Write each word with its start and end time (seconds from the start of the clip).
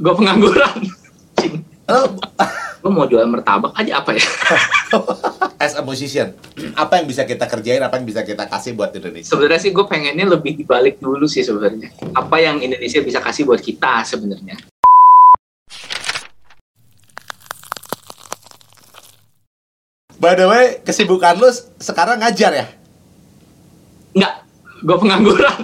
gue 0.00 0.12
pengangguran. 0.16 0.76
Lo 1.88 2.16
Gue 2.80 2.88
mau 2.88 3.04
jual 3.04 3.28
martabak 3.28 3.76
aja 3.76 4.00
apa 4.00 4.16
ya? 4.16 4.24
as 5.60 5.76
a 5.76 5.84
musician, 5.84 6.32
apa 6.72 6.96
yang 6.96 7.04
bisa 7.04 7.28
kita 7.28 7.44
kerjain, 7.44 7.84
apa 7.84 8.00
yang 8.00 8.08
bisa 8.08 8.24
kita 8.24 8.48
kasih 8.48 8.72
buat 8.72 8.88
Indonesia? 8.96 9.28
Sebenarnya 9.28 9.60
sih 9.60 9.68
gue 9.76 9.84
pengennya 9.84 10.24
lebih 10.24 10.56
dibalik 10.56 10.96
dulu 10.96 11.28
sih 11.28 11.44
sebenarnya. 11.44 11.92
Apa 12.16 12.40
yang 12.40 12.56
Indonesia 12.64 13.04
bisa 13.04 13.20
kasih 13.20 13.44
buat 13.44 13.60
kita 13.60 14.08
sebenarnya? 14.08 14.56
By 20.16 20.40
the 20.40 20.48
way, 20.48 20.80
kesibukan 20.80 21.36
lu 21.36 21.52
sekarang 21.76 22.24
ngajar 22.24 22.64
ya? 22.64 22.66
Enggak, 24.16 24.34
gue 24.80 24.96
pengangguran. 24.96 25.60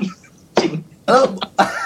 Cing. 0.61 0.85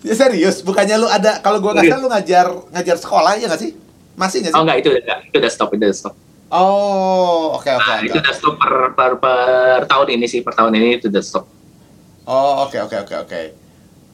Ya 0.00 0.14
serius, 0.16 0.64
bukannya 0.64 0.96
lu 0.96 1.08
ada 1.08 1.44
kalau 1.44 1.60
gua 1.60 1.76
nggak 1.76 1.92
salah 1.92 2.00
lu 2.00 2.08
ngajar 2.08 2.46
ngajar 2.72 2.96
sekolah 2.96 3.32
ya 3.36 3.46
nggak 3.52 3.60
sih? 3.60 3.70
Masih 4.16 4.36
nggak 4.40 4.52
sih? 4.52 4.58
Oh 4.58 4.64
enggak, 4.64 4.78
itu 4.80 4.88
udah, 4.96 5.18
itu 5.28 5.36
udah 5.36 5.50
stop, 5.52 5.68
itu 5.76 5.84
udah 5.84 5.96
stop. 5.96 6.14
Oh, 6.50 7.54
oke 7.54 7.70
oke 7.70 7.84
Nah, 7.86 7.98
oke. 8.02 8.08
itu 8.10 8.16
udah 8.18 8.34
stop 8.34 8.54
per, 8.58 8.74
per, 8.96 9.12
per 9.22 9.80
tahun 9.86 10.08
ini 10.18 10.26
sih, 10.26 10.40
per 10.42 10.56
tahun 10.56 10.72
ini 10.74 10.98
itu 10.98 11.06
udah 11.12 11.22
stop. 11.22 11.44
Oh, 12.24 12.64
oke 12.66 12.76
oke 12.80 12.96
oke 13.06 13.14
oke. 13.28 13.40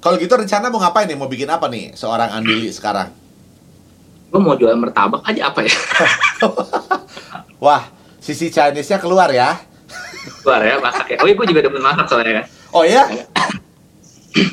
Kalau 0.02 0.16
gitu 0.20 0.34
rencana 0.36 0.68
mau 0.68 0.78
ngapain 0.82 1.06
nih? 1.08 1.18
Mau 1.18 1.26
bikin 1.26 1.48
apa 1.50 1.66
nih 1.66 1.94
seorang 1.94 2.30
Andili 2.30 2.70
sekarang? 2.70 3.10
Gue 4.30 4.40
mau 4.42 4.54
jual 4.58 4.74
martabak 4.76 5.22
aja 5.24 5.50
apa 5.50 5.64
ya? 5.64 5.74
Wah, 7.64 7.88
sisi 8.20 8.52
Chinese-nya 8.52 8.98
keluar 8.98 9.30
ya. 9.32 9.56
Keluar 10.42 10.60
ya, 10.62 10.76
masak 10.78 11.14
ya. 11.14 11.18
Oh 11.22 11.26
iya, 11.26 11.34
gue 11.34 11.46
juga 11.46 11.60
demen 11.62 11.82
masak 11.82 12.06
soalnya 12.10 12.42
kan. 12.42 12.46
Oh 12.74 12.84
ya? 12.84 13.06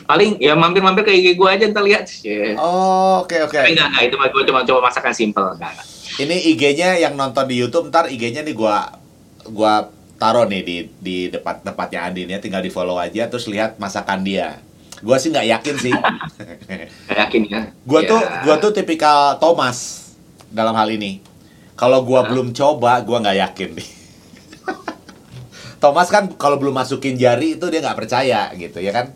Paling 0.03 0.37
ya 0.37 0.53
mampir-mampir 0.53 1.03
ke 1.03 1.11
IG 1.11 1.27
gue 1.33 1.49
aja 1.49 1.65
ntar 1.67 1.83
lihat. 1.83 2.05
Yeah. 2.21 2.55
Oh, 2.55 3.21
oke 3.21 3.35
oke. 3.43 3.53
Tapi 3.53 3.73
enggak, 3.73 3.87
enggak, 3.89 4.03
itu 4.07 4.15
mah 4.15 4.27
gue 4.29 4.43
cuma 4.45 4.59
coba 4.63 4.79
masakan 4.87 5.13
simple. 5.13 5.49
Enggak, 5.55 5.71
enggak. 5.75 5.87
Ini 6.13 6.35
IG-nya 6.53 6.89
yang 6.97 7.13
nonton 7.13 7.45
di 7.45 7.57
YouTube 7.57 7.89
ntar 7.89 8.05
IG-nya 8.05 8.41
nih 8.41 8.53
gua 8.53 8.85
gua 9.49 9.89
taruh 10.15 10.45
nih 10.45 10.61
di 10.61 10.75
di 10.97 11.17
depan 11.27 11.59
tempatnya 11.59 12.05
Andin 12.05 12.29
ya, 12.29 12.37
tinggal 12.37 12.61
di-follow 12.61 12.95
aja 12.95 13.25
terus 13.25 13.49
lihat 13.49 13.75
masakan 13.75 14.21
dia. 14.21 14.61
Gua 15.01 15.17
sih 15.17 15.33
nggak 15.33 15.47
yakin 15.49 15.75
sih. 15.81 15.91
Nggak 17.09 17.17
yakin 17.27 17.41
ya. 17.49 17.61
gua 17.83 17.99
Ya. 17.99 18.07
tuh 18.07 18.21
gua 18.45 18.55
tuh 18.57 18.71
tipikal 18.71 19.35
Thomas 19.35 20.09
dalam 20.47 20.71
hal 20.73 20.87
ini. 20.89 21.19
Kalau 21.73 22.05
gua 22.05 22.21
Hah? 22.23 22.29
belum 22.29 22.53
coba, 22.53 23.01
gua 23.01 23.17
nggak 23.19 23.37
yakin 23.49 23.69
nih. 23.73 23.89
Thomas 25.83 26.07
kan 26.07 26.31
kalau 26.37 26.55
belum 26.55 26.71
masukin 26.71 27.17
jari 27.17 27.57
itu 27.59 27.65
dia 27.67 27.81
nggak 27.83 27.97
percaya 27.97 28.53
gitu 28.55 28.79
ya 28.79 28.93
kan? 28.93 29.11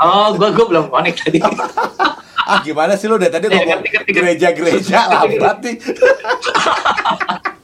Oh, 0.00 0.32
gue 0.32 0.48
gue 0.50 0.66
belum 0.66 0.88
connect 0.88 1.20
tadi. 1.20 1.38
Ah 2.40 2.58
gimana 2.66 2.96
sih 2.96 3.04
lu 3.04 3.14
dari 3.14 3.28
tadi 3.28 3.46
Eh, 3.46 3.54
ngomong 3.54 3.80
gereja-gereja 4.06 4.98
lambat 5.06 5.56
nih. 5.60 5.76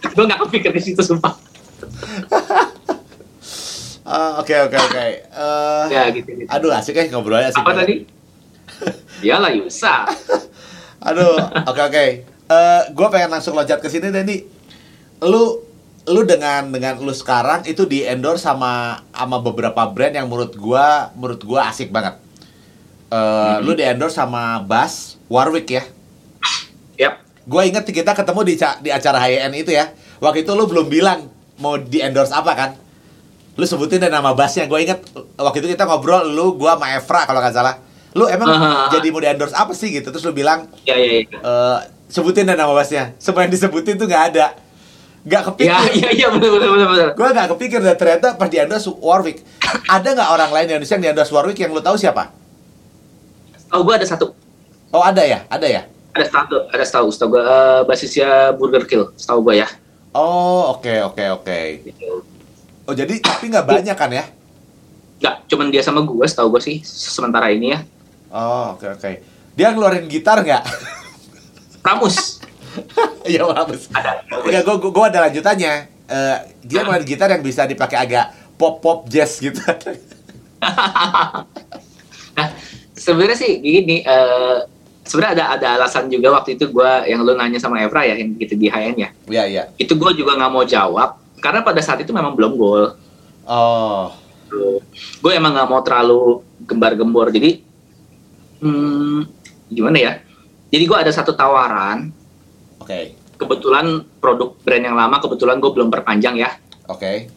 gue 0.06 0.24
nggak 0.24 0.40
kepikir 0.44 0.70
di 0.70 0.82
situ 0.82 1.00
sumpah. 1.00 1.32
Ah, 4.06 4.38
Oke 4.38 4.54
oke 4.54 4.78
oke. 4.78 5.02
Eh, 5.26 5.84
Ya 5.90 6.06
gitu. 6.14 6.30
gitu. 6.30 6.46
Aduh 6.46 6.70
asik 6.70 6.94
ya 6.94 7.10
ngobrolnya 7.10 7.50
asik 7.50 7.58
Apa 7.58 7.74
banget. 7.74 7.82
tadi? 7.82 7.96
Iyalah 9.26 9.50
Yusa. 9.50 10.06
Aduh, 11.02 11.34
oke 11.66 11.82
oke. 11.82 12.04
Eh, 12.46 12.82
gue 12.86 13.06
pengen 13.10 13.34
langsung 13.34 13.58
loncat 13.58 13.82
ke 13.82 13.90
sini 13.90 14.14
Dendi. 14.14 14.46
Lu 15.26 15.58
lu 16.06 16.22
dengan 16.22 16.70
dengan 16.70 17.02
lu 17.02 17.10
sekarang 17.10 17.66
itu 17.66 17.82
di 17.82 18.06
endorse 18.06 18.46
sama 18.46 19.02
sama 19.10 19.42
beberapa 19.42 19.82
brand 19.90 20.14
yang 20.14 20.30
menurut 20.30 20.54
gua 20.54 21.10
menurut 21.12 21.42
gua 21.42 21.66
asik 21.66 21.90
banget. 21.90 22.14
Eh, 23.06 23.56
Lu 23.62 23.72
di 23.72 23.82
endorse 23.82 24.14
sama 24.14 24.58
Bass 24.60 25.14
Warwick 25.26 25.68
ya. 25.70 25.84
Yap. 26.96 27.22
Gue 27.42 27.62
inget 27.64 27.84
kita 27.84 28.12
ketemu 28.12 28.40
di 28.42 28.54
di 28.56 28.90
acara 28.90 29.18
HN 29.20 29.52
itu 29.54 29.70
ya. 29.70 29.90
Waktu 30.18 30.42
itu 30.42 30.52
lu 30.52 30.66
belum 30.66 30.86
bilang 30.86 31.30
mau 31.56 31.76
di 31.76 32.00
endorse 32.00 32.30
apa 32.30 32.52
kan? 32.52 32.70
Lu 33.54 33.62
sebutin 33.62 33.98
deh 33.98 34.10
nama 34.10 34.32
bassnya. 34.32 34.66
Gue 34.66 34.82
inget 34.82 34.98
waktu 35.34 35.58
itu 35.60 35.68
kita 35.70 35.84
ngobrol 35.84 36.26
lu, 36.26 36.54
gua 36.54 36.74
sama 36.74 36.86
Evra 36.92 37.20
kalau 37.24 37.38
nggak 37.38 37.54
salah. 37.54 37.74
Lu 38.12 38.26
emang 38.26 38.48
Ah. 38.48 38.88
jadi 38.90 39.06
mau 39.08 39.20
di 39.20 39.28
endorse 39.28 39.52
apa 39.52 39.70
sih 39.70 39.92
gitu? 39.92 40.08
Terus 40.08 40.24
lu 40.24 40.32
bilang 40.32 40.66
Ya 40.82 40.96
ya 40.96 41.20
ya. 41.20 41.28
eh 41.30 41.78
sebutin 42.08 42.42
deh 42.44 42.56
nama 42.56 42.72
bassnya. 42.72 43.14
Semua 43.16 43.44
yang 43.44 43.52
disebutin 43.52 43.94
tuh 43.94 44.04
nggak 44.04 44.24
ada. 44.34 44.56
Ya 45.22 45.42
kepikir. 45.42 45.70
ya 46.02 46.10
ya 46.12 46.26
benar 46.30 46.50
benar 46.50 46.68
benar 46.70 46.88
benar. 46.88 47.08
Gue 47.14 47.28
nggak 47.28 47.48
kepikir 47.54 47.78
dan 47.80 47.94
ternyata 47.94 48.34
pas 48.34 48.48
di 48.48 48.58
endorse 48.58 48.90
Warwick. 48.90 49.46
Ada 49.86 50.08
nggak 50.12 50.28
orang 50.28 50.50
lain 50.50 50.64
di 50.64 50.72
Indonesia 50.74 50.94
yang 50.94 51.04
di 51.04 51.10
endorse 51.12 51.30
Warwick 51.30 51.58
yang 51.58 51.70
lu 51.70 51.80
tahu 51.80 51.94
siapa? 51.94 52.34
Oh, 53.74 53.82
gue 53.82 53.94
ada 53.94 54.06
satu. 54.06 54.30
Oh 54.94 55.02
ada 55.02 55.22
ya, 55.26 55.42
ada 55.50 55.66
ya. 55.66 55.82
Ada 56.16 56.26
satu, 56.32 56.56
ada 56.72 56.84
setahu, 56.86 57.08
setahu 57.12 57.28
gue 57.36 57.42
eh, 57.44 57.80
basisnya 57.84 58.28
Burger 58.56 58.84
Kill, 58.88 59.04
setahu 59.18 59.44
gue 59.50 59.60
ya. 59.60 59.68
Oh 60.16 60.72
oke 60.72 61.12
oke 61.12 61.24
oke. 61.42 61.58
Gitu. 61.84 62.24
Oh 62.88 62.94
jadi 62.96 63.20
tapi 63.20 63.52
nggak 63.52 63.66
banyak 63.68 63.96
kan 63.98 64.08
ya? 64.08 64.24
Nggak, 65.20 65.34
cuman 65.52 65.66
dia 65.68 65.82
sama 65.84 66.00
gue, 66.06 66.24
setahu 66.24 66.56
gue 66.56 66.62
sih 66.64 66.76
sementara 66.86 67.52
ini 67.52 67.76
ya. 67.76 67.84
Oh 68.32 68.78
oke 68.78 68.86
oke. 68.96 69.10
Dia 69.58 69.76
ngeluarin 69.76 70.08
gitar 70.08 70.40
nggak? 70.40 70.64
Pramus. 71.84 72.40
Iya 73.24 73.48
bagus. 73.48 73.88
Ada. 73.88 74.20
Enggak, 74.28 74.62
gue 74.68 74.92
gue 74.92 75.04
ada 75.08 75.18
lanjutannya. 75.26 75.88
Eh, 76.06 76.36
dia 76.60 76.84
ngeluarin 76.84 77.08
gitar 77.08 77.32
yang 77.32 77.40
bisa 77.40 77.64
dipakai 77.64 77.96
agak 77.96 78.36
pop 78.60 78.84
pop 78.84 79.08
jazz 79.08 79.40
gitu. 79.40 79.60
Nah, 82.36 82.52
sebenarnya 82.96 83.36
sih 83.36 83.60
gini, 83.60 84.02
eh 84.02 84.58
sebenarnya 85.06 85.32
ada 85.38 85.44
ada 85.54 85.66
alasan 85.78 86.10
juga 86.10 86.34
waktu 86.34 86.58
itu 86.58 86.72
gue 86.72 86.90
yang 87.06 87.22
lu 87.22 87.38
nanya 87.38 87.62
sama 87.62 87.78
Evra 87.84 88.02
ya 88.02 88.18
yang 88.18 88.34
gitu 88.40 88.58
di 88.58 88.66
HN 88.66 88.96
ya. 88.98 89.08
Iya 89.30 89.44
iya. 89.46 89.62
Itu 89.78 89.94
gue 89.94 90.10
juga 90.18 90.34
nggak 90.34 90.52
mau 90.52 90.66
jawab 90.66 91.20
karena 91.38 91.62
pada 91.62 91.78
saat 91.78 92.02
itu 92.02 92.10
memang 92.10 92.34
belum 92.34 92.58
gol. 92.58 92.96
Oh 93.46 94.26
Gue 95.22 95.32
emang 95.34 95.52
nggak 95.54 95.68
mau 95.68 95.82
terlalu 95.82 96.42
gembar-gembor. 96.64 97.34
Jadi, 97.34 97.62
hmm, 98.62 99.20
gimana 99.70 99.98
ya? 99.98 100.12
Jadi 100.70 100.84
gue 100.86 100.98
ada 100.98 101.12
satu 101.12 101.34
tawaran. 101.34 102.10
oke 102.82 103.00
Kebetulan 103.36 104.00
produk 104.16 104.56
brand 104.64 104.84
yang 104.84 104.96
lama 104.96 105.20
kebetulan 105.20 105.60
gue 105.60 105.70
belum 105.70 105.88
perpanjang 105.92 106.40
ya. 106.40 106.50
oke. 106.88 107.28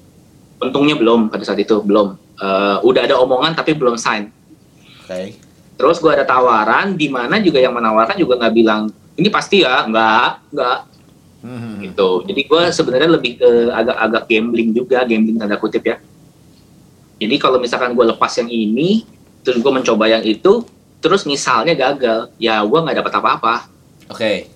Untungnya 0.59 0.95
belum 0.95 1.31
pada 1.31 1.43
saat 1.43 1.59
itu 1.59 1.79
belum. 1.83 2.15
Eh, 2.39 2.77
udah 2.83 3.01
ada 3.03 3.15
omongan 3.19 3.55
tapi 3.55 3.75
belum 3.75 3.99
sign. 3.99 4.31
Oke. 5.03 5.48
Terus 5.79 6.03
gue 6.03 6.11
ada 6.11 6.27
tawaran, 6.27 6.99
di 6.99 7.07
mana 7.07 7.39
juga 7.39 7.63
yang 7.63 7.71
menawarkan 7.71 8.19
juga 8.19 8.35
nggak 8.35 8.53
bilang 8.53 8.91
ini 9.15 9.31
pasti 9.31 9.63
ya, 9.63 9.87
nggak, 9.87 10.51
nggak 10.51 10.77
Hmm. 11.39 11.79
gitu. 11.79 12.27
Jadi 12.27 12.41
gue 12.51 12.61
sebenarnya 12.67 13.09
lebih 13.15 13.39
ke 13.39 13.71
agak-agak 13.71 14.23
gambling 14.27 14.69
juga, 14.75 15.07
gambling 15.07 15.39
tanda 15.39 15.55
kutip 15.55 15.83
ya. 15.87 15.95
Jadi 17.19 17.35
kalau 17.39 17.63
misalkan 17.63 17.95
gue 17.95 18.05
lepas 18.11 18.31
yang 18.43 18.51
ini, 18.51 19.07
terus 19.43 19.63
gue 19.63 19.71
mencoba 19.71 20.11
yang 20.11 20.23
itu, 20.23 20.67
terus 20.99 21.23
misalnya 21.23 21.75
gagal, 21.75 22.31
ya 22.35 22.59
gue 22.59 22.79
nggak 22.79 22.97
dapat 23.03 23.13
apa-apa. 23.23 23.55
Oke. 24.11 24.51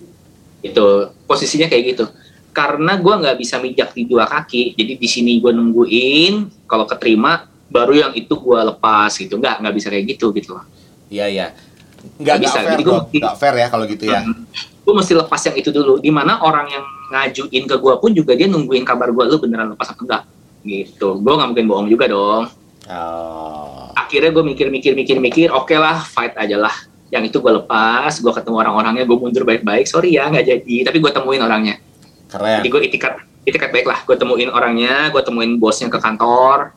Itu 0.60 1.08
posisinya 1.24 1.72
kayak 1.72 1.84
gitu. 1.96 2.04
Karena 2.52 3.00
gue 3.00 3.14
nggak 3.16 3.36
bisa 3.40 3.56
mijak 3.60 3.96
di 3.96 4.04
dua 4.04 4.28
kaki, 4.28 4.76
jadi 4.76 5.00
di 5.00 5.08
sini 5.08 5.40
gue 5.40 5.56
nungguin, 5.56 6.68
kalau 6.68 6.84
keterima 6.84 7.48
baru 7.72 7.96
yang 7.96 8.12
itu 8.12 8.36
gue 8.36 8.60
lepas 8.60 9.08
gitu. 9.16 9.40
Nggak, 9.40 9.64
nggak 9.64 9.74
bisa 9.74 9.88
kayak 9.88 10.04
gitu 10.16 10.36
gitu 10.36 10.52
loh. 10.52 10.64
Iya 11.14 11.26
iya. 11.30 11.46
Nggak 12.18 12.18
nggak 12.18 12.38
bisa. 12.42 12.58
fair 12.58 12.70
Jadi 12.74 12.82
dong. 12.82 12.90
gua- 12.90 13.06
Nggak 13.22 13.34
fair 13.38 13.54
ya 13.54 13.66
kalau 13.70 13.84
gitu 13.86 14.04
ya. 14.10 14.20
gue 14.84 14.92
mesti 14.92 15.12
lepas 15.16 15.40
yang 15.48 15.56
itu 15.56 15.70
dulu. 15.72 15.96
Di 15.96 16.10
mana 16.12 16.42
orang 16.44 16.66
yang 16.68 16.84
ngajuin 17.14 17.64
ke 17.64 17.76
gue 17.80 17.94
pun 17.96 18.10
juga 18.12 18.36
dia 18.36 18.44
nungguin 18.50 18.84
kabar 18.84 19.08
gue 19.08 19.24
lu 19.24 19.40
beneran 19.40 19.72
lepas 19.72 19.88
apa 19.94 20.00
enggak 20.04 20.22
gitu. 20.66 21.22
Gue 21.24 21.32
nggak 21.32 21.48
mungkin 21.54 21.66
bohong 21.70 21.88
juga 21.88 22.04
dong. 22.10 22.44
Oh. 22.84 23.88
Akhirnya 23.96 24.28
gue 24.28 24.44
mikir-mikir-mikir-mikir, 24.44 25.48
oke 25.48 25.72
lah 25.72 26.04
fight 26.04 26.36
aja 26.36 26.60
lah. 26.60 26.74
Yang 27.08 27.32
itu 27.32 27.36
gue 27.40 27.52
lepas, 27.64 28.12
gue 28.12 28.32
ketemu 28.34 28.56
orang-orangnya, 28.60 29.04
gue 29.08 29.16
mundur 29.16 29.48
baik-baik. 29.48 29.88
Sorry 29.88 30.12
ya 30.20 30.28
nggak 30.28 30.44
jadi, 30.44 30.76
tapi 30.84 31.00
gue 31.00 31.08
temuin 31.08 31.40
orangnya. 31.40 31.80
Keren. 32.28 32.60
Jadi 32.60 32.68
gue 32.68 32.80
itikat 32.84 33.12
itikat 33.48 33.70
baik 33.72 33.88
lah. 33.88 34.04
Gue 34.04 34.20
temuin 34.20 34.52
orangnya, 34.52 35.08
gue 35.08 35.22
temuin 35.24 35.56
bosnya 35.56 35.88
ke 35.88 35.96
kantor. 35.96 36.76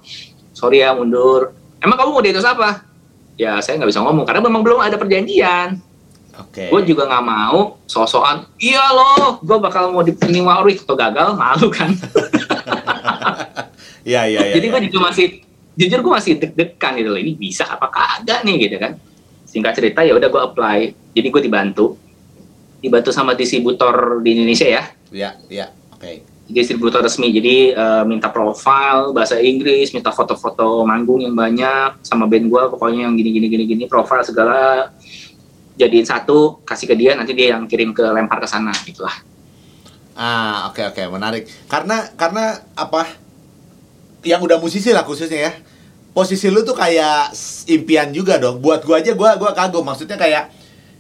Sorry 0.56 0.80
ya 0.80 0.96
mundur. 0.96 1.52
Emang 1.84 2.00
kamu 2.00 2.10
mau 2.16 2.24
di 2.24 2.32
apa? 2.32 2.87
Ya 3.38 3.62
saya 3.62 3.78
nggak 3.78 3.90
bisa 3.94 4.02
ngomong 4.02 4.26
karena 4.26 4.42
memang 4.42 4.62
belum 4.66 4.82
ada 4.82 4.98
perjanjian. 4.98 5.82
Oke. 6.38 6.70
gue 6.70 6.94
juga 6.94 7.10
nggak 7.10 7.26
mau 7.26 7.82
sosokan 7.90 8.46
iya 8.62 8.94
loh 8.94 9.42
gue 9.42 9.58
bakal 9.58 9.90
mau 9.90 10.06
di 10.06 10.14
ini 10.30 10.38
Warwick 10.46 10.86
atau 10.86 10.94
gagal 10.94 11.34
malu 11.34 11.74
kan 11.74 11.90
Iya 14.06 14.22
iya 14.38 14.40
iya. 14.46 14.54
jadi 14.54 14.70
gue 14.70 14.80
iya. 14.86 14.86
juga 14.86 15.10
masih 15.10 15.42
jujur 15.74 15.98
gue 16.06 16.14
masih 16.14 16.38
deg-degan 16.38 16.94
gitu 17.02 17.10
loh 17.10 17.18
ini 17.18 17.34
bisa 17.34 17.66
apa 17.66 17.90
kagak 17.90 18.46
nih 18.46 18.70
gitu 18.70 18.78
kan 18.78 19.02
singkat 19.50 19.82
cerita 19.82 20.06
ya 20.06 20.14
udah 20.14 20.30
gue 20.30 20.42
apply 20.54 20.80
jadi 21.18 21.26
gue 21.26 21.42
dibantu 21.42 21.98
dibantu 22.86 23.10
sama 23.10 23.34
distributor 23.34 24.22
di 24.22 24.38
Indonesia 24.38 24.70
ya 24.70 24.84
Iya 25.12 25.30
iya. 25.48 25.66
Oke. 25.96 26.37
Distributor 26.48 27.04
resmi 27.04 27.30
jadi 27.30 27.76
eh, 27.76 28.04
minta 28.08 28.32
profile 28.32 29.12
bahasa 29.12 29.38
Inggris 29.38 29.92
minta 29.92 30.16
foto-foto 30.16 30.88
manggung 30.88 31.20
yang 31.20 31.36
banyak 31.36 32.02
sama 32.04 32.26
band 32.26 32.48
gue 32.48 32.64
pokoknya 32.72 33.08
yang 33.08 33.14
gini 33.20 33.36
gini 33.36 33.48
gini 33.52 33.64
gini 33.68 33.84
profile 33.86 34.24
segala 34.24 34.90
jadiin 35.78 36.08
satu 36.08 36.64
kasih 36.64 36.88
ke 36.90 36.96
dia 36.96 37.14
nanti 37.14 37.36
dia 37.36 37.54
yang 37.56 37.68
kirim 37.68 37.92
ke 37.92 38.02
lempar 38.02 38.42
ke 38.42 38.48
sana 38.48 38.72
gitulah 38.88 39.14
Ah, 40.18 40.74
oke 40.74 40.82
oke, 40.82 41.14
menarik. 41.14 41.46
Karena 41.70 42.10
karena 42.18 42.58
apa? 42.74 43.06
Yang 44.26 44.50
udah 44.50 44.58
musisi 44.58 44.90
lah 44.90 45.06
khususnya 45.06 45.40
ya. 45.46 45.54
Posisi 46.10 46.50
lu 46.50 46.66
tuh 46.66 46.74
kayak 46.74 47.38
impian 47.70 48.10
juga 48.10 48.42
dong. 48.42 48.58
Buat 48.58 48.82
gua 48.82 48.98
aja 48.98 49.14
gua 49.14 49.38
gua 49.38 49.54
kagum. 49.54 49.86
Maksudnya 49.86 50.18
kayak 50.18 50.50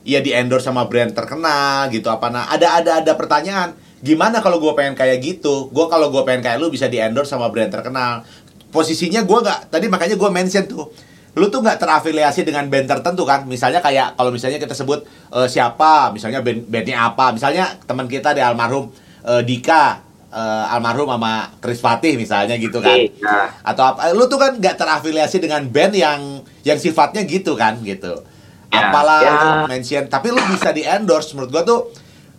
ya 0.05 0.21
di 0.21 0.29
endorse 0.37 0.69
sama 0.69 0.85
brand 0.85 1.17
terkenal 1.17 1.89
gitu 1.89 2.13
apa 2.13 2.29
nah. 2.29 2.45
Ada 2.45 2.67
ada 2.77 2.91
ada 3.01 3.13
pertanyaan. 3.17 3.73
Gimana 3.99 4.39
kalau 4.39 4.61
gua 4.61 4.73
pengen 4.73 4.93
kayak 4.93 5.17
gitu? 5.19 5.69
Gua 5.73 5.89
kalau 5.89 6.13
gua 6.13 6.21
pengen 6.21 6.45
kayak 6.45 6.57
lu 6.61 6.69
bisa 6.69 6.85
di 6.85 7.01
endorse 7.01 7.33
sama 7.33 7.49
brand 7.49 7.69
terkenal. 7.69 8.21
Posisinya 8.69 9.23
gua 9.23 9.41
nggak 9.41 9.59
tadi 9.73 9.85
makanya 9.87 10.15
gua 10.15 10.29
mention 10.29 10.65
tuh 10.65 10.89
lu 11.37 11.53
tuh 11.53 11.61
nggak 11.61 11.77
terafiliasi 11.77 12.41
dengan 12.41 12.65
band 12.65 12.89
tertentu 12.89 13.21
kan 13.21 13.45
misalnya 13.45 13.77
kayak 13.77 14.17
kalau 14.17 14.33
misalnya 14.33 14.57
kita 14.57 14.73
sebut 14.73 15.05
eh, 15.29 15.45
siapa 15.45 16.09
misalnya 16.09 16.41
band 16.41 16.65
bandnya 16.65 16.97
apa 17.05 17.29
misalnya 17.29 17.77
teman 17.85 18.09
kita 18.09 18.33
di 18.33 18.41
almarhum 18.41 18.89
eh, 19.21 19.45
Dika 19.45 20.01
eh, 20.33 20.73
almarhum 20.73 21.05
sama 21.05 21.53
Chris 21.61 21.77
Fatih 21.77 22.17
misalnya 22.17 22.57
gitu 22.57 22.81
kan 22.81 22.97
Oke, 22.97 23.13
ya. 23.21 23.53
atau 23.61 23.83
apa 23.85 24.09
lu 24.17 24.25
tuh 24.25 24.41
kan 24.41 24.57
nggak 24.57 24.81
terafiliasi 24.81 25.37
dengan 25.37 25.61
band 25.69 25.93
yang 25.93 26.41
yang 26.65 26.81
sifatnya 26.81 27.21
gitu 27.23 27.53
kan 27.53 27.77
gitu 27.85 28.25
Ya, 28.67 28.91
apalah 28.91 29.19
ya. 29.23 29.33
mention 29.69 30.09
tapi 30.11 30.27
lu 30.27 30.41
bisa 30.51 30.75
di 30.75 30.83
endorse 30.83 31.31
menurut 31.37 31.53
gua 31.53 31.63
tuh 31.63 31.87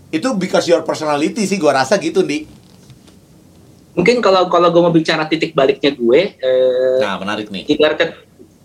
itu 0.08 0.28
because 0.36 0.64
your 0.68 0.80
personality 0.84 1.44
sih 1.44 1.60
gua 1.60 1.84
rasa 1.84 2.00
gitu 2.00 2.24
nih 2.24 2.48
mungkin 3.98 4.22
kalau 4.22 4.46
kalau 4.46 4.70
gue 4.70 4.78
mau 4.78 4.94
bicara 4.94 5.26
titik 5.26 5.58
baliknya 5.58 5.90
gue 5.90 6.38
eh, 6.38 6.98
nah 7.02 7.18
menarik 7.18 7.50
nih. 7.50 7.66
ibaratnya 7.66 8.14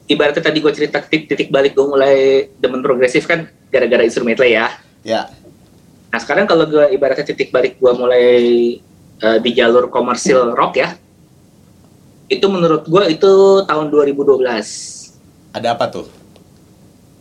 ibaratnya 0.05 0.43
tadi 0.45 0.61
gue 0.61 0.73
cerita 0.77 1.01
titik, 1.01 1.25
titik 1.25 1.49
balik 1.49 1.73
gue 1.73 1.85
mulai 1.89 2.45
demen 2.61 2.85
progresif 2.85 3.25
kan 3.25 3.49
gara-gara 3.73 4.05
instrumental 4.05 4.45
ya. 4.45 4.69
Ya. 5.01 5.33
Nah 6.13 6.19
sekarang 6.21 6.45
kalau 6.45 6.69
gue 6.69 6.85
ibaratnya 6.93 7.25
titik 7.25 7.49
balik 7.49 7.81
gue 7.81 7.91
mulai 7.97 8.25
eh, 9.25 9.37
di 9.41 9.51
jalur 9.57 9.89
komersil 9.89 10.53
rock 10.53 10.77
ya 10.77 10.93
itu 12.29 12.45
menurut 12.47 12.85
gue 12.87 13.03
itu 13.13 13.31
tahun 13.67 13.89
2012 13.89 14.45
ada 15.53 15.67
apa 15.73 15.85
tuh 15.91 16.05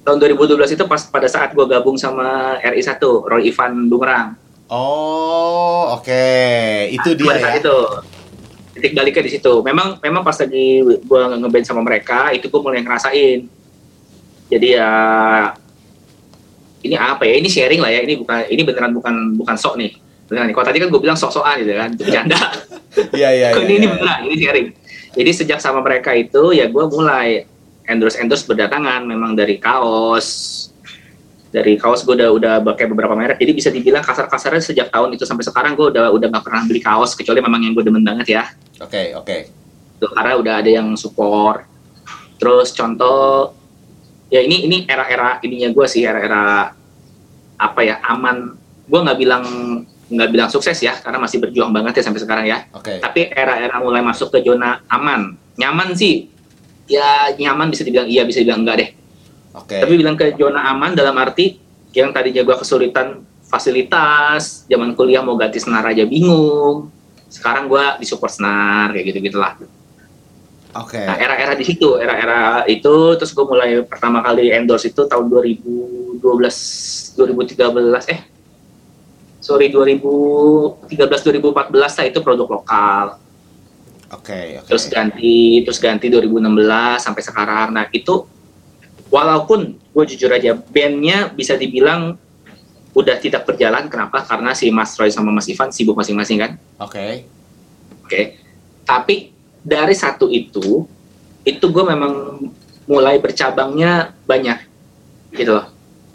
tahun 0.02 0.18
2012 0.18 0.74
itu 0.74 0.84
pas 0.90 1.02
pada 1.06 1.28
saat 1.30 1.54
gue 1.54 1.66
gabung 1.66 1.94
sama 1.94 2.58
RI1 2.58 2.98
Roy 3.00 3.50
Ivan 3.50 3.86
Bumerang 3.86 4.42
oh 4.72 5.52
oke. 6.00 6.24
Itu 6.88 7.12
dia 7.12 7.36
pada 7.36 7.52
ya? 7.52 7.60
itu. 7.60 7.76
Titik 8.72 8.92
baliknya 8.96 9.22
di 9.28 9.32
situ. 9.36 9.52
Memang 9.60 10.00
memang 10.00 10.24
pas 10.24 10.36
lagi 10.40 10.80
gue 10.80 11.22
ngeband 11.36 11.66
sama 11.68 11.84
mereka 11.84 12.32
itu 12.32 12.48
gue 12.48 12.60
mulai 12.64 12.80
ngerasain. 12.80 13.44
Jadi 14.48 14.68
ya 14.72 14.90
ini 16.82 16.96
apa 16.96 17.28
ya? 17.28 17.36
Ini 17.36 17.48
sharing 17.52 17.80
lah 17.84 17.92
ya. 17.92 18.00
Ini 18.00 18.14
bukan 18.24 18.38
ini 18.48 18.62
beneran 18.64 18.92
bukan 18.96 19.14
bukan 19.36 19.56
sok 19.60 19.76
nih. 19.76 19.92
Beneran 20.26 20.48
nih. 20.48 20.54
Kalau 20.56 20.66
tadi 20.66 20.78
kan 20.80 20.88
gue 20.88 21.00
bilang 21.04 21.18
sok-sokan 21.20 21.60
gitu 21.60 21.76
kan 21.76 21.90
bercanda. 21.92 22.40
Iya 22.92 23.32
iya 23.32 23.48
iya, 23.56 23.64
ini, 23.64 23.72
ini 23.80 23.86
iya. 23.88 23.92
beneran 23.96 24.20
ini 24.28 24.34
sharing. 24.36 24.66
Jadi 25.12 25.30
sejak 25.32 25.58
sama 25.64 25.80
mereka 25.80 26.12
itu 26.12 26.52
ya 26.52 26.68
gue 26.68 26.84
mulai 26.92 27.44
endorse 27.86 28.18
endorse 28.18 28.44
berdatangan 28.46 29.02
memang 29.06 29.34
dari 29.34 29.58
kaos. 29.58 30.68
Dari 31.52 31.76
kaos 31.76 32.00
gue 32.08 32.16
udah 32.16 32.32
udah 32.32 32.54
pakai 32.64 32.88
beberapa 32.88 33.12
merek. 33.12 33.36
Jadi 33.36 33.52
bisa 33.52 33.68
dibilang 33.68 34.00
kasar-kasarnya 34.00 34.62
sejak 34.64 34.88
tahun 34.88 35.12
itu 35.12 35.28
sampai 35.28 35.44
sekarang 35.44 35.76
gue 35.76 35.92
udah 35.92 36.08
udah 36.08 36.26
nggak 36.32 36.44
pernah 36.48 36.64
beli 36.64 36.80
kaos 36.80 37.12
kecuali 37.12 37.44
memang 37.44 37.60
yang 37.60 37.76
gue 37.76 37.84
demen 37.84 38.00
banget 38.00 38.40
ya. 38.40 38.44
Oke, 38.80 39.12
oke. 39.12 39.36
Tuh, 40.00 40.10
karena 40.16 40.40
udah 40.40 40.54
ada 40.64 40.70
yang 40.72 40.96
support. 40.96 41.68
Terus 42.40 42.72
contoh 42.72 43.52
ya 44.32 44.40
ini 44.40 44.64
ini 44.64 44.76
era-era 44.88 45.44
ininya 45.44 45.68
gue 45.68 45.86
sih 45.86 46.08
era-era 46.08 46.72
apa 47.60 47.80
ya 47.84 48.00
aman. 48.00 48.56
Gue 48.88 49.00
nggak 49.04 49.18
bilang 49.20 49.44
nggak 50.12 50.30
bilang 50.32 50.48
sukses 50.48 50.76
ya 50.80 50.96
karena 51.04 51.20
masih 51.20 51.36
berjuang 51.40 51.72
banget 51.72 52.00
ya 52.00 52.02
sampai 52.08 52.20
sekarang 52.24 52.44
ya. 52.48 52.64
Oke. 52.72 52.96
tapi 52.96 53.28
era-era 53.28 53.76
mulai 53.76 54.00
masuk 54.00 54.32
ke 54.32 54.40
zona 54.40 54.80
aman. 54.88 55.36
Nyaman 55.60 55.92
sih 55.92 56.31
ya 56.92 57.32
nyaman 57.32 57.72
bisa 57.72 57.82
dibilang 57.88 58.08
iya 58.08 58.22
bisa 58.28 58.44
dibilang 58.44 58.60
enggak 58.60 58.76
deh 58.76 58.90
Oke. 59.56 59.76
tapi 59.80 59.92
bilang 59.96 60.16
ke 60.16 60.36
zona 60.36 60.68
aman 60.68 60.92
dalam 60.92 61.16
arti 61.16 61.56
yang 61.96 62.12
tadinya 62.12 62.44
gua 62.44 62.60
kesulitan 62.60 63.24
fasilitas 63.48 64.68
zaman 64.68 64.92
kuliah 64.92 65.24
mau 65.24 65.36
ganti 65.36 65.60
senar 65.60 65.84
aja 65.88 66.04
bingung 66.04 66.92
sekarang 67.32 67.68
gua 67.68 67.96
disupport 67.96 68.32
senar 68.32 68.92
kayak 68.92 69.12
gitu 69.12 69.18
gitulah 69.32 69.56
Oke. 70.72 71.00
nah 71.00 71.16
era-era 71.20 71.52
di 71.56 71.64
situ 71.68 72.00
era-era 72.00 72.64
itu 72.64 73.16
terus 73.20 73.36
gue 73.36 73.44
mulai 73.44 73.84
pertama 73.84 74.24
kali 74.24 74.48
endorse 74.48 74.88
itu 74.88 75.04
tahun 75.04 75.28
2012 75.28 76.24
2013 76.24 78.08
eh 78.08 78.20
sorry 79.36 79.68
2013 79.68 80.96
2014 80.96 81.76
lah 81.76 82.04
itu 82.08 82.18
produk 82.24 82.48
lokal 82.48 83.20
Oke, 84.12 84.60
oke. 84.60 84.68
terus 84.68 84.84
ganti 84.92 85.64
terus 85.64 85.80
ganti 85.80 86.12
2016 86.12 87.00
sampai 87.00 87.22
sekarang 87.24 87.68
nah 87.72 87.88
itu 87.88 88.28
walaupun 89.08 89.76
gue 89.76 90.04
jujur 90.08 90.32
aja 90.32 90.56
bandnya 90.56 91.32
bisa 91.32 91.56
dibilang 91.56 92.16
udah 92.92 93.16
tidak 93.16 93.48
berjalan 93.48 93.88
kenapa 93.88 94.20
karena 94.24 94.52
si 94.52 94.68
Mas 94.68 94.96
Roy 95.00 95.08
sama 95.08 95.32
Mas 95.32 95.48
Ivan 95.48 95.72
sibuk 95.72 95.96
masing-masing 95.96 96.40
kan 96.40 96.52
Oke. 96.76 97.24
oke 98.04 98.20
tapi 98.84 99.32
dari 99.64 99.96
satu 99.96 100.28
itu 100.28 100.84
itu 101.44 101.64
gue 101.72 101.84
memang 101.84 102.44
mulai 102.84 103.16
bercabangnya 103.16 104.12
banyak 104.28 104.60
gitu 105.32 105.56
loh 105.56 105.66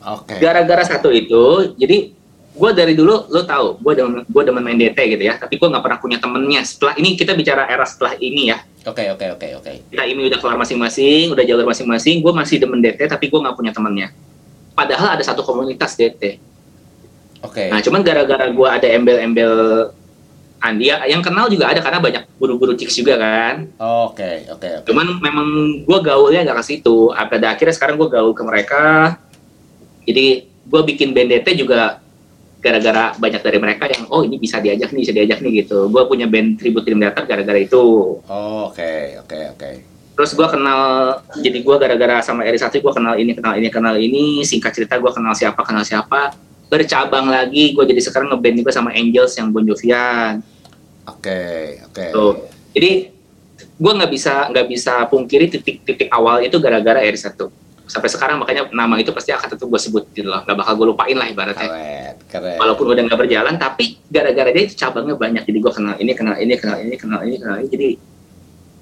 Oke. 0.05 0.37
gara-gara 0.37 0.85
satu 0.85 1.09
itu 1.09 1.73
jadi 1.77 2.16
gue 2.57 2.69
dari 2.73 2.93
dulu 2.97 3.29
lo 3.29 3.41
tahu 3.45 3.77
gue 3.77 3.93
demen 3.93 4.25
gue 4.25 4.43
demen 4.43 4.63
main 4.65 4.77
DT 4.77 4.97
gitu 5.13 5.23
ya. 5.23 5.37
Tapi 5.37 5.61
gue 5.61 5.67
nggak 5.69 5.83
pernah 5.85 5.99
punya 6.01 6.17
temennya. 6.17 6.65
Setelah 6.65 6.97
ini 6.97 7.13
kita 7.13 7.37
bicara 7.37 7.69
era 7.69 7.85
setelah 7.85 8.17
ini 8.17 8.49
ya. 8.49 8.57
Oke, 8.89 9.05
oke, 9.13 9.37
oke, 9.37 9.47
oke. 9.61 9.71
kita 9.93 10.03
ini 10.07 10.31
udah 10.31 10.39
kelar 10.41 10.57
masing-masing 10.57 11.35
udah 11.35 11.43
jalur 11.43 11.67
masing-masing 11.67 12.23
gue 12.23 12.33
masih 12.33 12.57
demen 12.57 12.81
DT 12.81 13.05
tapi 13.05 13.29
gue 13.29 13.39
nggak 13.39 13.55
punya 13.55 13.71
temennya. 13.71 14.09
Padahal 14.73 15.17
ada 15.17 15.23
satu 15.25 15.41
komunitas 15.45 15.93
DT 15.97 16.41
Oke. 17.45 17.69
nah 17.69 17.77
cuman 17.85 18.01
gara-gara 18.01 18.49
gue 18.49 18.67
ada 18.69 18.87
embel-embel 18.89 19.53
Andi 20.57 20.89
ya, 20.89 21.05
yang 21.05 21.21
kenal 21.21 21.45
juga 21.53 21.69
ada 21.69 21.85
karena 21.85 22.01
banyak 22.01 22.23
guru-guru 22.41 22.73
chicks 22.73 22.97
juga 22.97 23.13
kan. 23.21 23.69
Oke, 23.77 24.49
oke, 24.49 24.81
oke. 24.81 24.89
cuman 24.89 25.21
memang 25.21 25.47
gue 25.85 25.99
gaulnya 26.01 26.41
nggak 26.49 26.57
ke 26.57 26.65
situ. 26.65 27.13
Pada 27.13 27.53
akhirnya 27.53 27.77
sekarang 27.77 27.93
gue 28.01 28.09
gaul 28.09 28.33
ke 28.33 28.41
mereka. 28.41 28.83
Jadi 30.09 30.49
gue 30.49 30.81
bikin 30.81 31.13
band 31.13 31.29
DT 31.29 31.61
juga 31.61 32.01
gara-gara 32.57 33.13
banyak 33.13 33.39
dari 33.39 33.57
mereka 33.57 33.85
yang 33.85 34.05
oh 34.07 34.21
ini 34.21 34.35
bisa 34.35 34.57
diajak 34.57 34.89
nih 34.89 35.01
bisa 35.01 35.13
diajak 35.13 35.39
nih 35.39 35.61
gitu 35.61 35.87
gue 35.87 36.03
punya 36.03 36.25
band 36.25 36.57
tribute 36.57 36.83
Dream 36.83 36.99
Theater 36.99 37.23
gara-gara 37.23 37.59
itu 37.59 37.83
Oh, 38.21 38.67
Oke, 38.67 39.15
oke, 39.17 39.39
oke. 39.53 39.69
terus 40.13 40.33
gue 40.33 40.47
kenal 40.47 40.81
jadi 41.35 41.57
gue 41.57 41.75
gara-gara 41.77 42.17
sama 42.19 42.41
Eri 42.41 42.57
Satu 42.57 42.77
gue 42.77 42.89
kenal 42.89 43.13
ini 43.15 43.31
kenal 43.31 43.53
ini 43.53 43.69
kenal 43.69 43.95
ini 43.95 44.41
singkat 44.41 44.73
cerita 44.73 44.97
gue 44.97 45.11
kenal 45.11 45.31
siapa 45.31 45.61
kenal 45.61 45.81
siapa 45.81 46.33
bercabang 46.67 47.29
lagi 47.29 47.71
gue 47.71 47.85
jadi 47.85 48.01
sekarang 48.01 48.27
ngeband 48.29 48.57
juga 48.57 48.71
sama 48.71 48.89
Angels 48.91 49.33
yang 49.33 49.49
Bon 49.49 49.61
Jovian 49.61 50.41
Oke, 51.05 51.39
oke. 51.83 52.05
Tuh. 52.09 52.33
jadi 52.73 53.13
gue 53.77 53.91
nggak 53.93 54.09
bisa 54.09 54.49
nggak 54.49 54.67
bisa 54.67 55.05
pungkiri 55.05 55.47
titik-titik 55.47 56.09
awal 56.09 56.41
itu 56.41 56.57
gara-gara 56.57 56.99
Eri 56.99 57.15
Satu 57.15 57.53
sampai 57.87 58.09
sekarang 58.11 58.35
makanya 58.37 58.67
nama 58.69 58.99
itu 58.99 59.15
pasti 59.15 59.31
akan 59.31 59.47
tetap 59.47 59.63
gue 59.63 59.79
sebut 59.79 60.03
gitu 60.11 60.27
loh 60.27 60.43
nggak 60.43 60.57
bakal 60.59 60.73
gue 60.75 60.87
lupain 60.91 61.15
lah 61.15 61.23
ibaratnya 61.25 61.67
Keren, 61.71 62.13
keren. 62.27 62.57
walaupun 62.59 62.85
udah 62.91 63.03
nggak 63.07 63.19
berjalan 63.19 63.55
tapi 63.55 63.97
gara-gara 64.11 64.51
dia 64.51 64.63
itu 64.67 64.75
cabangnya 64.75 65.15
banyak 65.15 65.43
jadi 65.47 65.57
gue 65.57 65.71
kenal 65.73 65.95
ini 65.95 66.11
kenal 66.11 66.35
ini 66.35 66.53
kenal 66.59 66.77
ini 66.77 66.95
kenal 66.99 67.19
ini 67.23 67.35
kenal 67.39 67.55
ini 67.63 67.67
jadi 67.71 67.87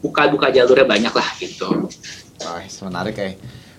buka-buka 0.01 0.50
jalurnya 0.50 0.85
banyak 0.85 1.13
lah 1.13 1.29
gitu 1.38 1.69
Wah, 2.35 2.62
menarik 2.62 3.15
ya. 3.15 3.25
Eh, 3.25 3.35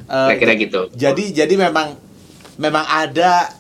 kira-kira 0.07 0.55
gitu 0.57 0.81
Jadi 0.95 1.35
jadi 1.35 1.55
memang 1.59 1.99
memang 2.57 2.87
ada 2.87 3.51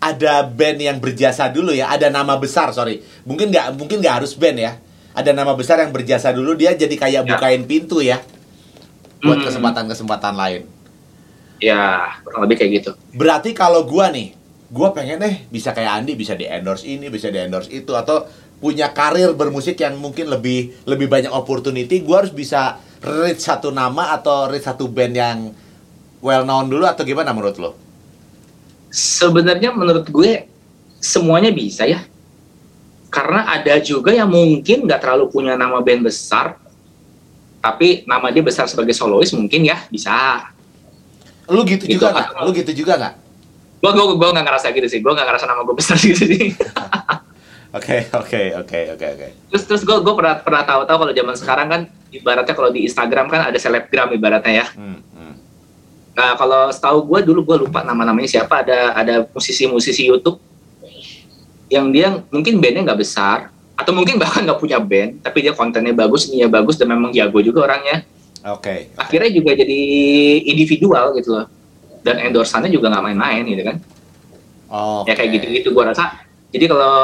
ada 0.00 0.40
band 0.42 0.80
yang 0.80 0.96
berjasa 0.96 1.52
dulu 1.52 1.76
ya, 1.76 1.92
ada 1.92 2.08
nama 2.08 2.32
besar 2.40 2.72
sorry. 2.72 3.04
Mungkin 3.28 3.52
nggak 3.52 3.76
mungkin 3.76 4.00
nggak 4.00 4.24
harus 4.24 4.32
band 4.32 4.56
ya. 4.56 4.72
Ada 5.12 5.36
nama 5.36 5.52
besar 5.52 5.76
yang 5.84 5.92
berjasa 5.92 6.32
dulu 6.32 6.56
dia 6.56 6.72
jadi 6.72 6.90
kayak 6.96 7.22
Ya. 7.22 7.30
bukain 7.36 7.62
pintu 7.68 8.00
ya 8.00 8.16
buat 9.20 9.44
Hmm. 9.44 9.46
kesempatan-kesempatan 9.52 10.34
lain. 10.34 10.62
Ya 11.62 12.16
kurang 12.24 12.48
lebih 12.48 12.56
kayak 12.58 12.70
gitu. 12.82 12.90
Berarti 13.14 13.54
kalau 13.54 13.86
gua 13.86 14.08
nih, 14.10 14.34
gua 14.72 14.90
pengen 14.90 15.22
deh 15.22 15.46
bisa 15.52 15.70
kayak 15.70 16.02
Andi 16.02 16.16
bisa 16.18 16.34
di 16.34 16.48
endorse 16.48 16.88
ini, 16.88 17.06
bisa 17.12 17.28
di 17.28 17.38
endorse 17.38 17.70
itu 17.70 17.92
atau 17.94 18.26
punya 18.60 18.92
karir 18.92 19.32
bermusik 19.32 19.80
yang 19.80 19.96
mungkin 19.96 20.28
lebih 20.28 20.84
lebih 20.88 21.06
banyak 21.06 21.30
opportunity, 21.30 22.00
gua 22.00 22.24
harus 22.24 22.32
bisa 22.32 22.80
reach 23.04 23.44
satu 23.44 23.70
nama 23.70 24.16
atau 24.16 24.48
reach 24.48 24.66
satu 24.66 24.88
band 24.88 25.14
yang 25.14 25.38
well 26.20 26.44
known 26.44 26.68
dulu 26.68 26.84
atau 26.84 27.04
gimana 27.04 27.32
menurut 27.32 27.56
lo? 27.56 27.72
sebenarnya 28.90 29.70
menurut 29.70 30.10
gue 30.10 30.50
semuanya 30.98 31.54
bisa 31.54 31.86
ya. 31.86 32.02
Karena 33.10 33.46
ada 33.58 33.78
juga 33.82 34.14
yang 34.14 34.30
mungkin 34.30 34.86
nggak 34.86 35.02
terlalu 35.02 35.30
punya 35.30 35.58
nama 35.58 35.82
band 35.82 36.06
besar 36.06 36.58
tapi 37.58 38.06
nama 38.06 38.30
dia 38.30 38.40
besar 38.40 38.70
sebagai 38.70 38.94
solois 38.94 39.34
mungkin 39.34 39.66
ya 39.66 39.84
bisa 39.90 40.46
Lu 41.50 41.66
gitu 41.66 41.84
Gitu, 41.84 41.98
juga 41.98 42.14
nggak? 42.14 42.28
Lu 42.46 42.50
gitu 42.54 42.72
juga 42.72 42.92
nggak? 42.96 43.14
Gue 43.80 43.90
gue 43.96 44.04
gue 44.16 44.28
nggak 44.32 44.46
ngerasa 44.46 44.66
gitu 44.70 44.86
sih. 44.86 45.00
Gue 45.02 45.12
nggak 45.12 45.26
ngerasa 45.26 45.44
nama 45.50 45.60
gue 45.66 45.74
besar 45.76 45.96
gitu 46.06 46.22
sih. 46.24 46.54
Oke, 47.70 48.02
oke, 48.10 48.42
oke, 48.66 48.78
oke, 48.98 49.06
oke. 49.14 49.28
terus 49.46 49.62
terus 49.62 49.82
gue 49.86 49.94
gue 50.02 50.14
pernah 50.18 50.42
pernah 50.42 50.62
tahu 50.66 50.82
tahu 50.90 50.96
kalau 51.06 51.12
zaman 51.14 51.34
sekarang 51.38 51.66
kan 51.70 51.80
ibaratnya 52.10 52.54
kalau 52.58 52.70
di 52.74 52.82
Instagram 52.82 53.30
kan 53.30 53.46
ada 53.46 53.58
selebgram 53.62 54.10
ibaratnya 54.10 54.66
ya. 54.66 54.66
Hmm, 54.74 54.98
hmm. 54.98 55.34
Nah 56.18 56.34
kalau 56.34 56.66
setahu 56.74 57.06
gue 57.06 57.30
dulu 57.30 57.46
gue 57.46 57.56
lupa 57.66 57.86
nama-namanya 57.86 58.26
siapa 58.26 58.66
ada 58.66 58.98
ada 58.98 59.14
musisi-musisi 59.30 60.02
YouTube 60.10 60.42
yang 61.70 61.94
dia 61.94 62.10
mungkin 62.34 62.58
bandnya 62.58 62.90
nggak 62.90 63.00
besar 63.00 63.54
atau 63.78 63.94
mungkin 63.94 64.18
bahkan 64.18 64.42
nggak 64.42 64.58
punya 64.58 64.82
band 64.82 65.22
tapi 65.22 65.46
dia 65.46 65.54
kontennya 65.54 65.94
bagus, 65.94 66.26
ininya 66.26 66.50
bagus 66.50 66.74
dan 66.74 66.90
memang 66.90 67.14
jago 67.14 67.38
juga 67.38 67.70
orangnya. 67.70 68.02
Oke. 68.46 68.88
Akhirnya 68.96 69.30
juga 69.32 69.52
jadi 69.52 69.80
individual 70.48 71.12
gitu 71.16 71.36
loh 71.36 71.46
dan 72.00 72.16
endorsannya 72.24 72.72
juga 72.72 72.88
nggak 72.88 73.04
main-main 73.12 73.44
gitu 73.44 73.62
kan. 73.64 73.76
Oh. 74.72 75.02
Ya 75.04 75.12
kayak 75.12 75.40
gitu-gitu 75.40 75.74
gue 75.74 75.84
rasa. 75.84 76.24
Jadi 76.50 76.64
kalau 76.66 76.94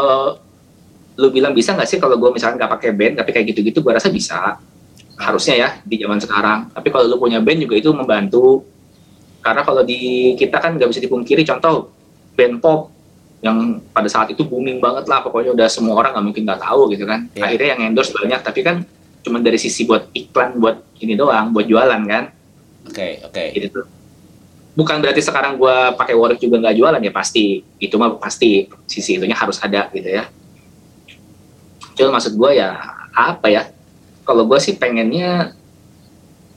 lu 1.16 1.28
bilang 1.33 1.57
bisa 1.57 1.73
nggak 1.73 1.88
sih 1.88 1.97
kalau 1.97 2.16
gue 2.21 2.28
misalkan 2.28 2.61
nggak 2.61 2.73
pakai 2.76 2.90
band 2.93 3.14
tapi 3.25 3.31
kayak 3.33 3.47
gitu-gitu 3.52 3.81
gue 3.81 3.93
rasa 3.93 4.12
bisa 4.12 4.61
harusnya 5.16 5.55
ya 5.57 5.69
di 5.81 5.97
zaman 5.97 6.21
sekarang 6.21 6.69
tapi 6.76 6.93
kalau 6.93 7.09
lu 7.09 7.16
punya 7.16 7.40
band 7.40 7.64
juga 7.64 7.81
itu 7.81 7.88
membantu 7.97 8.69
karena 9.40 9.64
kalau 9.64 9.81
di 9.81 10.33
kita 10.37 10.61
kan 10.61 10.76
nggak 10.76 10.93
bisa 10.93 11.00
dipungkiri 11.00 11.40
contoh 11.49 11.88
band 12.37 12.61
pop 12.61 12.93
yang 13.40 13.81
pada 13.97 14.12
saat 14.12 14.28
itu 14.28 14.45
booming 14.45 14.76
banget 14.76 15.09
lah 15.09 15.25
pokoknya 15.25 15.57
udah 15.57 15.69
semua 15.73 15.97
orang 15.97 16.12
nggak 16.21 16.25
mungkin 16.28 16.43
nggak 16.45 16.61
tahu 16.61 16.81
gitu 16.93 17.09
kan 17.09 17.21
Iya. 17.33 17.43
akhirnya 17.49 17.69
yang 17.73 17.81
endorse 17.88 18.12
banyak 18.12 18.40
tapi 18.45 18.61
kan 18.61 18.76
cuma 19.26 19.42
dari 19.42 19.59
sisi 19.59 19.83
buat 19.83 20.06
iklan 20.14 20.62
buat 20.62 20.87
ini 21.02 21.18
doang 21.18 21.50
buat 21.50 21.66
jualan 21.66 21.99
kan? 22.06 22.30
Oke, 22.87 23.26
oke. 23.26 23.42
gitu 23.59 23.66
tuh. 23.83 23.87
Bukan 24.78 25.02
berarti 25.02 25.18
sekarang 25.18 25.59
gue 25.59 25.76
pakai 25.99 26.14
Warwick 26.14 26.38
juga 26.38 26.62
nggak 26.62 26.76
jualan 26.78 27.02
ya 27.02 27.11
pasti. 27.11 27.66
Itu 27.83 27.99
mah 27.99 28.14
pasti 28.23 28.71
sisi 28.87 29.18
itunya 29.18 29.35
harus 29.35 29.59
ada 29.59 29.90
gitu 29.90 30.06
ya. 30.06 30.30
Cuma 31.99 32.21
maksud 32.21 32.38
gue 32.38 32.50
ya 32.54 32.78
apa 33.11 33.50
ya? 33.50 33.66
Kalau 34.23 34.47
gue 34.47 34.59
sih 34.62 34.78
pengennya 34.78 35.56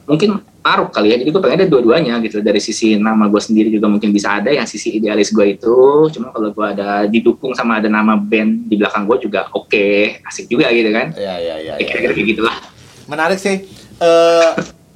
mungkin 0.05 0.45
maruk 0.69 0.93
kali 0.93 1.09
ya 1.09 1.17
jadi 1.17 1.29
gue 1.33 1.41
pengennya 1.41 1.65
dua-duanya 1.65 2.21
gitu 2.21 2.45
dari 2.45 2.61
sisi 2.61 2.93
nama 2.93 3.25
gue 3.25 3.41
sendiri 3.41 3.73
juga 3.73 3.89
mungkin 3.89 4.13
bisa 4.13 4.37
ada 4.37 4.53
yang 4.53 4.69
sisi 4.69 5.01
idealis 5.01 5.33
gue 5.33 5.57
itu 5.57 5.77
cuma 6.13 6.29
kalau 6.29 6.53
gue 6.53 6.65
ada 6.77 7.09
didukung 7.09 7.57
sama 7.57 7.81
ada 7.81 7.89
nama 7.89 8.13
band 8.13 8.69
di 8.69 8.77
belakang 8.77 9.09
gue 9.09 9.25
juga 9.25 9.49
oke 9.49 10.21
asik 10.29 10.45
juga 10.45 10.69
gitu 10.69 10.93
kan 10.93 11.11
Ya, 11.17 11.41
ya, 11.41 11.57
ya. 11.57 11.73
Ya, 11.73 11.73
ya. 11.81 11.85
kira-kira 11.89 12.13
kayak 12.13 12.29
gitulah 12.37 12.57
Menarik 13.09 13.41
sih. 13.41 13.65
Eh 13.97 14.49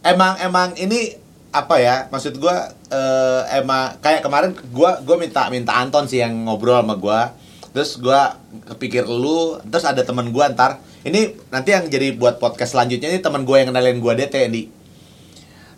emang 0.06 0.38
emang 0.38 0.70
ini 0.78 1.18
apa 1.50 1.82
ya? 1.82 2.06
Maksud 2.14 2.38
gua 2.38 2.70
eh 2.94 3.42
emang 3.58 3.98
kayak 3.98 4.22
kemarin 4.22 4.54
gua 4.70 5.02
gua 5.02 5.18
minta 5.18 5.50
minta 5.50 5.74
Anton 5.74 6.06
sih 6.06 6.22
yang 6.22 6.46
ngobrol 6.46 6.78
sama 6.78 6.94
gua. 6.94 7.34
Terus 7.74 7.98
gua 7.98 8.38
kepikir 8.70 9.10
lu, 9.10 9.58
terus 9.66 9.82
ada 9.82 10.06
teman 10.06 10.30
gua 10.30 10.54
ntar. 10.54 10.78
Ini 11.02 11.34
nanti 11.50 11.74
yang 11.74 11.90
jadi 11.90 12.14
buat 12.14 12.38
podcast 12.38 12.78
selanjutnya 12.78 13.10
ini 13.10 13.20
teman 13.20 13.44
gua 13.50 13.66
yang 13.66 13.74
kenalin 13.74 13.98
gua 13.98 14.14
DT 14.14 14.36
di. 14.54 14.70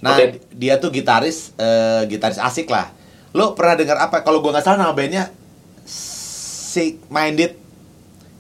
Nah, 0.06 0.14
Oke. 0.14 0.38
dia 0.54 0.78
tuh 0.78 0.94
gitaris 0.94 1.50
eh 1.58 2.06
gitaris 2.06 2.38
asik 2.38 2.70
lah. 2.70 2.94
Lu 3.34 3.58
pernah 3.58 3.74
dengar 3.74 3.98
apa? 3.98 4.22
Kalau 4.22 4.38
gua 4.38 4.54
nggak 4.54 4.66
salah 4.70 4.86
nama 4.86 4.94
bandnya 4.94 5.34
Sick 5.82 7.02
Minded 7.10 7.58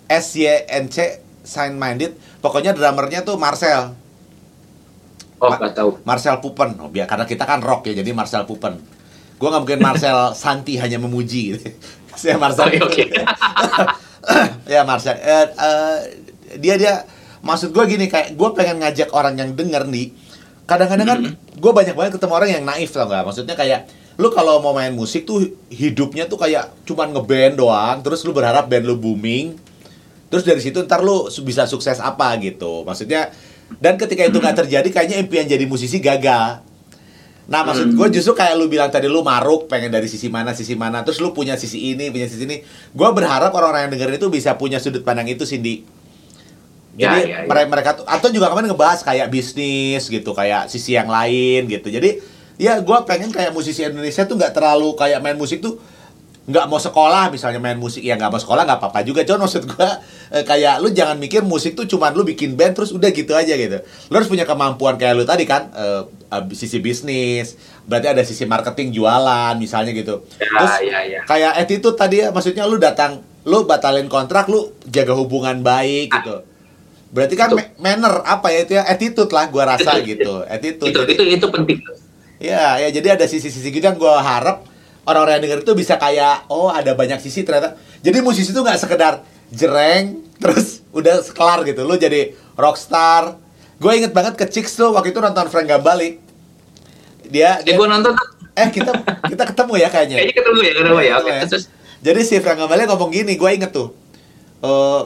S 0.05 0.37
Y 0.37 0.45
N 0.69 0.85
C 0.93 1.25
Sign 1.41 1.73
Minded. 1.73 2.13
Pokoknya 2.37 2.77
drummernya 2.77 3.25
tuh 3.25 3.41
Marcel. 3.41 3.97
oh 5.41 5.49
Ma- 5.49 5.73
tahu 5.73 5.99
Marcel 6.05 6.37
Pupen. 6.37 6.77
Oh, 6.77 6.87
biar 6.93 7.09
karena 7.09 7.25
kita 7.25 7.43
kan 7.43 7.59
rock 7.59 7.89
ya, 7.89 7.97
jadi 7.97 8.13
Marcel 8.13 8.45
Pupen. 8.45 8.77
Gue 9.35 9.47
nggak 9.49 9.61
mungkin 9.65 9.81
Marcel 9.81 10.31
Santi 10.37 10.77
hanya 10.77 11.01
memuji. 11.01 11.57
Saya 12.19 12.37
Marcel. 12.37 12.69
Oke, 12.71 12.79
oke. 13.03 13.03
ya 14.73 14.85
Marcel. 14.85 15.17
Eh, 15.17 15.47
eh, 15.49 15.97
dia 16.61 16.77
dia 16.77 17.03
maksud 17.41 17.75
gue 17.75 17.83
gini 17.85 18.05
kayak 18.07 18.37
gue 18.37 18.49
pengen 18.53 18.79
ngajak 18.79 19.09
orang 19.11 19.35
yang 19.35 19.51
denger 19.51 19.83
nih. 19.89 20.13
Kadang-kadang 20.65 21.07
kan 21.07 21.19
gue 21.37 21.71
banyak 21.71 21.93
banget 21.93 22.11
ketemu 22.17 22.33
orang 22.33 22.49
yang 22.49 22.63
naif 22.65 22.89
tau 22.89 23.05
nggak? 23.05 23.23
Maksudnya 23.25 23.53
kayak 23.53 23.85
lu 24.17 24.33
kalau 24.33 24.57
mau 24.63 24.73
main 24.73 24.89
musik 24.95 25.27
tuh 25.29 25.45
hidupnya 25.69 26.25
tuh 26.25 26.41
kayak 26.41 26.73
cuman 26.89 27.13
ngeband 27.13 27.55
doang, 27.61 27.97
terus 28.01 28.25
lu 28.25 28.33
berharap 28.33 28.65
band 28.65 28.87
lu 28.87 28.97
booming, 28.97 29.53
terus 30.33 30.41
dari 30.41 30.57
situ 30.63 30.81
ntar 30.87 31.05
lu 31.05 31.29
bisa 31.45 31.69
sukses 31.69 32.01
apa 32.01 32.33
gitu. 32.41 32.81
Maksudnya 32.81 33.29
dan 33.77 33.97
ketika 33.99 34.25
itu 34.25 34.37
nggak 34.41 34.65
terjadi 34.65 34.89
kayaknya 34.89 35.17
impian 35.21 35.45
jadi 35.45 35.69
musisi 35.69 36.01
gagal. 36.01 36.65
Nah 37.45 37.61
maksud 37.61 37.93
gue 37.93 38.07
justru 38.17 38.33
kayak 38.33 38.57
lu 38.57 38.65
bilang 38.65 38.89
tadi 38.89 39.05
lu 39.05 39.21
maruk 39.21 39.69
pengen 39.69 39.93
dari 39.93 40.09
sisi 40.09 40.33
mana 40.33 40.57
sisi 40.57 40.73
mana 40.73 41.05
terus 41.05 41.21
lu 41.21 41.29
punya 41.29 41.53
sisi 41.53 41.93
ini 41.93 42.09
punya 42.09 42.25
sisi 42.25 42.49
ini. 42.49 42.65
Gue 42.89 43.09
berharap 43.13 43.53
orang-orang 43.53 43.85
yang 43.85 43.91
dengerin 43.93 44.17
itu 44.17 44.33
bisa 44.33 44.57
punya 44.57 44.81
sudut 44.81 45.05
pandang 45.05 45.29
itu 45.29 45.45
Cindy 45.45 45.85
jadi 46.95 47.19
ya, 47.27 47.43
ya. 47.43 47.47
mereka 47.47 47.67
mereka 47.67 47.89
tuh 47.99 48.05
atau 48.07 48.31
juga 48.31 48.47
kemarin 48.47 48.71
ngebahas 48.71 49.03
kayak 49.03 49.27
bisnis 49.27 50.07
gitu 50.07 50.31
kayak 50.31 50.71
sisi 50.71 50.95
yang 50.95 51.11
lain 51.11 51.67
gitu. 51.67 51.91
Jadi 51.91 52.23
ya 52.55 52.79
gue 52.79 52.97
pengen 53.03 53.35
kayak 53.35 53.51
musisi 53.51 53.83
Indonesia 53.83 54.23
tuh 54.23 54.39
nggak 54.39 54.55
terlalu 54.55 54.95
kayak 54.95 55.19
main 55.19 55.35
musik 55.35 55.59
tuh 55.59 55.75
nggak 56.45 56.69
mau 56.69 56.77
sekolah 56.77 57.33
misalnya 57.33 57.57
main 57.57 57.75
musik 57.75 58.05
ya 58.05 58.15
nggak 58.15 58.31
mau 58.31 58.39
sekolah 58.39 58.63
nggak 58.63 58.79
apa-apa 58.79 59.03
juga. 59.03 59.27
Cuman 59.27 59.43
maksud 59.43 59.67
gue 59.67 59.89
kayak 60.47 60.79
lu 60.79 60.87
jangan 60.95 61.19
mikir 61.19 61.43
musik 61.43 61.75
tuh 61.75 61.83
cuman 61.83 62.15
lu 62.15 62.23
bikin 62.23 62.55
band 62.55 62.79
terus 62.79 62.95
udah 62.95 63.11
gitu 63.11 63.35
aja 63.35 63.51
gitu. 63.59 63.83
Lu 64.07 64.15
harus 64.15 64.31
punya 64.31 64.47
kemampuan 64.47 64.95
kayak 64.95 65.19
lu 65.19 65.27
tadi 65.27 65.43
kan 65.43 65.75
eh, 65.75 66.07
eh, 66.31 66.43
sisi 66.55 66.79
bisnis 66.79 67.59
berarti 67.83 68.07
ada 68.07 68.23
sisi 68.23 68.47
marketing 68.47 68.95
jualan 68.95 69.59
misalnya 69.59 69.91
gitu. 69.91 70.23
Ya 70.39 70.47
terus 70.47 70.75
ya 70.79 70.99
ya. 71.03 71.19
kayak 71.27 71.59
attitude 71.59 71.99
tadi 71.99 72.23
ya 72.23 72.31
maksudnya 72.31 72.63
lu 72.63 72.79
datang 72.79 73.19
lu 73.43 73.67
batalin 73.67 74.07
kontrak 74.07 74.47
lu 74.47 74.71
jaga 74.87 75.11
hubungan 75.11 75.59
baik 75.59 76.07
gitu 76.07 76.54
berarti 77.15 77.33
kan 77.33 77.47
Itu. 77.47 77.55
ma- 77.55 77.71
manner 77.79 78.19
apa 78.21 78.51
ya 78.51 78.59
itu 78.61 78.73
ya 78.75 78.83
attitude 78.83 79.31
lah 79.31 79.47
gua 79.47 79.63
rasa 79.71 79.95
gitu 80.03 80.43
attitude 80.45 80.91
itu 80.91 80.99
Jadi- 80.99 81.15
itu 81.15 81.23
itu 81.39 81.47
penting 81.47 81.79
Ya, 82.35 82.75
ya 82.77 82.91
jadi 82.91 83.15
ada 83.15 83.23
sisi-sisi 83.23 83.71
gitu 83.71 83.79
yang 83.79 83.95
gue 83.95 84.11
harap 84.11 84.67
orang-orang 85.03 85.39
yang 85.39 85.43
denger 85.47 85.59
itu 85.63 85.71
bisa 85.73 85.95
kayak 85.95 86.43
oh 86.45 86.67
ada 86.67 86.91
banyak 86.91 87.15
sisi 87.17 87.41
ternyata. 87.41 87.79
Jadi 88.03 88.19
musisi 88.19 88.51
itu 88.51 88.59
nggak 88.59 88.75
sekedar 88.75 89.23
jereng 89.47 90.19
terus 90.35 90.83
udah 90.91 91.23
kelar 91.31 91.63
gitu. 91.63 91.87
Lu 91.87 91.95
jadi 91.95 92.35
rockstar. 92.53 93.39
Gue 93.75 93.95
inget 93.95 94.11
banget 94.11 94.35
ke 94.35 94.45
Chicks 94.45 94.75
tuh 94.75 94.91
waktu 94.91 95.09
itu 95.09 95.23
nonton 95.23 95.47
Frank 95.47 95.63
Gambali. 95.65 96.19
Dia, 97.23 97.63
ya 97.63 97.63
dia 97.63 97.73
gue 97.73 97.87
nonton 97.87 98.11
eh 98.51 98.67
kita 98.69 98.91
kita 99.25 99.43
ketemu 99.47 99.73
ya 99.75 99.87
kayaknya. 99.87 100.15
kayaknya 100.19 100.35
ketemu 100.35 100.59
ya 100.59 100.71
ketemu 100.75 100.99
ya 100.99 101.13
oke 101.13 101.23
Ketemu 101.23 101.39
ya. 101.39 101.47
terus 101.47 101.65
Jadi 102.03 102.19
si 102.21 102.35
Frank 102.37 102.57
Gambali 102.59 102.83
ngomong 102.83 103.09
gini, 103.09 103.33
gue 103.33 103.49
inget 103.49 103.71
tuh. 103.71 103.95
Eh 104.59 105.01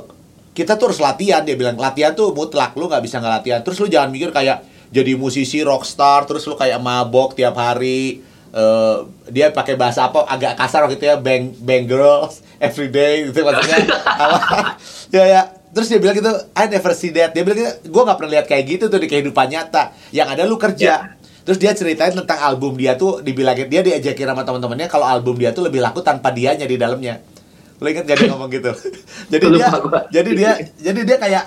kita 0.53 0.75
tuh 0.75 0.91
harus 0.91 1.01
latihan, 1.01 1.41
dia 1.46 1.56
bilang 1.56 1.77
latihan 1.77 2.12
tuh 2.12 2.34
mutlak, 2.34 2.75
lu 2.75 2.89
nggak 2.89 3.03
bisa 3.03 3.22
nggak 3.22 3.34
latihan. 3.41 3.60
Terus 3.62 3.77
lu 3.79 3.88
jangan 3.88 4.10
mikir 4.10 4.29
kayak 4.34 4.65
jadi 4.89 5.13
musisi 5.15 5.62
rockstar, 5.62 6.25
terus 6.25 6.44
lu 6.50 6.58
kayak 6.58 6.82
mabok 6.82 7.38
tiap 7.38 7.56
hari. 7.56 8.25
Eh 8.50 8.98
dia 9.29 9.53
pakai 9.53 9.77
bahasa 9.77 10.10
apa 10.10 10.25
agak 10.25 10.58
kasar 10.58 10.89
waktu 10.89 10.98
itu 10.98 11.06
ya, 11.06 11.15
bang 11.22 11.53
bang 11.62 11.86
girls 11.86 12.41
every 12.58 12.89
day 12.89 13.29
gitu 13.29 13.46
maksudnya. 13.46 13.77
Apa? 14.25 14.75
ya 15.13 15.25
ya. 15.25 15.41
Terus 15.70 15.86
dia 15.86 16.01
bilang 16.01 16.18
gitu, 16.18 16.34
I 16.58 16.65
never 16.65 16.98
see 16.98 17.13
that. 17.13 17.38
Dia 17.38 17.46
bilang 17.46 17.62
gitu, 17.62 17.94
gue 17.94 18.01
nggak 18.01 18.18
pernah 18.18 18.32
lihat 18.41 18.46
kayak 18.50 18.63
gitu 18.65 18.86
tuh 18.89 18.98
di 18.98 19.06
kehidupan 19.06 19.53
nyata. 19.53 19.94
Yang 20.10 20.27
ada 20.34 20.44
lu 20.50 20.58
kerja. 20.58 21.13
Terus 21.46 21.58
dia 21.62 21.74
ceritain 21.74 22.13
tentang 22.13 22.41
album 22.46 22.77
dia 22.77 22.94
tuh 22.94 23.25
dibilangin 23.25 23.65
dia 23.70 23.82
diajakin 23.82 24.34
sama 24.34 24.46
teman-temannya 24.46 24.86
kalau 24.86 25.06
album 25.06 25.34
dia 25.34 25.50
tuh 25.50 25.65
lebih 25.65 25.82
laku 25.82 26.06
tanpa 26.06 26.29
dianya 26.29 26.65
di 26.65 26.77
dalamnya. 26.77 27.22
Lo 27.79 27.88
inget 27.88 28.03
gak 28.03 28.17
dia 28.19 28.27
ngomong 28.31 28.51
gitu? 28.51 28.71
jadi 29.33 29.45
dia 29.50 29.67
gua. 29.79 30.00
jadi 30.12 30.29
dia 30.36 30.51
jadi 30.77 31.00
dia 31.03 31.17
kayak 31.17 31.45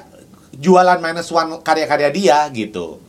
jualan 0.56 0.98
minus 1.00 1.28
one 1.28 1.60
karya-karya 1.60 2.08
dia 2.08 2.38
gitu. 2.50 3.00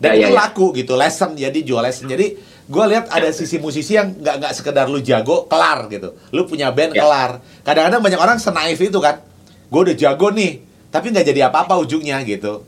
Dan 0.00 0.16
Ya, 0.16 0.28
itu 0.28 0.28
ya, 0.28 0.28
ya. 0.32 0.40
laku 0.48 0.66
gitu, 0.72 0.96
lesson 0.96 1.36
jadi 1.36 1.60
jual 1.60 1.84
lesson. 1.84 2.08
Jadi 2.08 2.40
gue 2.40 2.84
lihat 2.88 3.12
ada 3.12 3.28
sisi 3.36 3.60
musisi 3.60 4.00
yang 4.00 4.16
nggak 4.16 4.34
nggak 4.40 4.52
sekedar 4.56 4.88
lu 4.88 5.04
jago 5.04 5.44
kelar 5.44 5.92
gitu. 5.92 6.16
Lu 6.32 6.48
punya 6.48 6.72
band 6.72 6.96
Ya. 6.96 7.04
kelar. 7.04 7.44
Kadang-kadang 7.60 8.00
banyak 8.00 8.20
orang 8.20 8.38
senaif 8.40 8.80
itu 8.80 8.96
kan. 8.96 9.20
Gue 9.68 9.80
udah 9.84 9.96
jago 9.96 10.32
nih, 10.32 10.64
tapi 10.88 11.12
nggak 11.12 11.26
jadi 11.28 11.52
apa-apa 11.52 11.76
ujungnya 11.84 12.16
gitu. 12.24 12.64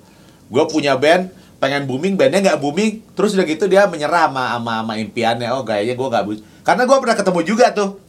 Gue 0.53 0.65
punya 0.69 0.93
band, 1.01 1.33
pengen 1.57 1.89
booming, 1.89 2.21
bandnya 2.21 2.53
nggak 2.53 2.59
booming, 2.61 3.01
terus 3.17 3.33
udah 3.33 3.49
gitu 3.49 3.65
dia 3.65 3.89
menyerah 3.89 4.29
sama 4.29 4.59
sama, 4.61 4.73
sama 4.85 4.93
impiannya. 5.01 5.49
Oh 5.57 5.65
kayaknya 5.65 5.97
gue 5.97 6.09
nggak 6.13 6.25
Karena 6.63 6.83
gue 6.85 6.97
pernah 7.01 7.17
ketemu 7.17 7.41
juga 7.49 7.67
tuh. 7.73 8.02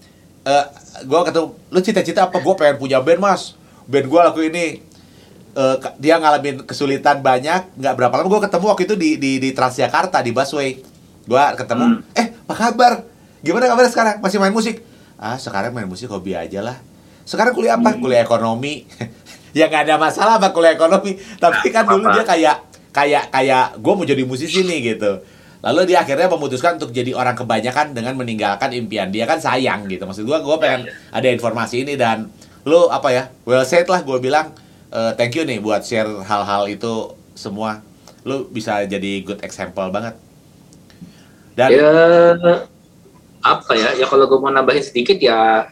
Eh, 0.44 0.66
gue 1.02 1.20
ketemu, 1.24 1.48
lu 1.72 1.80
cita-cita 1.80 2.28
apa? 2.28 2.38
Gue 2.38 2.54
pengen 2.54 2.76
punya 2.76 3.00
band 3.00 3.20
mas. 3.20 3.56
Band 3.88 4.06
gue 4.06 4.20
laku 4.20 4.42
ini. 4.44 4.84
Eh, 5.54 5.76
ka- 5.80 5.96
dia 5.96 6.20
ngalamin 6.20 6.68
kesulitan 6.68 7.24
banyak. 7.24 7.80
Nggak 7.80 7.94
berapa 7.96 8.14
lama 8.14 8.28
gue 8.28 8.42
ketemu 8.44 8.66
waktu 8.68 8.84
itu 8.84 8.96
di 8.96 9.10
di, 9.16 9.32
di 9.40 9.50
Transjakarta 9.52 10.20
di 10.20 10.32
busway. 10.32 10.84
Gue 11.24 11.44
ketemu. 11.56 11.86
Hmm. 11.86 12.00
Eh, 12.14 12.28
apa 12.44 12.54
kabar? 12.54 12.94
Gimana 13.40 13.72
kabar 13.72 13.88
sekarang? 13.88 14.16
Masih 14.20 14.38
main 14.40 14.52
musik? 14.52 14.84
Ah, 15.16 15.40
sekarang 15.40 15.72
main 15.72 15.88
musik 15.88 16.12
hobi 16.12 16.36
aja 16.36 16.60
lah. 16.60 16.76
Sekarang 17.24 17.56
kuliah 17.56 17.80
apa? 17.80 17.96
Kuliah 17.96 18.20
ekonomi. 18.20 18.84
ya 19.58 19.72
nggak 19.72 19.88
ada 19.88 19.96
masalah 19.96 20.36
sama 20.36 20.52
kuliah 20.52 20.76
ekonomi. 20.76 21.16
Tapi 21.40 21.72
kan 21.72 21.88
dulu 21.88 22.12
dia 22.12 22.28
kayak 22.28 22.58
kayak 22.92 23.32
kayak 23.32 23.80
gue 23.80 23.94
mau 23.96 24.04
jadi 24.04 24.24
musisi 24.28 24.60
nih 24.62 24.96
gitu. 24.96 25.24
Lalu 25.64 25.96
dia 25.96 26.04
akhirnya 26.04 26.28
memutuskan 26.28 26.76
untuk 26.76 26.92
jadi 26.92 27.16
orang 27.16 27.40
kebanyakan 27.40 27.96
dengan 27.96 28.20
meninggalkan 28.20 28.76
impian 28.76 29.08
dia 29.08 29.24
kan 29.24 29.40
sayang 29.40 29.88
gitu. 29.88 30.04
Maksud 30.04 30.28
gua 30.28 30.44
gua 30.44 30.60
pengen 30.60 30.92
ada 31.08 31.28
informasi 31.32 31.88
ini 31.88 31.96
dan 31.96 32.28
lu 32.68 32.92
apa 32.92 33.16
ya? 33.16 33.24
Well 33.48 33.64
said 33.64 33.88
lah 33.88 34.04
gua 34.04 34.20
bilang 34.20 34.52
eh, 34.92 35.12
thank 35.16 35.32
you 35.40 35.48
nih 35.48 35.64
buat 35.64 35.88
share 35.88 36.12
hal-hal 36.28 36.68
itu 36.68 37.16
semua. 37.32 37.80
Lu 38.28 38.52
bisa 38.52 38.84
jadi 38.84 39.24
good 39.24 39.40
example 39.40 39.88
banget. 39.88 40.20
Dan 41.56 41.70
ya 41.72 41.92
apa 43.44 43.72
ya 43.76 43.92
ya 44.00 44.06
kalau 44.08 44.26
gue 44.26 44.40
mau 44.40 44.50
nambahin 44.50 44.82
sedikit 44.82 45.20
ya 45.20 45.68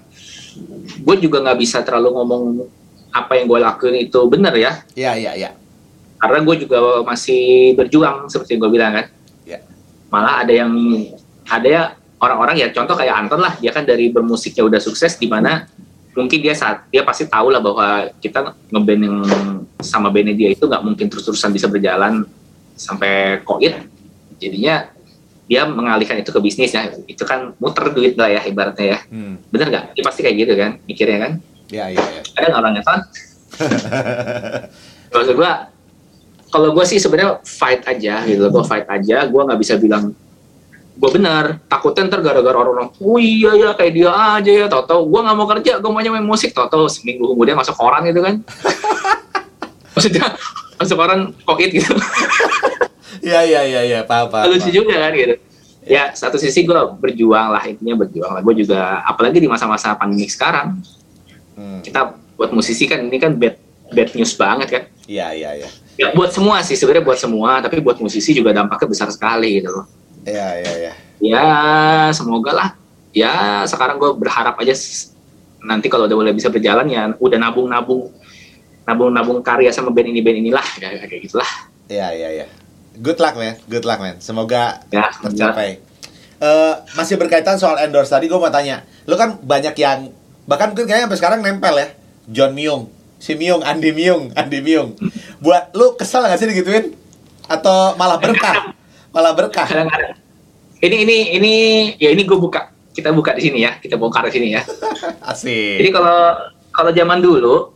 gue 1.00 1.16
juga 1.24 1.40
nggak 1.40 1.60
bisa 1.64 1.80
terlalu 1.88 2.20
ngomong 2.20 2.68
apa 3.16 3.40
yang 3.40 3.48
gue 3.48 3.60
lakuin 3.64 3.96
itu 3.96 4.20
benar 4.28 4.52
ya 4.60 4.84
ya 4.92 5.16
ya 5.16 5.32
ya. 5.40 5.56
karena 6.20 6.44
gue 6.44 6.56
juga 6.68 7.02
masih 7.02 7.74
berjuang 7.80 8.30
seperti 8.30 8.56
yang 8.56 8.62
gue 8.68 8.72
bilang 8.78 8.94
kan. 8.94 9.08
Malah 10.12 10.44
ada 10.44 10.54
yang 10.54 10.72
ada 11.48 11.68
ya 11.68 11.84
orang-orang 12.22 12.62
ya 12.62 12.68
contoh 12.70 12.94
kayak 12.94 13.16
Anton 13.26 13.42
lah. 13.42 13.58
Dia 13.58 13.72
kan 13.74 13.88
dari 13.88 14.12
bermusiknya 14.12 14.68
udah 14.68 14.78
sukses 14.84 15.18
di 15.18 15.26
mana 15.26 15.66
mungkin 16.12 16.44
dia 16.44 16.52
saat 16.52 16.86
dia 16.92 17.08
pasti 17.08 17.26
tahu 17.26 17.50
lah 17.50 17.64
bahwa 17.64 18.12
kita 18.20 18.52
ngeband 18.68 19.02
yang 19.02 19.18
sama 19.80 20.12
bandnya 20.12 20.36
dia 20.36 20.52
itu 20.52 20.68
nggak 20.68 20.84
mungkin 20.84 21.08
terus-terusan 21.08 21.56
bisa 21.56 21.72
berjalan 21.72 22.28
sampai 22.76 23.42
koit. 23.48 23.88
Jadinya 24.38 24.92
dia 25.48 25.64
mengalihkan 25.66 26.20
itu 26.20 26.30
ke 26.30 26.40
bisnis. 26.44 26.76
Ya 26.76 26.92
itu 27.08 27.24
kan 27.24 27.56
muter 27.58 27.90
duit 27.96 28.20
lah 28.20 28.30
ya 28.30 28.44
ibaratnya 28.46 28.86
ya. 28.86 29.00
Hmm. 29.08 29.40
bener 29.50 29.68
nggak? 29.72 29.86
Dia 29.98 30.04
pasti 30.06 30.20
kayak 30.22 30.36
gitu 30.38 30.54
kan 30.60 30.72
mikirnya 30.86 31.18
kan? 31.18 31.32
Ya 31.72 31.88
ya 31.88 32.04
ya. 32.04 32.22
ada 32.38 32.46
nggak 32.52 32.62
orangnya 32.62 32.84
ton? 32.84 33.00
Maksud 35.16 35.36
gua 35.36 35.72
kalau 36.52 36.76
gua 36.76 36.84
sih 36.84 37.00
sebenarnya 37.00 37.40
fight 37.42 37.88
aja 37.88 38.28
gitu 38.28 38.44
gua 38.52 38.62
fight 38.62 38.86
aja. 38.86 39.24
Gua 39.26 39.48
nggak 39.48 39.60
bisa 39.60 39.80
bilang 39.80 40.12
gua 41.00 41.10
benar. 41.10 41.46
Takutnya 41.66 42.12
ntar 42.12 42.20
gara-gara 42.20 42.54
orang-orang 42.54 42.92
oh 43.00 43.18
iya 43.18 43.56
ya 43.56 43.70
kayak 43.74 43.94
dia 43.96 44.12
aja 44.12 44.52
ya 44.52 44.68
tau-tau. 44.68 45.08
Gua 45.08 45.24
nggak 45.24 45.38
mau 45.40 45.48
kerja 45.48 45.80
gua 45.80 45.92
maunya 45.96 46.12
main 46.12 46.28
musik 46.28 46.52
tau-tau. 46.52 46.86
Seminggu 46.92 47.32
kemudian 47.32 47.56
masuk 47.56 47.74
koran 47.74 48.04
gitu 48.06 48.20
kan. 48.20 48.44
Maksudnya 49.96 50.26
masuk 50.76 50.96
koran 51.00 51.20
kokit 51.42 51.72
gitu. 51.72 51.94
Ya 53.22 53.46
ya 53.46 53.62
ya 53.62 53.82
ya, 53.86 54.00
paham 54.02 54.34
paham. 54.34 54.50
lucu 54.50 54.72
juga 54.74 54.98
kan 54.98 55.14
gitu. 55.14 55.36
Ya 55.86 56.10
satu 56.14 56.36
sisi 56.36 56.64
gua 56.66 56.90
berjuang 56.94 57.54
lah 57.54 57.64
intinya 57.66 57.96
berjuang 58.02 58.32
lah. 58.34 58.42
Gua 58.42 58.56
juga 58.56 59.02
apalagi 59.06 59.40
di 59.40 59.48
masa-masa 59.48 59.96
pandemi 59.96 60.28
sekarang 60.28 60.80
Hmm. 61.52 61.84
kita 61.84 62.16
buat 62.40 62.56
musisi 62.56 62.88
kan 62.88 63.04
ini 63.04 63.20
kan 63.20 63.36
bad 63.36 63.60
bad 63.92 64.10
news 64.16 64.34
banget 64.36 64.68
kan 64.72 64.84
Iya 65.12 65.28
iya 65.36 65.50
iya. 65.60 65.70
ya 66.00 66.08
buat 66.16 66.32
semua 66.32 66.64
sih 66.64 66.80
sebenarnya 66.80 67.04
buat 67.04 67.20
semua 67.20 67.60
tapi 67.60 67.84
buat 67.84 68.00
musisi 68.00 68.32
juga 68.32 68.56
dampaknya 68.56 68.88
besar 68.88 69.08
sekali 69.12 69.60
gitu 69.60 69.70
loh 69.72 69.86
Iya 70.24 70.48
iya 70.64 70.74
iya. 70.88 70.94
ya 71.20 71.46
semoga 72.16 72.52
lah 72.56 72.70
ya 73.12 73.68
sekarang 73.68 74.00
gue 74.00 74.12
berharap 74.16 74.56
aja 74.64 74.72
nanti 75.62 75.92
kalau 75.92 76.08
udah 76.08 76.18
mulai 76.18 76.34
bisa 76.34 76.48
berjalan 76.48 76.88
ya 76.88 77.12
udah 77.20 77.38
nabung 77.38 77.68
nabung 77.68 78.10
nabung 78.88 79.12
nabung 79.14 79.40
karya 79.44 79.70
sama 79.70 79.94
band 79.94 80.10
ini 80.10 80.24
band 80.24 80.38
inilah 80.42 80.66
kayak 80.80 81.06
kayak 81.06 81.22
gitulah 81.28 81.52
Iya 81.92 82.08
iya 82.16 82.30
iya. 82.32 82.48
Good 82.96 83.20
luck 83.20 83.36
man, 83.36 83.60
good 83.68 83.84
luck 83.84 84.00
man. 84.00 84.16
Semoga 84.24 84.80
ya 84.88 85.12
tercapai. 85.12 85.84
Eh 86.40 86.74
masih 86.96 87.20
berkaitan 87.20 87.60
soal 87.60 87.76
endorse 87.84 88.08
tadi, 88.08 88.32
gue 88.32 88.40
mau 88.40 88.48
tanya. 88.48 88.88
Lu 89.04 89.20
kan 89.20 89.36
banyak 89.44 89.76
yang 89.76 90.08
bahkan 90.48 90.72
mungkin 90.72 90.88
kayaknya 90.88 91.12
sampai 91.12 91.20
sekarang 91.20 91.40
nempel 91.44 91.76
ya. 91.76 91.88
John 92.32 92.56
Myung, 92.56 92.88
si 93.22 93.38
Myung, 93.38 93.62
Andi 93.62 93.94
Myung, 93.94 94.34
Andi 94.34 94.60
Myung. 94.66 94.98
Buat 95.38 95.70
lu 95.78 95.94
kesel 95.94 96.26
gak 96.26 96.42
sih 96.42 96.50
digituin? 96.50 96.98
Atau 97.46 97.94
malah 97.96 98.18
berkah? 98.18 98.74
Malah 99.14 99.38
berkah. 99.38 99.70
ini 100.82 101.06
ini 101.06 101.18
ini 101.38 101.54
ya 102.02 102.10
ini 102.10 102.26
gue 102.26 102.40
buka 102.42 102.74
kita 102.90 103.14
buka 103.14 103.38
di 103.38 103.46
sini 103.46 103.62
ya 103.62 103.78
kita 103.78 104.02
bongkar 104.02 104.26
di 104.26 104.34
sini 104.34 104.48
ya 104.58 104.66
Asik. 105.30 105.78
Jadi 105.78 105.90
kalau 105.94 106.18
kalau 106.74 106.90
zaman 106.90 107.22
dulu 107.22 107.70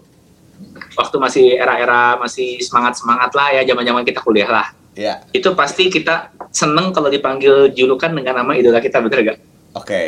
waktu 0.98 1.16
masih 1.22 1.46
era-era 1.60 2.18
masih 2.18 2.58
semangat-semangat 2.66 3.30
lah 3.38 3.48
ya 3.54 3.62
zaman-zaman 3.68 4.02
kita 4.02 4.26
kuliah 4.26 4.50
lah. 4.50 4.68
Ya, 4.96 5.28
Itu 5.36 5.52
pasti 5.60 5.92
kita 5.92 6.32
seneng 6.56 6.96
kalau 6.96 7.12
dipanggil 7.12 7.68
julukan 7.76 8.16
dengan 8.16 8.40
nama 8.42 8.56
idola 8.56 8.80
kita 8.80 9.04
bener 9.04 9.36
gak? 9.36 9.38
oke. 9.76 10.04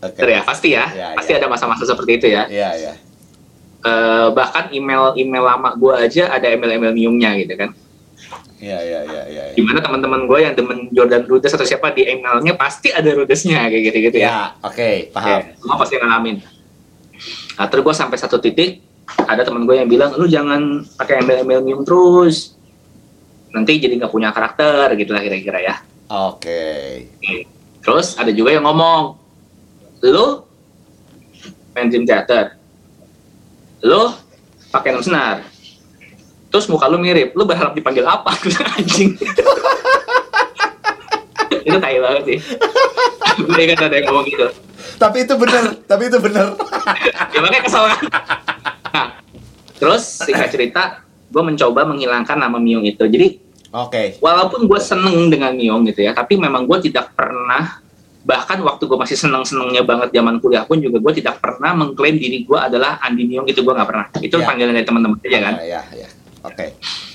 Oke. 0.00 0.16
Bener 0.20 0.30
ya? 0.36 0.42
Pasti 0.44 0.68
ya. 0.72 0.84
Ya, 0.96 1.08
pasti 1.12 1.32
ya. 1.32 1.44
ada 1.44 1.48
masa-masa 1.48 1.84
seperti 1.84 2.16
itu 2.20 2.26
ya. 2.32 2.48
Iya, 2.48 2.68
iya. 2.76 2.92
Eh, 3.84 4.28
bahkan 4.32 4.72
email-email 4.72 5.44
lama 5.44 5.76
gue 5.76 5.92
aja 5.92 6.32
ada 6.32 6.48
email-email 6.48 6.96
miumnya 6.96 7.36
gitu 7.36 7.52
kan. 7.52 7.70
Iya, 8.56 8.80
iya, 8.80 9.00
iya, 9.04 9.22
iya. 9.28 9.42
iya. 9.52 9.54
Di 9.56 9.60
mana 9.60 9.84
teman-teman 9.84 10.24
gue 10.24 10.38
yang 10.40 10.56
demen 10.56 10.88
Jordan 10.88 11.28
Rudess 11.28 11.52
atau 11.52 11.68
siapa 11.68 11.92
di 11.92 12.08
emailnya 12.08 12.56
pasti 12.56 12.88
ada 12.88 13.12
Rudessnya 13.12 13.68
kayak 13.68 13.82
gitu-gitu 13.92 14.24
ya. 14.24 14.24
Ya, 14.24 14.40
oke, 14.64 15.12
paham. 15.12 15.28
Ya, 15.28 15.52
semua 15.60 15.76
pasti 15.76 15.94
ngalamin. 16.00 16.36
Nah, 17.60 17.66
terus 17.68 17.82
gue 17.84 17.94
sampai 17.94 18.16
satu 18.16 18.40
titik 18.40 18.80
ada 19.28 19.44
teman 19.44 19.68
gue 19.68 19.76
yang 19.76 19.88
bilang 19.88 20.16
lu 20.16 20.24
jangan 20.24 20.80
pakai 20.96 21.20
email-email 21.20 21.60
mium 21.60 21.84
terus 21.84 22.56
nanti 23.52 23.76
jadi 23.76 24.00
nggak 24.00 24.12
punya 24.12 24.32
karakter 24.32 24.96
gitu 24.96 25.12
lah 25.12 25.20
kira-kira 25.20 25.60
ya 25.60 25.74
Oke. 26.08 27.04
terus 27.84 28.16
ada 28.16 28.32
juga 28.32 28.56
yang 28.56 28.64
ngomong 28.64 29.20
lu 30.08 30.42
main 31.76 31.92
dream 31.92 32.08
theater 32.08 32.56
lu 33.84 34.02
pakai 34.72 34.96
nom 34.96 35.04
senar. 35.04 35.44
Terus 36.48 36.64
muka 36.72 36.88
lu 36.88 36.96
mirip. 36.96 37.36
Lu 37.36 37.44
berharap 37.44 37.76
dipanggil 37.76 38.02
apa? 38.08 38.32
Anjing. 38.80 39.12
Itu 41.64 41.78
tai 41.78 42.00
banget 42.00 42.22
sih. 42.24 42.38
Gue 43.44 43.60
ingat 43.60 43.84
ada 43.84 43.94
yang 44.00 44.08
ngomong 44.08 44.26
gitu. 44.26 44.46
Tapi 44.94 45.26
itu 45.26 45.34
benar, 45.34 45.64
tapi 45.84 46.06
itu 46.06 46.18
benar. 46.22 46.54
ya 47.34 47.38
makanya 47.42 47.62
kesel 47.66 47.84
kan? 47.90 48.02
Nah, 48.94 49.08
terus 49.76 50.02
singkat 50.22 50.54
cerita 50.54 51.02
gue 51.34 51.42
mencoba 51.42 51.82
menghilangkan 51.82 52.38
nama 52.38 52.62
Miung 52.62 52.86
itu. 52.86 53.02
Jadi 53.04 53.42
Oke. 53.74 54.22
walaupun 54.22 54.70
gue 54.70 54.78
seneng 54.78 55.26
dengan 55.26 55.50
Miung 55.50 55.82
gitu 55.82 56.06
ya 56.06 56.14
tapi 56.14 56.38
memang 56.38 56.62
gue 56.62 56.78
tidak 56.86 57.10
pernah 57.18 57.82
bahkan 58.24 58.56
waktu 58.58 58.82
gue 58.82 58.96
masih 58.96 59.14
seneng 59.14 59.44
senengnya 59.44 59.80
banget 59.80 60.08
zaman 60.10 60.40
kuliah 60.40 60.64
pun 60.64 60.76
juga 60.76 60.96
gue 60.96 61.12
tidak 61.14 61.38
pernah 61.38 61.72
mengklaim 61.72 62.16
diri 62.16 62.42
gue 62.42 62.56
adalah 62.56 62.96
Andi 62.98 63.22
Miung 63.22 63.44
itu 63.44 63.60
gue 63.60 63.68
nggak 63.70 63.84
pernah 63.84 64.06
itu 64.16 64.32
Ya. 64.32 64.44
panggilan 64.44 64.72
dari 64.72 64.82
teman-teman 64.82 65.16
aja 65.20 65.38
kan 65.42 65.54
Ya, 65.60 65.80
ya. 65.92 66.08
Oke. 66.42 66.66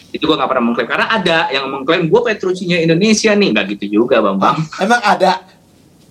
itu 0.09 0.21
gue 0.21 0.35
nggak 0.35 0.49
pernah 0.49 0.63
mengklaim 0.63 0.87
karena 0.87 1.05
ada 1.07 1.37
yang 1.49 1.65
mengklaim 1.65 2.05
gue 2.05 2.21
Petrucci-nya 2.23 2.77
Indonesia 2.79 3.29
nih 3.31 3.47
nggak 3.51 3.65
gitu 3.73 3.85
juga 3.95 4.21
bang 4.21 4.37
bang 4.37 4.57
Emang 4.85 5.01
ada? 5.01 5.31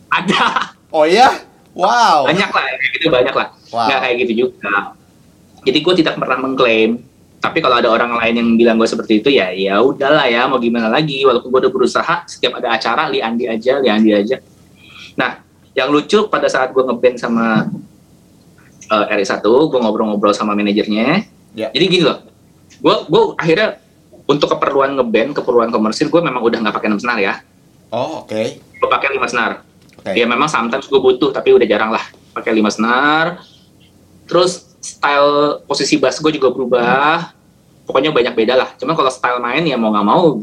ada 0.09 0.43
Oh 0.89 1.05
ya? 1.05 1.31
Wow. 1.73 2.27
banyak 2.27 2.49
lah 2.49 2.63
kayak 2.69 2.91
gitu 2.93 3.07
banyak 3.09 3.35
lah 3.35 3.49
Wow. 3.71 3.87
nggak 3.87 3.99
kayak 4.01 4.17
gitu 4.23 4.33
juga 4.41 4.97
jadi 5.61 5.79
gue 5.79 5.95
tidak 5.97 6.15
pernah 6.17 6.39
mengklaim 6.41 6.91
tapi 7.39 7.59
kalau 7.59 7.79
ada 7.79 7.87
orang 7.87 8.19
lain 8.19 8.35
yang 8.35 8.49
bilang 8.57 8.77
gue 8.77 8.89
seperti 8.89 9.23
itu 9.23 9.31
ya 9.31 9.51
ya 9.51 9.79
udahlah 9.79 10.27
ya 10.27 10.47
mau 10.47 10.59
gimana 10.59 10.91
lagi 10.91 11.23
walaupun 11.23 11.49
gue 11.49 11.61
udah 11.63 11.73
berusaha 11.73 12.15
setiap 12.25 12.59
ada 12.59 12.75
acara 12.75 13.07
li 13.07 13.23
Andi 13.23 13.47
aja 13.47 13.79
li 13.79 13.87
Andi 13.87 14.11
aja 14.11 14.43
nah 15.19 15.43
yang 15.75 15.91
lucu 15.91 16.31
pada 16.31 16.47
saat 16.47 16.71
gue 16.71 16.81
ngeband 16.81 17.19
sama 17.19 17.67
eh, 18.89 19.05
RI1 19.13 19.43
gue 19.43 19.79
ngobrol-ngobrol 19.79 20.33
sama 20.33 20.55
manajernya 20.55 21.27
Ya. 21.53 21.75
jadi 21.75 21.85
gini 21.85 22.05
loh 22.07 22.23
gue 22.79 22.95
gue 23.05 23.23
akhirnya 23.35 23.83
untuk 24.25 24.53
keperluan 24.55 24.95
ngeband 24.95 25.35
keperluan 25.35 25.69
komersil 25.69 26.07
gue 26.07 26.23
memang 26.23 26.39
udah 26.39 26.63
nggak 26.63 26.73
pakai 26.73 26.89
6 26.95 27.03
senar 27.03 27.19
ya 27.19 27.35
Oh, 27.89 28.21
oke. 28.23 28.43
gue 28.61 28.89
pakai 28.89 29.11
5 29.11 29.27
senar 29.27 29.65
Oke. 29.99 30.15
Ya 30.15 30.25
memang 30.25 30.47
sometimes 30.47 30.87
gue 30.87 31.01
butuh 31.03 31.35
tapi 31.35 31.51
udah 31.51 31.67
jarang 31.67 31.91
lah 31.91 32.05
pakai 32.31 32.55
lima 32.55 32.71
senar. 32.71 33.43
Terus 34.31 34.63
style 34.79 35.59
posisi 35.67 35.99
bass 35.99 36.23
gue 36.23 36.31
juga 36.31 36.55
berubah. 36.55 37.35
Pokoknya 37.83 38.15
banyak 38.15 38.35
beda 38.39 38.55
lah. 38.55 38.69
Cuman 38.79 38.95
kalau 38.95 39.11
style 39.11 39.43
main 39.43 39.67
ya 39.67 39.75
mau 39.75 39.91
nggak 39.91 40.07
mau 40.07 40.39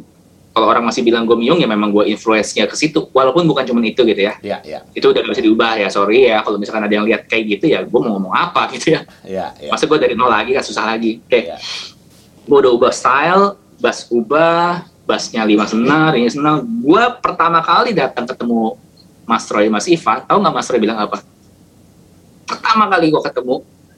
kalau 0.55 0.71
orang 0.71 0.87
masih 0.87 1.03
bilang 1.03 1.27
gue 1.27 1.35
miung 1.35 1.59
ya 1.59 1.67
memang 1.67 1.91
gue 1.91 2.07
influence-nya 2.15 2.63
ke 2.63 2.79
situ. 2.79 3.11
Walaupun 3.11 3.43
bukan 3.43 3.67
cuma 3.67 3.83
itu 3.83 4.07
gitu 4.07 4.23
ya. 4.23 4.39
Ya, 4.39 4.63
ya. 4.63 4.87
Itu 4.95 5.11
udah 5.11 5.19
gak 5.19 5.35
bisa 5.35 5.43
diubah 5.43 5.75
ya. 5.75 5.91
Sorry 5.91 6.31
ya 6.31 6.39
kalau 6.47 6.55
misalkan 6.55 6.87
ada 6.87 6.95
yang 6.95 7.03
lihat 7.03 7.27
kayak 7.27 7.59
gitu 7.59 7.75
ya 7.75 7.83
gue 7.83 7.99
mau 7.99 8.15
ngomong 8.15 8.31
apa 8.31 8.67
gitu 8.79 8.95
ya. 8.95 9.03
Ya, 9.27 9.51
ya. 9.59 9.75
Masa 9.75 9.83
gue 9.83 9.99
dari 9.99 10.15
nol 10.15 10.31
lagi 10.31 10.55
kan 10.55 10.63
susah 10.63 10.87
lagi. 10.87 11.19
Oke. 11.19 11.51
Ya. 11.51 11.59
Gue 12.47 12.57
udah 12.63 12.71
ubah 12.71 12.93
style, 12.95 13.59
bass 13.83 14.07
ubah, 14.07 14.87
bassnya 15.03 15.43
lima 15.43 15.67
senar, 15.67 16.15
ini 16.15 16.31
senar. 16.31 16.63
Gue 16.63 17.03
pertama 17.19 17.59
kali 17.59 17.91
datang 17.91 18.23
ketemu 18.23 18.79
Mas 19.27 19.43
Troy, 19.51 19.67
Mas 19.67 19.91
Ivan, 19.91 20.23
tahu 20.23 20.37
nggak 20.39 20.55
Mas 20.55 20.65
Troy 20.71 20.79
bilang 20.79 21.03
apa? 21.03 21.19
Pertama 22.47 22.87
kali 22.87 23.11
gue 23.11 23.21
ketemu, 23.25 23.55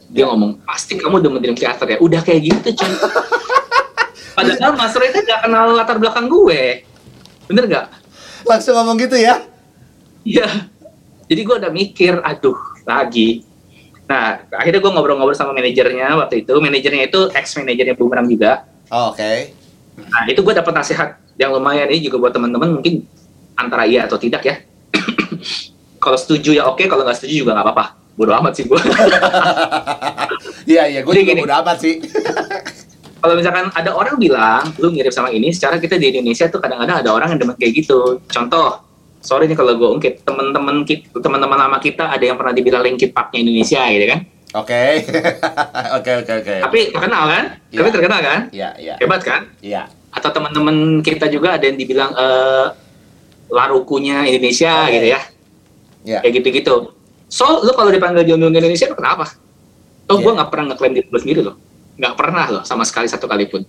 dia 0.09 0.25
ngomong, 0.25 0.63
pasti 0.63 0.95
kamu 0.95 1.19
udah 1.19 1.29
Dream 1.43 1.57
Theater 1.59 1.85
ya? 1.85 1.97
Udah 1.99 2.23
kayak 2.23 2.41
gitu, 2.47 2.79
cuy. 2.79 2.91
Padahal 4.37 4.77
Mas 4.77 4.93
Troy 4.93 5.09
itu 5.09 5.25
gak 5.25 5.49
kenal 5.49 5.73
latar 5.73 5.97
belakang 5.97 6.29
gue. 6.29 6.85
Bener 7.49 7.65
gak? 7.65 7.89
Langsung 8.45 8.77
ngomong 8.77 9.01
gitu 9.01 9.17
ya? 9.17 9.41
Iya. 10.21 10.69
Jadi 11.25 11.41
gue 11.41 11.55
udah 11.57 11.71
mikir, 11.73 12.21
aduh, 12.21 12.53
lagi. 12.85 13.41
Nah, 14.05 14.45
akhirnya 14.53 14.77
gue 14.77 14.91
ngobrol-ngobrol 14.93 15.33
sama 15.33 15.57
manajernya 15.57 16.21
waktu 16.21 16.45
itu. 16.45 16.53
Manajernya 16.53 17.09
itu 17.09 17.33
ex-manajernya 17.33 17.97
Boomerang 17.97 18.29
juga. 18.29 18.69
Oh, 18.93 19.09
oke. 19.09 19.31
Nah, 20.05 20.23
itu 20.29 20.39
gue 20.45 20.53
dapat 20.53 20.73
nasihat 20.77 21.17
yang 21.41 21.57
lumayan 21.57 21.89
ini 21.89 22.05
juga 22.05 22.21
buat 22.21 22.33
teman-teman 22.37 22.77
mungkin 22.77 23.09
antara 23.57 23.89
iya 23.89 24.05
atau 24.05 24.21
tidak 24.21 24.45
ya. 24.45 24.55
kalau 26.03 26.15
setuju 26.15 26.53
ya 26.53 26.69
oke, 26.69 26.85
kalau 26.85 27.01
nggak 27.01 27.17
setuju 27.17 27.41
juga 27.41 27.57
nggak 27.57 27.65
apa-apa. 27.73 27.85
Bodoh 28.13 28.37
amat 28.37 28.53
sih 28.53 28.69
gue. 28.69 28.77
Iya 30.67 30.83
iya, 30.91 30.99
gue 30.99 31.13
juga 31.15 31.47
udah 31.47 31.57
amat 31.63 31.77
sih. 31.79 31.95
kalau 33.27 33.35
misalkan 33.35 33.67
ada 33.75 33.91
orang 33.91 34.15
bilang 34.15 34.63
lu 34.79 34.87
mirip 34.87 35.11
sama 35.11 35.27
ini, 35.35 35.51
secara 35.51 35.75
kita 35.83 35.99
di 35.99 36.15
Indonesia 36.15 36.47
tuh 36.47 36.63
kadang-kadang 36.63 37.03
ada 37.03 37.11
orang 37.11 37.35
yang 37.35 37.43
demen 37.43 37.59
kayak 37.59 37.83
gitu. 37.83 38.23
Contoh, 38.31 38.79
sorry 39.19 39.51
nih 39.51 39.59
kalau 39.59 39.75
gue 39.75 39.89
ungkit, 39.99 40.23
teman-teman 40.23 40.87
kita, 40.87 41.11
teman-teman 41.19 41.59
lama 41.59 41.75
kita 41.83 42.07
ada 42.07 42.23
yang 42.23 42.39
pernah 42.39 42.55
dibilang 42.55 42.87
Linkin 42.87 43.11
Park-nya 43.11 43.43
Indonesia 43.43 43.83
gitu 43.91 44.05
kan. 44.07 44.19
Oke. 44.55 45.03
Oke 45.99 46.11
oke 46.23 46.31
oke. 46.39 46.55
Tapi 46.63 46.79
terkenal 46.95 47.23
kan? 47.27 47.43
Iya. 47.67 47.77
Tapi 47.83 47.89
terkenal 47.91 48.19
kan? 48.23 48.39
Iya 48.55 48.69
iya. 48.79 48.95
Hebat 48.95 49.21
kan? 49.27 49.51
Iya. 49.59 49.91
Atau 50.15 50.31
teman-teman 50.31 51.03
kita 51.03 51.27
juga 51.27 51.59
ada 51.59 51.67
yang 51.67 51.75
dibilang 51.75 52.15
eh, 52.15 52.65
larukunya 53.51 54.23
Indonesia 54.23 54.87
Oke. 54.87 54.95
gitu 54.95 55.07
ya. 55.11 55.21
Iya. 56.07 56.19
Kayak 56.23 56.33
gitu-gitu. 56.39 56.75
So, 57.27 57.59
lu 57.59 57.75
kalau 57.75 57.91
dipanggil 57.91 58.23
Jomblo 58.23 58.47
Indonesia, 58.47 58.87
lu 58.87 58.95
kenapa? 58.95 59.35
Oh, 60.07 60.15
Iya. 60.15 60.23
gue 60.23 60.31
nggak 60.39 60.49
pernah 60.49 60.65
ngeklaim 60.71 60.93
diri 60.95 61.07
gue 61.11 61.19
sendiri 61.19 61.41
loh. 61.43 61.55
Nggak 61.97 62.13
pernah 62.15 62.45
loh, 62.49 62.63
sama 62.63 62.85
sekali 62.85 63.09
satu 63.09 63.25
kali 63.25 63.49
pun. 63.49 63.65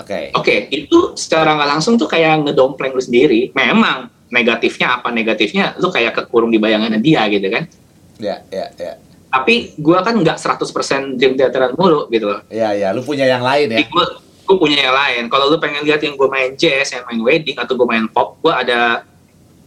Oke. 0.00 0.34
Oke, 0.34 0.54
itu 0.74 1.14
secara 1.14 1.54
nggak 1.54 1.70
langsung 1.78 1.94
tuh 1.94 2.10
kayak 2.10 2.42
ngedompleng 2.42 2.90
lu 2.90 3.02
sendiri. 3.02 3.54
Memang 3.54 4.10
negatifnya 4.32 4.98
apa? 4.98 5.14
Negatifnya 5.14 5.78
lu 5.78 5.94
kayak 5.94 6.18
kekurung 6.18 6.50
di 6.50 6.58
bayangan 6.58 6.98
dia 6.98 7.26
gitu 7.30 7.46
kan. 7.46 7.70
Iya 8.18 8.36
iya 8.50 8.66
iya. 8.76 8.92
Tapi 9.30 9.78
gua 9.78 10.02
kan 10.02 10.18
nggak 10.18 10.42
100% 10.42 11.14
dream 11.14 11.38
theateran 11.38 11.78
mulu 11.78 12.10
gitu 12.10 12.26
loh. 12.26 12.42
Iya 12.50 12.74
iya, 12.74 12.88
lu 12.90 13.06
punya 13.06 13.22
yang 13.30 13.46
lain 13.46 13.70
ya. 13.70 13.78
Jadi 13.78 13.86
gua, 13.86 14.06
gua 14.42 14.56
punya 14.58 14.78
yang 14.90 14.94
lain. 14.94 15.22
Kalau 15.30 15.46
lu 15.46 15.62
pengen 15.62 15.86
lihat 15.86 16.02
yang 16.02 16.18
gue 16.18 16.26
main 16.26 16.50
jazz, 16.58 16.90
yang 16.90 17.06
main 17.06 17.22
wedding, 17.22 17.54
atau 17.54 17.78
gue 17.78 17.86
main 17.86 18.10
pop, 18.10 18.42
gua 18.42 18.66
ada 18.66 19.06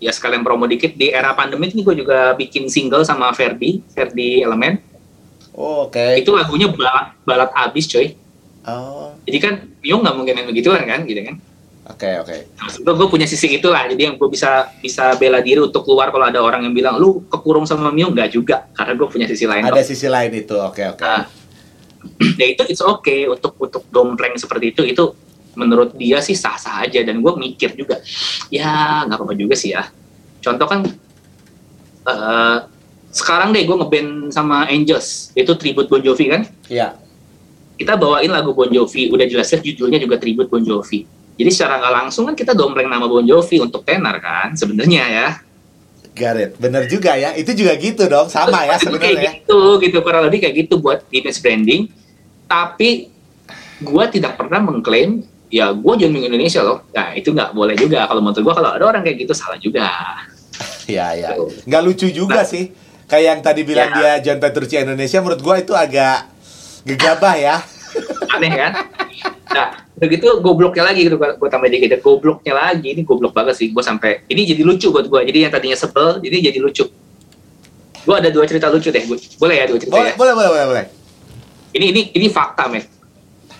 ya 0.03 0.11
sekalian 0.11 0.43
promo 0.43 0.67
dikit 0.67 0.99
di 0.99 1.15
era 1.15 1.31
pandemi 1.31 1.71
ini 1.71 1.79
gue 1.79 1.95
juga 2.03 2.35
bikin 2.35 2.67
single 2.67 3.07
sama 3.07 3.31
Ferdi, 3.31 3.79
Ferdi 3.95 4.43
Element. 4.43 4.83
Oh, 5.53 5.85
Oke. 5.85 6.17
Itu 6.17 6.33
lagunya 6.33 6.69
balat, 6.69 7.13
balat 7.23 7.49
abis 7.53 7.85
coy. 7.89 8.17
Oh. 8.65 9.13
Jadi 9.27 9.37
kan 9.37 9.53
Myung 9.83 10.01
nggak 10.01 10.15
mungkin 10.17 10.33
yang 10.39 10.47
begituan 10.49 10.83
kan, 10.87 11.05
gitu 11.05 11.21
kan. 11.21 11.35
Oke 11.83 12.15
oke. 12.15 12.37
gue 12.79 12.93
gue 12.95 13.07
punya 13.11 13.27
sisi 13.27 13.59
itulah 13.59 13.83
jadi 13.91 14.07
yang 14.07 14.15
gue 14.15 14.29
bisa 14.31 14.71
bisa 14.79 15.19
bela 15.19 15.43
diri 15.43 15.59
untuk 15.59 15.83
keluar 15.83 16.15
kalau 16.15 16.31
ada 16.31 16.39
orang 16.39 16.63
yang 16.63 16.71
bilang 16.71 16.95
lu 16.95 17.27
kekurung 17.27 17.67
sama 17.67 17.91
Mio 17.91 18.07
nggak 18.07 18.31
juga 18.31 18.71
karena 18.71 18.95
gue 18.95 19.07
punya 19.11 19.27
sisi 19.27 19.43
lain 19.43 19.67
Ada 19.67 19.83
kok. 19.83 19.91
sisi 19.91 20.07
lain 20.07 20.31
itu. 20.31 20.55
Oke 20.63 20.87
oke. 20.87 21.03
Nah, 21.03 21.27
ya 22.39 22.45
itu 22.47 22.63
it's 22.71 22.79
okay 22.79 23.27
untuk 23.27 23.59
untuk 23.59 23.83
dompleng 23.91 24.39
seperti 24.39 24.71
itu 24.71 24.87
itu 24.87 25.11
menurut 25.59 25.91
dia 25.99 26.23
sih 26.23 26.39
sah 26.39 26.55
sah 26.55 26.87
aja 26.87 27.03
dan 27.03 27.19
gue 27.19 27.33
mikir 27.35 27.75
juga 27.77 27.99
ya 28.49 29.03
nggak 29.05 29.19
apa 29.19 29.23
apa 29.27 29.35
juga 29.37 29.53
sih 29.53 29.75
ya 29.75 29.85
contoh 30.41 30.65
kan 30.65 30.79
eh, 32.09 32.57
sekarang 33.13 33.53
deh 33.53 33.61
gue 33.61 33.77
ngeband 33.77 34.09
sama 34.29 34.65
Angels. 34.67 35.29
Itu 35.31 35.53
tribute 35.53 35.85
Bon 35.85 36.01
Jovi 36.01 36.25
kan? 36.27 36.43
Iya. 36.67 36.97
kita 37.73 37.97
bawain 37.97 38.29
lagu 38.29 38.53
Bon 38.53 38.69
Jovi. 38.69 39.09
Udah 39.09 39.25
jelas 39.25 39.49
judulnya 39.49 39.97
juga 39.97 40.17
tribute 40.17 40.45
Bon 40.47 40.61
Jovi. 40.61 41.05
Jadi 41.33 41.49
secara 41.49 41.77
nggak 41.77 41.93
langsung 41.93 42.25
kan 42.25 42.33
kita 42.33 42.53
dompleng 42.53 42.85
nama 42.85 43.05
Bon 43.05 43.21
Jovi 43.21 43.57
untuk 43.57 43.81
tenar 43.81 44.17
kan? 44.17 44.53
Sebenarnya 44.53 45.03
ya. 45.05 45.27
Gareth, 46.13 46.61
bener 46.61 46.85
juga 46.85 47.13
ya. 47.13 47.33
Itu 47.33 47.53
juga 47.53 47.73
gitu 47.73 48.05
dong, 48.05 48.29
sama 48.29 48.61
ya 48.61 48.77
kayak 48.77 48.81
sebenarnya. 48.81 49.31
gitu 49.41 49.59
gitu. 49.81 49.97
Kurang 50.01 50.29
lebih 50.29 50.45
kayak 50.45 50.55
gitu 50.61 50.77
buat 50.77 51.01
image 51.09 51.41
branding. 51.41 51.81
Tapi 52.45 53.09
gua 53.81 54.05
tidak 54.05 54.37
pernah 54.37 54.61
mengklaim 54.61 55.25
ya 55.49 55.73
John 55.73 56.13
Wing 56.13 56.29
Indonesia 56.29 56.61
loh. 56.61 56.85
Nah 56.93 57.13
itu 57.13 57.29
nggak 57.29 57.51
boleh 57.51 57.73
juga. 57.73 58.05
Kalau 58.05 58.21
menurut 58.21 58.45
gua 58.45 58.53
kalau 58.53 58.69
ada 58.69 58.85
orang 58.85 59.01
kayak 59.01 59.25
gitu 59.25 59.33
salah 59.33 59.57
juga. 59.57 59.89
Iya 60.85 61.05
iya. 61.17 61.29
Nggak 61.65 61.81
lucu 61.81 62.07
juga 62.09 62.41
Nah. 62.41 62.47
sih. 62.47 62.69
Kayak 63.13 63.25
yang 63.29 63.39
tadi 63.45 63.61
bilang 63.61 63.93
Ya. 63.93 64.17
dia 64.17 64.25
John 64.25 64.41
Petrucci 64.41 64.73
Indonesia, 64.73 65.21
menurut 65.21 65.41
gua 65.45 65.61
itu 65.61 65.69
agak 65.77 66.25
gegabah 66.81 67.37
ya. 67.37 67.55
aneh 68.33 68.49
kan? 68.49 68.73
Nah 69.53 69.85
begitu 69.93 70.25
gobloknya 70.41 70.81
lagi 70.89 71.05
gitu 71.05 71.21
gua, 71.21 71.37
gua 71.37 71.45
tambah 71.45 71.69
dikit 71.69 72.01
gobloknya 72.01 72.57
lagi 72.57 72.97
ini 72.97 73.05
goblok 73.05 73.37
banget 73.37 73.53
sih. 73.61 73.69
Gua 73.69 73.85
sampai 73.85 74.25
ini 74.25 74.49
jadi 74.49 74.65
lucu 74.65 74.89
buat 74.89 75.05
gua. 75.05 75.21
Jadi 75.21 75.45
yang 75.45 75.53
tadinya 75.53 75.77
sebel 75.77 76.17
jadi 76.25 76.49
jadi 76.49 76.57
lucu. 76.57 76.89
Gua 78.01 78.17
ada 78.17 78.33
dua 78.33 78.49
cerita 78.49 78.73
lucu 78.73 78.89
deh. 78.89 79.05
Gua, 79.05 79.13
boleh 79.37 79.55
ya 79.61 79.65
dua 79.69 79.77
cerita 79.77 79.93
Boleh 79.93 80.09
ya? 80.09 80.17
boleh 80.17 80.33
boleh 80.33 80.49
boleh. 80.49 80.65
boleh. 80.73 80.85
ini 81.77 81.85
ini 81.93 82.01
ini 82.17 82.27
fakta 82.33 82.65
men. 82.65 82.81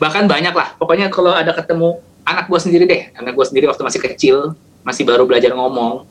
Bahkan 0.01 0.25
banyak 0.25 0.53
lah. 0.57 0.73
Pokoknya 0.81 1.13
kalau 1.13 1.29
ada 1.29 1.53
ketemu 1.53 2.01
anak 2.25 2.49
gua 2.49 2.57
sendiri 2.57 2.89
deh. 2.89 3.13
Anak 3.21 3.37
gua 3.37 3.45
sendiri 3.45 3.69
waktu 3.69 3.85
masih 3.85 4.01
kecil 4.01 4.57
masih 4.81 5.05
baru 5.05 5.29
belajar 5.29 5.53
ngomong. 5.53 6.09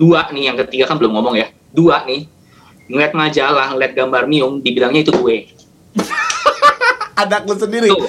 Dua 0.00 0.24
nih 0.32 0.48
yang 0.48 0.56
ketiga 0.64 0.88
kan 0.88 0.96
belum 0.96 1.12
ngomong 1.12 1.36
ya. 1.36 1.52
Dua 1.68 2.00
nih 2.08 2.37
ngeliat 2.88 3.12
majalah 3.12 3.72
ngeliat 3.72 3.92
gambar 3.94 4.24
miung 4.26 4.60
dibilangnya 4.60 5.04
itu 5.04 5.12
gue 5.14 5.36
Anak 7.22 7.50
lu 7.50 7.54
sendiri. 7.58 7.90
tuh 7.90 8.06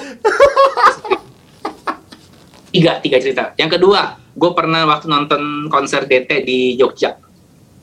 tiga 2.70 3.02
tiga 3.02 3.18
cerita 3.18 3.44
yang 3.58 3.66
kedua 3.66 4.14
gue 4.30 4.50
pernah 4.54 4.86
waktu 4.86 5.10
nonton 5.10 5.66
konser 5.66 6.06
DT 6.06 6.46
di 6.46 6.78
Jogja 6.78 7.18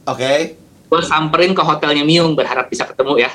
Oke. 0.08 0.56
gue 0.88 1.02
samperin 1.04 1.52
ke 1.52 1.60
hotelnya 1.60 2.08
Miung 2.08 2.32
berharap 2.32 2.72
bisa 2.72 2.88
ketemu 2.88 3.28
ya 3.28 3.32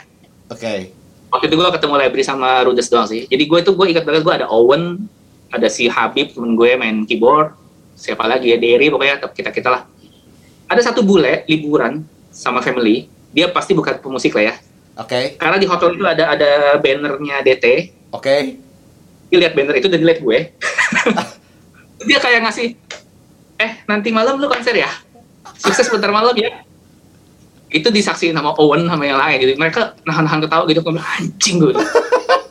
Oke. 0.48 0.88
waktu 1.28 1.44
itu 1.48 1.54
gue 1.56 1.68
ketemu 1.68 1.94
Library 2.00 2.24
sama 2.24 2.60
Rudes 2.64 2.92
doang 2.92 3.08
sih. 3.08 3.24
Jadi 3.24 3.48
gue 3.48 3.60
tuh 3.64 3.72
gue 3.72 3.88
ingat 3.88 4.04
banget 4.04 4.20
gue 4.20 4.34
ada 4.36 4.52
Owen, 4.52 5.00
ada 5.48 5.64
si 5.72 5.88
Habib 5.88 6.36
temen 6.36 6.52
gue 6.52 6.76
main 6.76 7.08
keyboard, 7.08 7.56
siapa 7.96 8.28
lagi 8.28 8.52
ya 8.52 8.60
Derry 8.60 8.92
pokoknya 8.92 9.16
kita 9.32 9.48
kita 9.48 9.68
lah. 9.72 9.82
Ada 10.68 10.92
satu 10.92 11.00
bule 11.00 11.48
liburan 11.48 12.04
sama 12.28 12.60
family, 12.60 13.08
dia 13.32 13.48
pasti 13.48 13.72
bukan 13.72 13.98
pemusik 13.98 14.36
lah 14.36 14.52
ya. 14.52 14.54
Oke. 15.00 15.40
Karena 15.40 15.56
di 15.56 15.64
hotel 15.64 15.96
itu 15.96 16.04
ada 16.04 16.36
ada 16.36 16.50
bannernya 16.76 17.40
DT, 17.40 17.66
Oke. 18.12 18.60
dia 19.32 19.38
lihat 19.40 19.56
banner 19.56 19.80
itu 19.80 19.88
dan 19.88 20.04
lihat 20.04 20.20
gue. 20.20 20.38
dia 22.08 22.18
kayak 22.20 22.44
ngasih, 22.44 22.76
eh 23.56 23.72
nanti 23.88 24.12
malam 24.12 24.36
lu 24.36 24.50
konser 24.52 24.76
ya, 24.76 24.90
sukses 25.56 25.88
bentar 25.88 26.12
malam 26.12 26.36
ya. 26.36 26.60
Itu 27.72 27.88
disaksiin 27.88 28.36
sama 28.36 28.52
Owen 28.60 28.84
sama 28.84 29.08
yang 29.08 29.16
lain. 29.16 29.40
Jadi 29.40 29.52
mereka 29.56 29.96
nahan-nahan 30.04 30.44
ketawa 30.44 30.68
gitu, 30.68 30.84
gue 30.84 30.92
bilang 30.92 31.08
anjing 31.16 31.56
gue. 31.56 31.72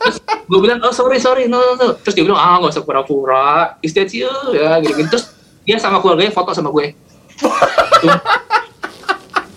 Terus 0.02 0.18
gue 0.50 0.58
bilang, 0.58 0.82
oh 0.82 0.90
sorry 0.90 1.22
sorry, 1.22 1.46
no 1.46 1.62
no 1.62 1.72
no. 1.78 1.88
Terus 2.02 2.18
dia 2.18 2.26
bilang, 2.26 2.42
ah 2.42 2.58
nggak 2.58 2.74
usah 2.74 2.82
pura-pura, 2.82 3.78
is 3.86 3.94
that 3.94 4.10
you 4.10 4.26
ya 4.50 4.82
gitu, 4.82 4.98
gitu. 4.98 5.08
Terus 5.14 5.30
dia 5.62 5.78
sama 5.78 6.02
keluarganya 6.02 6.34
foto 6.34 6.50
sama 6.50 6.74
gue. 6.74 6.90
Tuh. 7.38 8.18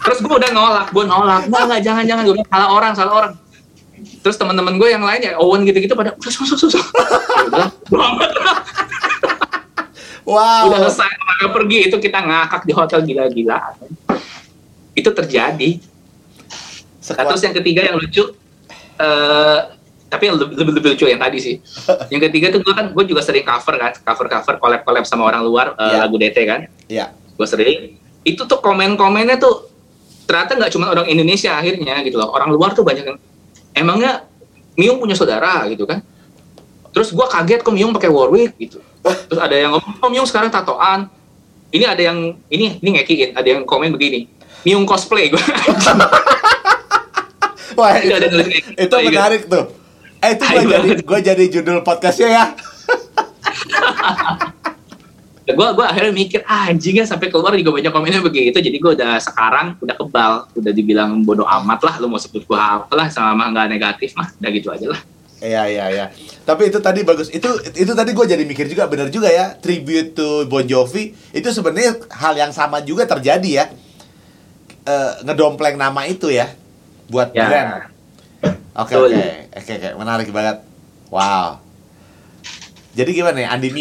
Terus 0.06 0.20
gue 0.20 0.36
udah 0.36 0.52
nolak, 0.52 0.88
gue 0.90 1.04
nolak, 1.04 1.42
nggak 1.46 1.62
nggak 1.66 1.82
jangan 1.82 2.04
jangan 2.04 2.24
gue 2.24 2.36
salah 2.44 2.70
orang 2.70 2.94
salah 2.94 3.14
orang. 3.16 3.34
Terus 3.96 4.36
teman-teman 4.36 4.76
gue 4.76 4.88
yang 4.88 5.02
lain 5.02 5.22
ya 5.24 5.32
Owen 5.36 5.64
gitu-gitu 5.64 5.94
pada 5.94 6.14
udah 6.14 6.32
susah 6.32 6.56
susah. 6.56 6.84
Udah, 7.48 7.70
banget 7.88 8.32
Wow. 10.24 10.66
udah 10.68 10.90
selesai 10.90 11.06
mereka 11.12 11.48
pergi 11.52 11.78
itu 11.86 11.98
kita 12.00 12.18
ngakak 12.20 12.62
di 12.64 12.74
hotel 12.74 13.00
gila-gila 13.02 13.78
itu 14.92 15.10
terjadi 15.12 15.72
Nah, 15.78 17.14
Sekuat- 17.14 17.30
terus 17.30 17.42
yang 17.44 17.54
ketiga 17.54 17.82
yang 17.84 17.94
lucu 17.96 18.34
eh 18.98 19.60
tapi 20.08 20.24
yang 20.26 20.36
lebih, 20.36 20.58
lebih, 20.58 20.74
lebih 20.74 20.90
lucu 20.92 21.06
yang 21.06 21.22
tadi 21.22 21.38
sih 21.38 21.56
yang 22.10 22.18
ketiga 22.20 22.50
tuh 22.50 22.58
gue 22.60 22.74
kan 22.74 22.90
gue 22.90 23.04
juga 23.06 23.22
sering 23.22 23.46
cover 23.46 23.76
kan 23.76 23.94
cover 23.96 24.26
cover 24.28 24.56
collab 24.58 24.82
collab 24.82 25.06
sama 25.06 25.22
orang 25.24 25.46
luar 25.46 25.78
eh, 25.78 25.86
Iya. 25.86 25.98
lagu 26.02 26.16
DT 26.18 26.38
kan 26.44 26.62
Iya. 26.88 27.06
gue 27.14 27.46
sering 27.46 27.80
itu 28.24 28.42
tuh 28.42 28.58
komen-komennya 28.58 29.38
tuh 29.38 29.70
ternyata 30.26 30.58
nggak 30.58 30.72
cuma 30.74 30.92
orang 30.92 31.08
Indonesia 31.08 31.54
akhirnya 31.54 32.02
gitu 32.02 32.18
loh 32.18 32.34
orang 32.34 32.50
luar 32.50 32.74
tuh 32.74 32.82
banyak 32.82 33.06
yang 33.06 33.18
emangnya 33.78 34.26
Miung 34.76 35.00
punya 35.00 35.16
saudara 35.16 35.70
gitu 35.70 35.86
kan 35.86 36.02
terus 36.92 37.14
gue 37.14 37.26
kaget 37.30 37.62
kok 37.62 37.74
Miung 37.74 37.94
pakai 37.94 38.10
Warwick 38.10 38.58
gitu 38.58 38.82
terus 39.02 39.40
ada 39.40 39.54
yang 39.54 39.78
ngomong 39.78 40.02
oh 40.02 40.10
Miung 40.10 40.28
sekarang 40.28 40.50
tatoan 40.50 41.08
ini 41.70 41.86
ada 41.86 42.02
yang 42.02 42.34
ini 42.50 42.82
ini 42.82 42.90
ngekiin 43.00 43.38
ada 43.38 43.46
yang 43.46 43.62
komen 43.64 43.94
begini 43.94 44.26
Miung 44.66 44.90
cosplay 44.90 45.30
gue 45.30 45.40
Wah, 47.76 48.00
Itu 48.00 48.08
itu, 48.08 48.16
ada 48.16 48.28
kayak 48.32 48.48
gitu, 48.48 48.88
itu 48.88 48.96
iya. 48.96 49.12
menarik 49.12 49.52
tuh. 49.52 49.68
Eh 50.24 50.32
itu 50.32 50.44
gue 50.48 50.64
jadi 50.64 50.90
gue 51.04 51.20
jadi 51.20 51.44
judul 51.52 51.84
podcastnya 51.84 52.30
ya. 52.32 52.46
gue 55.46 55.68
gue 55.78 55.86
akhirnya 55.86 56.14
mikir 56.14 56.42
ah, 56.50 56.74
anjing 56.74 56.98
ya 56.98 57.06
sampai 57.06 57.30
keluar 57.30 57.54
juga 57.54 57.78
banyak 57.78 57.94
komennya 57.94 58.22
begitu 58.26 58.58
jadi 58.58 58.78
gue 58.82 58.92
udah 58.98 59.22
sekarang 59.22 59.78
udah 59.78 59.94
kebal 59.94 60.34
udah 60.58 60.72
dibilang 60.74 61.22
bodoh 61.22 61.46
amat 61.46 61.86
lah 61.86 61.96
lu 62.02 62.10
mau 62.10 62.18
sebut 62.18 62.42
gue 62.42 62.58
apa 62.58 62.90
lah 62.98 63.14
sama 63.14 63.54
nggak 63.54 63.70
negatif 63.70 64.18
mah 64.18 64.34
udah 64.42 64.50
gitu 64.50 64.74
aja 64.74 64.90
lah 64.90 65.02
Iya 65.36 65.68
iya 65.68 65.86
iya. 65.92 66.06
Tapi 66.48 66.72
itu 66.72 66.80
tadi 66.80 67.04
bagus. 67.04 67.28
Itu 67.28 67.60
itu 67.76 67.92
tadi 67.92 68.16
gue 68.16 68.26
jadi 68.26 68.40
mikir 68.48 68.72
juga 68.72 68.88
benar 68.88 69.12
juga 69.12 69.28
ya. 69.28 69.54
Tribute 69.54 70.16
to 70.16 70.48
Bon 70.48 70.64
Jovi 70.64 71.12
itu 71.12 71.50
sebenarnya 71.52 72.02
hal 72.08 72.34
yang 72.40 72.56
sama 72.56 72.80
juga 72.82 73.04
terjadi 73.04 73.50
ya. 73.52 73.66
Eh, 74.88 75.12
ngedompleng 75.28 75.76
nama 75.76 76.08
itu 76.08 76.32
ya 76.32 76.50
buat 77.12 77.36
ya 77.36 77.46
brand. 77.46 77.70
Oke 78.80 78.96
Betul. 78.96 79.12
oke 79.12 79.24
oke 79.60 79.72
oke 79.76 79.90
menarik 80.00 80.28
banget. 80.32 80.58
Wow. 81.12 81.60
Jadi 82.96 83.12
gimana 83.12 83.44
ya 83.44 83.52
Andi 83.52 83.70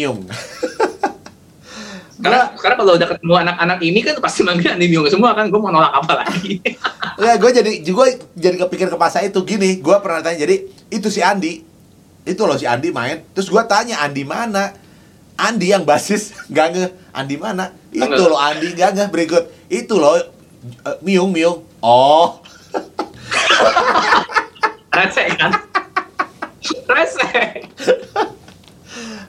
Karena, 2.15 2.47
karena 2.55 2.75
kalau 2.79 2.95
udah 2.95 3.07
ketemu 3.11 3.33
anak-anak 3.43 3.79
ini 3.83 3.99
kan 3.99 4.15
pasti 4.23 4.47
manggil 4.47 4.71
Andi 4.71 4.87
Myung 4.87 5.11
semua 5.11 5.35
kan, 5.35 5.51
gue 5.51 5.59
mau 5.59 5.67
nolak 5.67 5.91
apa 5.91 6.23
lagi? 6.23 6.59
Ya, 7.15 7.39
gue 7.39 7.47
jadi 7.47 7.79
juga 7.79 8.11
jadi 8.35 8.59
kepikir 8.59 8.91
ke 8.91 8.97
masa 8.99 9.23
itu 9.23 9.39
gini, 9.47 9.79
gue 9.79 9.95
pernah 10.03 10.19
tanya 10.19 10.43
jadi 10.43 10.67
itu 10.91 11.07
si 11.07 11.23
Andi, 11.23 11.63
itu 12.27 12.41
loh 12.43 12.59
si 12.59 12.67
Andi 12.67 12.91
main, 12.91 13.23
terus 13.31 13.47
gue 13.47 13.63
tanya 13.71 14.03
Andi 14.03 14.27
mana? 14.27 14.75
Andi 15.39 15.71
yang 15.71 15.87
basis 15.87 16.35
nggak 16.51 16.67
nge, 16.75 16.85
Andi 17.15 17.39
mana? 17.39 17.71
Itu 17.95 18.27
loh 18.27 18.35
Andi 18.35 18.75
nggak 18.75 18.91
nge 18.99 19.05
berikut, 19.15 19.47
itu 19.71 19.95
loh 19.95 20.19
eh, 20.19 20.27
Miung 21.07 21.31
Miung. 21.31 21.63
Oh, 21.79 22.43
Rese 24.95 25.23
kan? 25.39 25.51
Rese. 26.83 27.31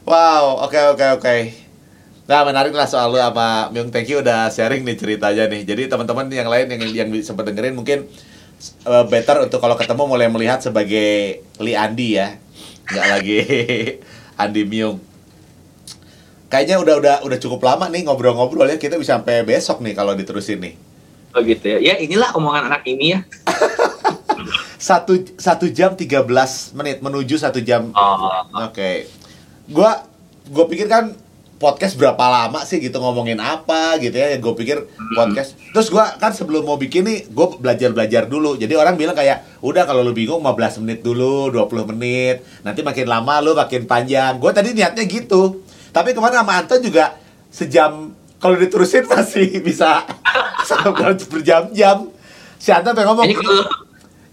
wow, 0.03 0.67
oke 0.67 0.79
oke 0.95 1.07
oke. 1.23 1.66
Nah 2.27 2.43
menarik 2.43 2.75
lah 2.75 2.91
soal 2.91 3.15
lu 3.15 3.23
sama 3.23 3.71
Myung 3.71 3.95
Thank 3.95 4.11
you 4.11 4.19
udah 4.19 4.51
sharing 4.51 4.83
nih 4.83 4.99
ceritanya 4.99 5.47
nih. 5.47 5.63
Jadi 5.63 5.83
teman-teman 5.87 6.27
yang 6.27 6.51
lain 6.51 6.67
yang 6.75 6.83
yang 7.07 7.09
sempat 7.23 7.47
dengerin 7.47 7.79
mungkin 7.79 8.11
uh, 8.83 9.07
better 9.07 9.47
untuk 9.47 9.63
kalau 9.63 9.79
ketemu 9.79 10.03
mulai 10.11 10.27
melihat 10.27 10.59
sebagai 10.59 11.39
Li 11.63 11.79
Andi 11.79 12.19
ya, 12.19 12.35
nggak 12.91 13.07
lagi 13.07 13.39
Andi 14.43 14.63
Myung. 14.67 14.99
Kayaknya 16.51 16.77
udah 16.83 16.95
udah 16.99 17.17
udah 17.31 17.39
cukup 17.39 17.63
lama 17.63 17.87
nih 17.95 18.11
ngobrol-ngobrol 18.11 18.67
ya. 18.67 18.79
Kita 18.79 18.99
bisa 18.99 19.23
sampai 19.23 19.47
besok 19.47 19.79
nih 19.87 19.95
kalau 19.95 20.19
diterusin 20.19 20.59
nih. 20.59 20.75
Oh 21.31 21.43
gitu 21.47 21.79
ya. 21.79 21.79
Ya 21.79 21.95
inilah 22.03 22.35
omongan 22.35 22.75
anak 22.75 22.83
ini 22.91 23.15
ya. 23.15 23.21
Satu, 24.77 25.19
satu 25.41 25.67
jam 25.73 25.97
13 25.97 26.23
menit 26.77 27.01
menuju 27.01 27.41
satu 27.41 27.59
jam 27.65 27.91
Oh, 27.97 28.45
Oke. 28.69 29.09
Gua 29.67 30.05
gua 30.53 30.65
pikir 30.69 30.87
kan 30.87 31.17
podcast 31.57 31.97
berapa 31.97 32.21
lama 32.21 32.63
sih 32.69 32.79
gitu 32.81 33.01
ngomongin 33.01 33.41
apa 33.41 33.97
gitu 33.97 34.13
ya. 34.13 34.37
Gue 34.37 34.53
pikir 34.57 34.85
podcast. 35.17 35.57
Terus 35.73 35.89
gua 35.89 36.17
kan 36.21 36.33
sebelum 36.37 36.69
mau 36.69 36.77
bikin 36.77 37.09
nih, 37.09 37.19
gue 37.33 37.47
belajar-belajar 37.61 38.29
dulu. 38.29 38.61
Jadi 38.61 38.77
orang 38.77 38.95
bilang 38.95 39.17
kayak, 39.17 39.61
"Udah 39.65 39.89
kalau 39.89 40.05
lu 40.05 40.13
bingung 40.13 40.45
15 40.45 40.81
menit 40.85 41.01
dulu, 41.01 41.49
20 41.49 41.89
menit. 41.89 42.45
Nanti 42.61 42.85
makin 42.85 43.09
lama 43.09 43.41
lu 43.41 43.57
makin 43.57 43.89
panjang." 43.89 44.37
Gue 44.37 44.53
tadi 44.53 44.77
niatnya 44.77 45.05
gitu. 45.09 45.65
Tapi 45.93 46.13
kemarin 46.13 46.45
sama 46.45 46.53
Anton 46.61 46.81
juga 46.85 47.17
sejam 47.49 48.13
kalau 48.37 48.57
diterusin 48.61 49.09
masih 49.13 49.65
bisa 49.65 50.05
sampai 50.69 51.17
berjam-jam. 51.17 52.13
Si 52.61 52.73
Anton 52.73 52.93
pengen 52.97 53.13
ngomong, 53.13 53.29
ini 53.29 53.45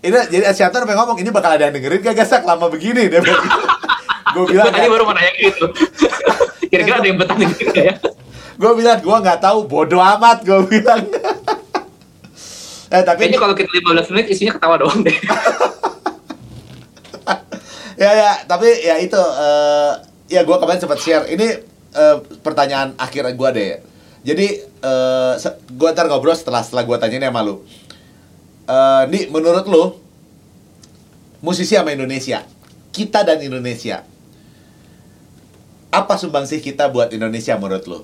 ini 0.03 0.17
jadi 0.27 0.51
si 0.51 0.63
Anton 0.63 0.83
pengen 0.83 0.99
ngomong, 0.99 1.17
ini 1.19 1.31
bakal 1.31 1.55
ada 1.55 1.71
yang 1.71 1.75
dengerin 1.75 2.03
kagak 2.03 2.27
sak 2.27 2.43
lama 2.43 2.67
begini 2.67 3.07
deh. 3.07 3.19
gue 3.19 3.35
gue 4.33 4.45
bilang 4.49 4.73
tadi 4.73 4.89
kan, 4.89 4.91
baru 4.91 5.03
mau 5.05 5.13
nanya 5.13 5.31
gitu. 5.37 5.65
Kira-kira 6.73 6.97
ada 6.97 7.05
yang 7.05 7.21
betah 7.21 7.37
nih 7.37 7.49
ya? 7.93 7.93
gue 8.53 8.71
bilang 8.73 8.97
gue 8.97 9.17
nggak 9.17 9.39
tahu 9.45 9.69
bodoh 9.69 10.01
amat 10.01 10.41
gue 10.41 10.57
bilang 10.65 11.05
eh 12.93 13.01
tapi 13.05 13.29
Kayaknya 13.29 13.39
kalau 13.41 13.53
kita 13.57 13.69
15 13.69 14.13
menit 14.13 14.25
isinya 14.29 14.53
ketawa 14.57 14.77
doang 14.81 15.01
deh. 15.01 15.13
ya 18.03 18.11
ya 18.13 18.31
tapi 18.49 18.69
ya 18.81 18.97
itu 18.97 19.17
eh, 19.17 19.93
ya 20.33 20.41
gue 20.41 20.55
kemarin 20.57 20.81
sempat 20.81 20.97
share 20.97 21.29
ini 21.29 21.61
eh, 21.93 22.17
pertanyaan 22.41 22.97
akhir 22.97 23.37
gue 23.37 23.49
deh 23.53 23.71
jadi 24.25 24.47
eh, 24.65 25.33
gue 25.69 25.89
ntar 25.93 26.09
ngobrol 26.09 26.33
setelah 26.33 26.65
setelah 26.65 26.89
gue 26.89 26.97
tanyain 26.97 27.29
sama 27.29 27.45
lu 27.45 27.61
eh 28.65 29.03
nih 29.13 29.29
menurut 29.29 29.65
lu 29.69 29.93
musisi 31.45 31.77
sama 31.77 31.93
Indonesia 31.93 32.41
kita 32.89 33.21
dan 33.25 33.41
Indonesia 33.45 34.01
apa 35.93 36.17
sumbangsih 36.17 36.57
kita 36.57 36.89
buat 36.89 37.13
Indonesia 37.13 37.53
menurut 37.53 37.85
lu 37.85 37.99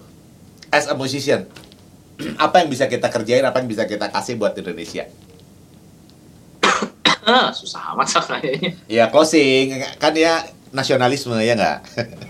as 0.69 0.86
a 0.86 0.93
musician 0.93 1.49
apa 2.38 2.62
yang 2.62 2.69
bisa 2.69 2.86
kita 2.86 3.10
kerjain 3.10 3.41
apa 3.41 3.58
yang 3.58 3.69
bisa 3.69 3.89
kita 3.89 4.13
kasih 4.13 4.38
buat 4.38 4.54
Indonesia 4.54 5.10
Ah, 7.30 7.54
Susah 7.54 7.93
amat 7.93 8.10
kayaknya. 8.41 8.73
ya 8.89 9.06
closing 9.10 9.78
kan 10.02 10.13
ya 10.17 10.49
nasionalisme 10.73 11.38
ya 11.41 11.54
nggak 11.58 11.78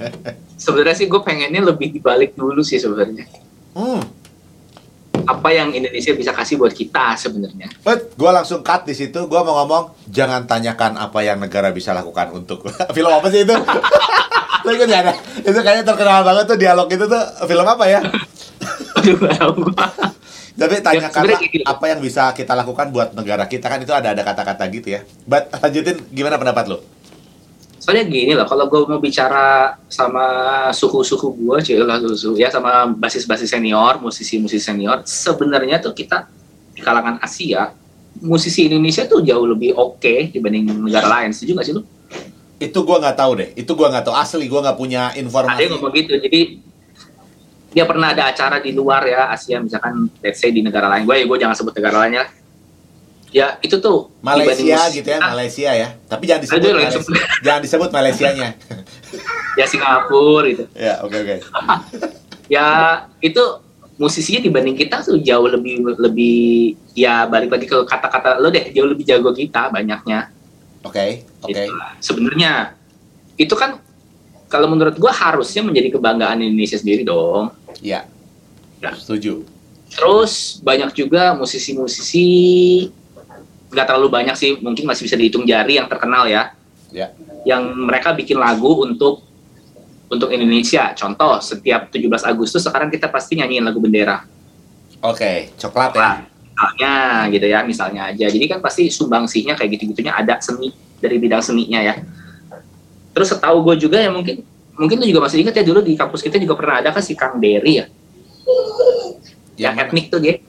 Sebenarnya 0.64 0.96
sih 0.96 1.08
gue 1.08 1.22
pengennya 1.24 1.64
lebih 1.64 1.88
dibalik 1.96 2.36
dulu 2.36 2.60
sih 2.60 2.80
sebenarnya. 2.84 3.24
hmm. 3.80 4.19
Apa 5.26 5.50
yang 5.52 5.74
Indonesia 5.74 6.14
bisa 6.16 6.32
kasih 6.32 6.56
buat 6.60 6.72
kita 6.72 7.18
sebenarnya? 7.20 7.68
But 7.82 8.14
gue 8.14 8.32
langsung 8.32 8.62
cut 8.62 8.86
di 8.86 8.94
situ. 8.94 9.26
Gue 9.26 9.42
mau 9.42 9.60
ngomong, 9.64 10.08
jangan 10.08 10.46
tanyakan 10.46 10.96
apa 11.00 11.20
yang 11.26 11.42
negara 11.42 11.74
bisa 11.74 11.92
lakukan 11.92 12.32
untuk 12.36 12.68
film 12.96 13.12
apa 13.12 13.28
sih 13.34 13.44
itu? 13.44 13.56
Lo 14.66 14.70
ikut 14.76 14.88
ada? 14.92 15.16
Itu 15.40 15.60
kayaknya 15.64 15.84
terkenal 15.88 16.22
banget 16.28 16.46
tuh 16.52 16.58
dialog 16.60 16.88
itu 16.92 17.06
tuh 17.08 17.24
film 17.48 17.66
apa 17.66 17.86
ya? 17.88 18.00
Aduh. 19.00 19.18
Tapi 20.60 20.76
sebenarnya 20.84 21.40
kayak 21.40 21.52
gitu. 21.56 21.64
apa 21.64 21.86
yang 21.88 22.04
bisa 22.04 22.36
kita 22.36 22.52
lakukan 22.52 22.92
buat 22.92 23.16
negara 23.16 23.48
kita 23.48 23.72
kan 23.72 23.80
itu 23.80 23.96
ada 23.96 24.12
ada 24.12 24.24
kata-kata 24.28 24.68
gitu 24.68 24.92
ya. 25.00 25.08
But 25.24 25.48
lanjutin 25.56 26.04
gimana 26.12 26.36
pendapat 26.36 26.68
lo? 26.68 26.84
Soalnya 27.80 28.06
gini 28.12 28.36
loh, 28.36 28.44
kalau 28.44 28.68
gue 28.68 28.84
mau 28.84 29.00
bicara 29.00 29.80
sama 29.88 30.28
suhu-suhu 30.76 31.32
gue, 31.40 31.58
cuy 31.64 31.80
lah 31.80 31.98
suhu 32.04 32.36
ya 32.36 32.52
sama 32.52 32.92
basis-basis 32.92 33.48
senior, 33.48 34.04
musisi-musisi 34.04 34.60
senior, 34.60 35.08
sebenarnya 35.08 35.80
tuh 35.80 35.96
kita 35.96 36.28
di 36.76 36.84
kalangan 36.84 37.24
Asia, 37.24 37.72
musisi 38.20 38.68
Indonesia 38.68 39.08
tuh 39.08 39.24
jauh 39.24 39.48
lebih 39.48 39.80
oke 39.80 40.36
dibanding 40.36 40.68
negara 40.76 41.08
lain. 41.08 41.32
Setuju 41.32 41.52
gak 41.56 41.66
sih 41.66 41.74
lu? 41.76 41.84
Itu 42.60 42.84
gue 42.84 42.98
nggak 43.00 43.16
tahu 43.16 43.32
deh. 43.40 43.50
Itu 43.56 43.72
gue 43.80 43.88
nggak 43.88 44.12
tahu. 44.12 44.16
Asli 44.20 44.52
gue 44.52 44.60
nggak 44.60 44.76
punya 44.76 45.16
Ada 45.16 45.16
yang 45.16 45.32
informasi. 45.32 45.62
ngomong 45.72 45.92
gitu, 45.96 46.14
jadi 46.20 46.42
dia 47.70 47.86
pernah 47.86 48.12
ada 48.12 48.28
acara 48.28 48.60
di 48.60 48.76
luar 48.76 49.08
ya 49.08 49.32
Asia, 49.32 49.64
misalkan 49.64 50.12
let's 50.20 50.42
say 50.44 50.52
di 50.52 50.60
negara 50.60 50.92
lain, 50.92 51.08
gue 51.08 51.16
ya 51.16 51.26
gue 51.26 51.38
jangan 51.40 51.56
sebut 51.56 51.72
negara 51.80 52.04
lainnya. 52.04 52.28
Ya 53.30 53.62
itu 53.62 53.78
tuh 53.78 54.10
Malaysia 54.20 54.90
gitu 54.90 55.06
ya, 55.06 55.22
kita, 55.22 55.30
Malaysia 55.30 55.70
ya. 55.70 55.90
Tapi 56.10 56.24
jangan 56.26 56.42
disebut 56.42 56.62
Aduh, 56.66 56.72
Malaysia. 56.74 57.00
jangan 57.46 57.62
disebut 57.62 57.90
Malaysianya. 57.94 58.50
ya 59.60 59.66
Singapura 59.70 60.48
gitu. 60.50 60.64
ya, 60.74 60.94
oke 61.06 61.14
oke. 61.14 61.36
ya 62.56 62.66
itu 63.22 63.44
musisinya 64.00 64.40
dibanding 64.40 64.74
kita 64.74 65.04
tuh 65.04 65.20
jauh 65.20 65.46
lebih 65.46 65.84
lebih 66.00 66.74
ya 66.96 67.28
balik 67.28 67.52
lagi 67.52 67.68
ke 67.68 67.78
kata-kata 67.84 68.40
lo 68.40 68.48
deh 68.48 68.72
jauh 68.72 68.88
lebih 68.88 69.04
jago 69.04 69.30
kita 69.36 69.68
banyaknya 69.70 70.32
Oke, 70.82 71.28
oke. 71.44 71.52
Gitu 71.52 71.76
lah. 71.76 71.92
sebenarnya 72.00 72.52
itu 73.36 73.52
kan 73.54 73.84
kalau 74.48 74.72
menurut 74.72 74.96
gua 74.96 75.12
harusnya 75.12 75.60
menjadi 75.62 76.00
kebanggaan 76.00 76.40
Indonesia 76.40 76.80
sendiri 76.80 77.04
dong 77.04 77.52
Ya. 77.84 78.08
Ya. 78.80 78.96
Setuju. 78.96 79.44
terus 79.92 80.64
banyak 80.64 80.96
juga 80.96 81.36
musisi-musisi 81.36 82.28
nggak 83.70 83.86
terlalu 83.86 84.08
banyak 84.10 84.36
sih 84.36 84.58
mungkin 84.58 84.86
masih 84.86 85.06
bisa 85.06 85.16
dihitung 85.16 85.46
jari 85.46 85.78
yang 85.78 85.86
terkenal 85.86 86.26
ya 86.26 86.54
Ya. 86.90 87.14
yang 87.46 87.70
mereka 87.78 88.18
bikin 88.18 88.42
lagu 88.42 88.82
untuk 88.82 89.22
untuk 90.10 90.34
Indonesia 90.34 90.90
contoh 90.98 91.38
setiap 91.38 91.94
17 91.94 92.02
Agustus 92.26 92.66
sekarang 92.66 92.90
kita 92.90 93.06
pasti 93.06 93.38
nyanyiin 93.38 93.62
lagu 93.62 93.78
bendera 93.78 94.26
Oke, 95.00 95.54
coklat 95.54 95.94
ya. 95.94 96.26
misalnya 96.26 96.94
gitu 97.30 97.46
ya 97.46 97.60
misalnya 97.62 98.02
aja 98.10 98.26
jadi 98.26 98.46
kan 98.50 98.58
pasti 98.58 98.90
sumbangsihnya 98.90 99.54
kayak 99.54 99.78
gitu 99.78 99.94
gitunya 99.94 100.18
ada 100.18 100.42
seni 100.42 100.74
dari 100.98 101.22
bidang 101.22 101.46
seninya 101.46 101.78
ya 101.78 102.02
terus 103.14 103.30
setahu 103.30 103.62
gue 103.62 103.86
juga 103.86 104.02
ya 104.02 104.10
mungkin 104.10 104.42
mungkin 104.74 104.98
lu 104.98 105.06
juga 105.06 105.30
masih 105.30 105.46
ingat 105.46 105.62
ya 105.62 105.64
dulu 105.64 105.86
di 105.86 105.94
kampus 105.94 106.26
kita 106.26 106.42
juga 106.42 106.58
pernah 106.58 106.82
ada 106.82 106.90
kan 106.90 107.06
si 107.06 107.14
Kang 107.14 107.38
Dery 107.38 107.74
ya 107.78 107.86
yang 109.62 109.78
mana? 109.78 109.86
etnik 109.86 110.10
tuh 110.10 110.18
dia 110.18 110.42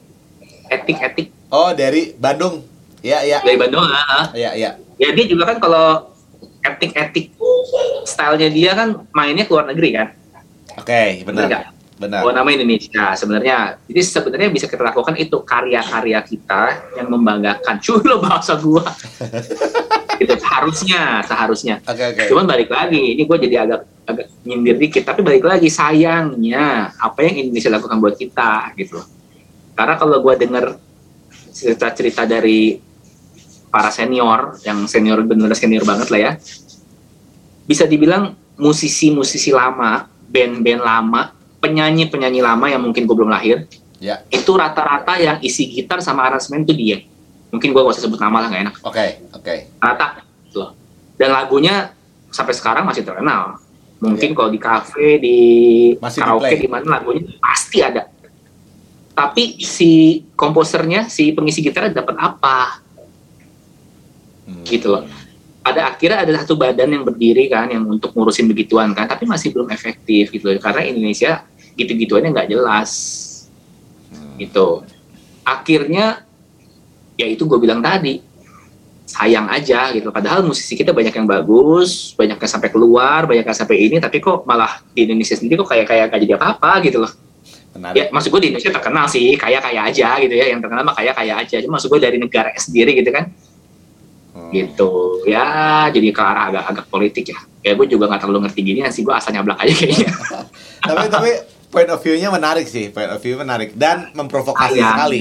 etik 0.72 0.98
etik 1.04 1.28
Oh, 1.50 1.74
dari 1.74 2.14
Bandung. 2.14 2.62
Ya, 3.00 3.24
ya. 3.24 3.40
dari 3.40 3.56
Bandung 3.56 3.84
ah, 3.84 4.04
ah. 4.04 4.24
Ya, 4.36 4.52
ya. 4.52 4.76
ya 5.00 5.08
dia 5.16 5.24
juga 5.24 5.48
kan 5.48 5.56
kalau 5.56 6.12
etik 6.60 6.92
etik 6.92 7.26
stylenya 8.04 8.48
dia 8.52 8.70
kan 8.76 9.08
mainnya 9.16 9.48
ke 9.48 9.52
luar 9.52 9.68
negeri 9.72 9.90
kan 9.96 10.08
Oke, 10.78 11.26
Bener 11.26 11.44
nggak? 11.50 11.64
benar. 11.66 11.78
Benar. 12.00 12.24
Oh, 12.24 12.32
nama 12.32 12.48
Indonesia 12.48 13.12
sebenarnya. 13.12 13.76
Jadi 13.84 14.00
sebenarnya 14.00 14.48
bisa 14.48 14.64
kita 14.64 14.80
lakukan 14.80 15.12
itu 15.20 15.36
karya-karya 15.44 16.16
kita 16.24 16.96
yang 16.96 17.12
membanggakan. 17.12 17.76
Cuy 17.84 18.00
lo 18.08 18.24
bahasa 18.24 18.56
gua. 18.56 18.88
itu 20.22 20.32
seharusnya, 20.40 21.20
seharusnya. 21.28 21.84
Oke, 21.84 22.16
oke. 22.16 22.22
Cuman 22.32 22.48
balik 22.48 22.72
lagi, 22.72 22.96
ini 22.96 23.28
gue 23.28 23.36
jadi 23.44 23.68
agak 23.68 23.80
agak 24.08 24.26
nyindir 24.48 24.80
dikit. 24.80 25.04
Tapi 25.04 25.20
balik 25.20 25.44
lagi, 25.44 25.68
sayangnya 25.68 26.96
apa 26.96 27.20
yang 27.20 27.44
Indonesia 27.44 27.68
lakukan 27.68 28.00
buat 28.00 28.16
kita 28.16 28.72
gitu. 28.80 29.00
Karena 29.76 30.00
kalau 30.00 30.24
gue 30.24 30.34
dengar 30.40 30.80
cerita-cerita 31.52 32.24
dari 32.24 32.80
para 33.70 33.88
senior, 33.94 34.58
yang 34.66 34.84
senior 34.90 35.22
bener 35.22 35.54
senior 35.54 35.86
banget 35.86 36.10
lah 36.10 36.20
ya, 36.20 36.32
bisa 37.64 37.86
dibilang 37.86 38.34
musisi-musisi 38.58 39.54
lama, 39.54 40.10
band-band 40.28 40.82
lama, 40.82 41.32
penyanyi-penyanyi 41.62 42.42
lama 42.42 42.66
yang 42.68 42.82
mungkin 42.82 43.06
gue 43.06 43.16
belum 43.16 43.30
lahir, 43.30 43.64
Ya. 44.00 44.24
itu 44.32 44.48
rata-rata 44.56 45.20
yang 45.20 45.36
isi 45.44 45.68
gitar 45.68 46.00
sama 46.00 46.24
aransemen 46.24 46.64
itu 46.64 46.72
dia. 46.72 46.98
Mungkin 47.52 47.68
gue 47.68 47.80
gak 47.84 48.00
usah 48.00 48.08
sebut 48.08 48.16
nama 48.16 48.40
lah, 48.40 48.48
gak 48.48 48.62
enak. 48.64 48.74
Oke, 48.80 49.06
oke. 49.36 49.54
Rata. 49.76 50.24
Loh. 50.56 50.72
Dan 51.20 51.36
lagunya 51.36 51.92
sampai 52.32 52.56
sekarang 52.56 52.88
masih 52.88 53.04
terkenal. 53.04 53.60
Mungkin 54.00 54.32
kalau 54.32 54.48
di 54.48 54.56
kafe, 54.56 55.20
di 55.20 55.38
Masih 56.00 56.24
karaoke, 56.24 56.56
di 56.56 56.64
mana 56.64 56.96
lagunya 56.96 57.28
pasti 57.44 57.60
pasti 57.70 57.86
ada. 57.86 58.02
Tapi 59.14 59.62
si 59.62 60.26
komposernya, 60.34 61.06
si 61.06 61.30
pengisi 61.30 61.62
gitar 61.62 61.86
dapat 61.94 62.18
apa? 62.18 62.82
Hmm. 64.50 64.66
Gitu 64.66 64.90
loh. 64.90 65.06
Pada 65.62 65.94
akhirnya 65.94 66.26
ada 66.26 66.32
satu 66.42 66.58
badan 66.58 66.90
yang 66.90 67.04
berdiri 67.06 67.46
kan, 67.46 67.70
yang 67.70 67.86
untuk 67.86 68.10
ngurusin 68.16 68.50
begituan 68.50 68.90
kan, 68.96 69.06
tapi 69.06 69.28
masih 69.28 69.54
belum 69.54 69.70
efektif 69.70 70.34
gitu 70.34 70.50
loh. 70.50 70.58
Karena 70.58 70.82
Indonesia 70.82 71.46
gitu-gituannya 71.78 72.34
nggak 72.34 72.50
jelas 72.50 72.90
Hmm. 74.10 74.34
gitu. 74.42 74.82
Akhirnya 75.46 76.26
ya 77.14 77.26
itu 77.30 77.46
gue 77.46 77.58
bilang 77.62 77.78
tadi 77.78 78.18
sayang 79.10 79.50
aja 79.50 79.90
gitu. 79.90 80.14
Padahal 80.14 80.46
musisi 80.46 80.78
kita 80.78 80.94
banyak 80.94 81.10
yang 81.10 81.26
bagus, 81.26 82.14
banyak 82.14 82.38
yang 82.38 82.50
sampai 82.50 82.70
keluar, 82.70 83.26
banyak 83.26 83.42
yang 83.42 83.58
sampai 83.58 83.76
ini, 83.90 83.98
tapi 83.98 84.22
kok 84.22 84.46
malah 84.46 84.80
di 84.94 85.02
Indonesia 85.02 85.34
sendiri 85.34 85.58
kok 85.58 85.68
kayak 85.70 85.86
kayak 85.90 86.04
gak 86.14 86.20
jadi 86.22 86.34
apa-apa 86.38 86.70
gitu 86.86 87.02
loh. 87.02 87.12
Menarik. 87.74 87.94
Ya 87.98 88.04
maksud 88.10 88.30
gue 88.30 88.40
di 88.42 88.48
Indonesia 88.54 88.70
terkenal 88.70 89.06
sih, 89.10 89.34
kaya 89.34 89.58
kaya 89.58 89.80
aja 89.90 90.18
gitu 90.22 90.34
ya. 90.34 90.46
Yang 90.54 90.66
terkenal 90.66 90.82
mah 90.86 90.94
kaya 90.94 91.10
kaya 91.14 91.34
aja. 91.42 91.56
Cuma 91.58 91.78
maksud 91.78 91.90
gue 91.90 92.00
dari 92.02 92.18
negara 92.22 92.54
sendiri 92.54 92.94
gitu 92.94 93.10
kan. 93.10 93.30
Gitu. 94.50 94.90
Ya 95.24 95.46
jadi 95.88 96.10
ke 96.10 96.18
arah 96.18 96.48
agak-agak 96.48 96.86
politik 96.86 97.24
ya. 97.26 97.38
Ya 97.60 97.72
gue 97.72 97.86
juga 97.86 98.06
nggak 98.06 98.20
terlalu 98.20 98.44
ngerti 98.44 98.60
gini 98.62 98.80
sih, 98.88 99.00
gue 99.00 99.10
asal 99.10 99.30
nyablak 99.30 99.58
aja 99.58 99.72
kayaknya. 99.72 100.10
tapi 100.88 101.06
tapi 101.08 101.30
point 101.68 101.86
of 101.86 101.98
view-nya 101.98 102.28
menarik 102.28 102.64
sih, 102.64 102.88
point 102.88 103.08
of 103.08 103.18
view 103.18 103.36
menarik 103.36 103.72
dan 103.72 104.10
memprovokasi 104.12 104.76
Sayang. 104.76 104.94
sekali. 104.94 105.18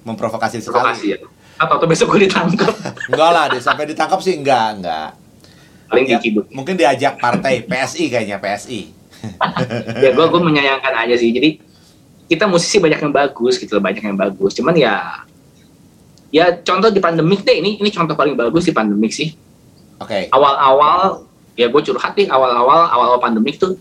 Memprovokasi 0.00 0.56
Provokasi 0.60 1.06
sekali. 1.06 1.14
ya. 1.14 1.18
Atau 1.58 1.74
tuh 1.76 1.88
besok 1.88 2.14
gue 2.14 2.24
ditangkap. 2.24 2.70
Enggak 3.10 3.30
lah, 3.30 3.44
deh, 3.48 3.58
sampai 3.58 3.84
ditangkap 3.84 4.20
sih 4.20 4.36
enggak, 4.36 4.78
enggak. 4.78 5.08
Paling 5.88 6.04
Ya, 6.04 6.20
dikibut. 6.20 6.44
mungkin 6.52 6.76
diajak 6.76 7.16
partai 7.16 7.62
PSI 7.68 8.04
kayaknya 8.06 8.38
PSI. 8.38 8.94
ya 9.98 10.14
gue 10.14 10.26
gue 10.28 10.40
menyayangkan 10.40 10.94
aja 10.94 11.18
sih 11.18 11.34
jadi 11.34 11.58
kita 12.28 12.46
musisi 12.46 12.78
banyak 12.78 13.00
yang 13.00 13.10
bagus 13.10 13.58
gitu 13.58 13.74
banyak 13.78 13.98
yang 14.00 14.14
bagus 14.14 14.54
cuman 14.54 14.70
ya 14.72 15.26
ya 16.28 16.52
contoh 16.60 16.92
di 16.92 17.00
pandemik 17.00 17.44
deh 17.44 17.56
ini 17.56 17.80
ini 17.80 17.88
contoh 17.88 18.12
paling 18.12 18.36
bagus 18.36 18.68
di 18.68 18.74
pandemik 18.76 19.12
sih 19.12 19.32
Oke. 19.98 20.28
awal-awal 20.30 21.26
ya 21.58 21.66
gue 21.66 21.82
curhat 21.82 22.14
nih 22.14 22.30
awal-awal 22.30 22.86
awal-awal 22.86 23.18
pandemik 23.18 23.58
tuh 23.58 23.74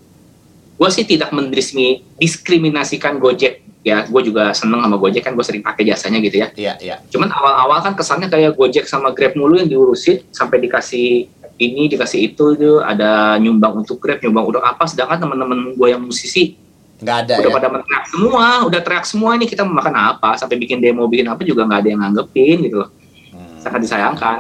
gue 0.78 0.90
sih 0.94 1.06
tidak 1.06 1.34
mendismi 1.34 2.06
diskriminasikan 2.22 3.18
Gojek 3.18 3.66
ya 3.86 4.04
gue 4.06 4.22
juga 4.26 4.52
seneng 4.54 4.82
sama 4.82 4.98
Gojek 4.98 5.24
kan 5.26 5.34
gue 5.38 5.46
sering 5.46 5.64
pakai 5.66 5.88
jasanya 5.88 6.20
gitu 6.20 6.42
ya 6.42 6.48
Iya, 6.54 6.74
iya. 6.82 6.96
cuman 7.10 7.30
awal-awal 7.30 7.80
kan 7.86 7.94
kesannya 7.94 8.28
kayak 8.28 8.58
Gojek 8.58 8.86
sama 8.90 9.14
Grab 9.14 9.38
mulu 9.38 9.62
yang 9.62 9.70
diurusin 9.70 10.26
sampai 10.34 10.60
dikasih 10.64 11.30
ini 11.58 11.90
dikasih 11.90 12.34
itu 12.34 12.54
itu 12.54 12.72
ada 12.82 13.38
nyumbang 13.42 13.82
untuk 13.86 13.98
Grab 13.98 14.22
nyumbang 14.22 14.54
untuk 14.54 14.64
apa 14.64 14.86
sedangkan 14.86 15.24
teman-teman 15.24 15.74
gue 15.74 15.88
yang 15.90 16.02
musisi 16.02 16.58
Enggak 16.98 17.18
ada 17.30 17.34
udah 17.38 17.52
ya. 17.52 17.56
pada 17.62 17.68
teriak 17.78 18.06
semua 18.10 18.46
udah 18.66 18.80
teriak 18.82 19.06
semua 19.06 19.32
ini 19.38 19.46
kita 19.46 19.62
mau 19.62 19.78
makan 19.78 19.96
apa 19.96 20.30
sampai 20.34 20.58
bikin 20.58 20.82
demo 20.82 21.06
bikin 21.06 21.30
apa 21.30 21.46
juga 21.46 21.62
nggak 21.70 21.80
ada 21.86 21.90
yang 21.94 22.02
nganggepin 22.02 22.58
gitu 22.66 22.76
loh. 22.82 22.90
Hmm, 23.34 23.58
sangat 23.62 23.80
disayangkan. 23.86 24.40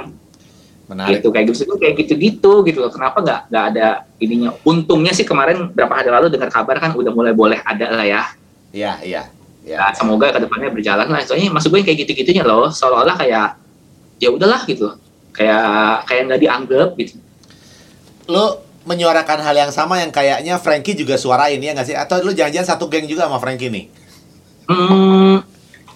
Menarik. 0.87 1.19
gitu 1.19 1.35
kayak 1.35 1.45
gitu 1.51 1.75
kayak 1.75 1.95
gitu 1.99 2.13
gitu 2.15 2.53
gitu 2.63 2.77
loh. 2.79 2.91
Kenapa 2.91 3.19
nggak 3.19 3.41
nggak 3.51 3.65
ada 3.75 3.87
ininya? 4.23 4.55
Untungnya 4.63 5.11
sih 5.11 5.27
kemarin 5.27 5.67
berapa 5.75 5.91
hari 5.91 6.09
lalu 6.09 6.31
dengar 6.31 6.47
kabar 6.47 6.79
kan 6.79 6.95
udah 6.95 7.11
mulai 7.11 7.35
boleh 7.35 7.59
ada 7.61 7.91
lah 7.91 8.07
ya. 8.07 8.23
Iya, 8.71 8.93
iya. 9.03 9.21
Ya 9.67 9.91
semoga 9.91 10.31
ke 10.31 10.39
depannya 10.39 10.71
berjalan 10.71 11.11
lah. 11.11 11.19
Soalnya 11.27 11.51
masuk 11.51 11.75
gue 11.75 11.91
kayak 11.91 12.07
gitu 12.07 12.23
gitunya 12.23 12.41
loh 12.47 12.71
seolah-olah 12.71 13.19
kayak 13.19 13.59
ya 14.17 14.31
udahlah 14.31 14.63
gitu 14.63 14.95
kayak 15.35 16.07
kayak 16.07 16.21
nggak 16.31 16.41
dianggap 16.41 16.89
gitu. 16.95 17.19
Lu 18.31 18.66
menyuarakan 18.87 19.43
hal 19.43 19.55
yang 19.55 19.71
sama 19.75 19.99
yang 19.99 20.09
kayaknya 20.09 20.55
Frankie 20.57 20.95
juga 20.95 21.19
suarain 21.19 21.59
ya 21.59 21.75
nggak 21.75 21.87
sih? 21.87 21.95
Atau 21.99 22.23
lu 22.23 22.31
jangan-jangan 22.31 22.79
satu 22.79 22.87
geng 22.87 23.03
juga 23.05 23.27
sama 23.27 23.37
Frankie 23.37 23.67
nih? 23.67 23.85
Hmm, 24.67 25.43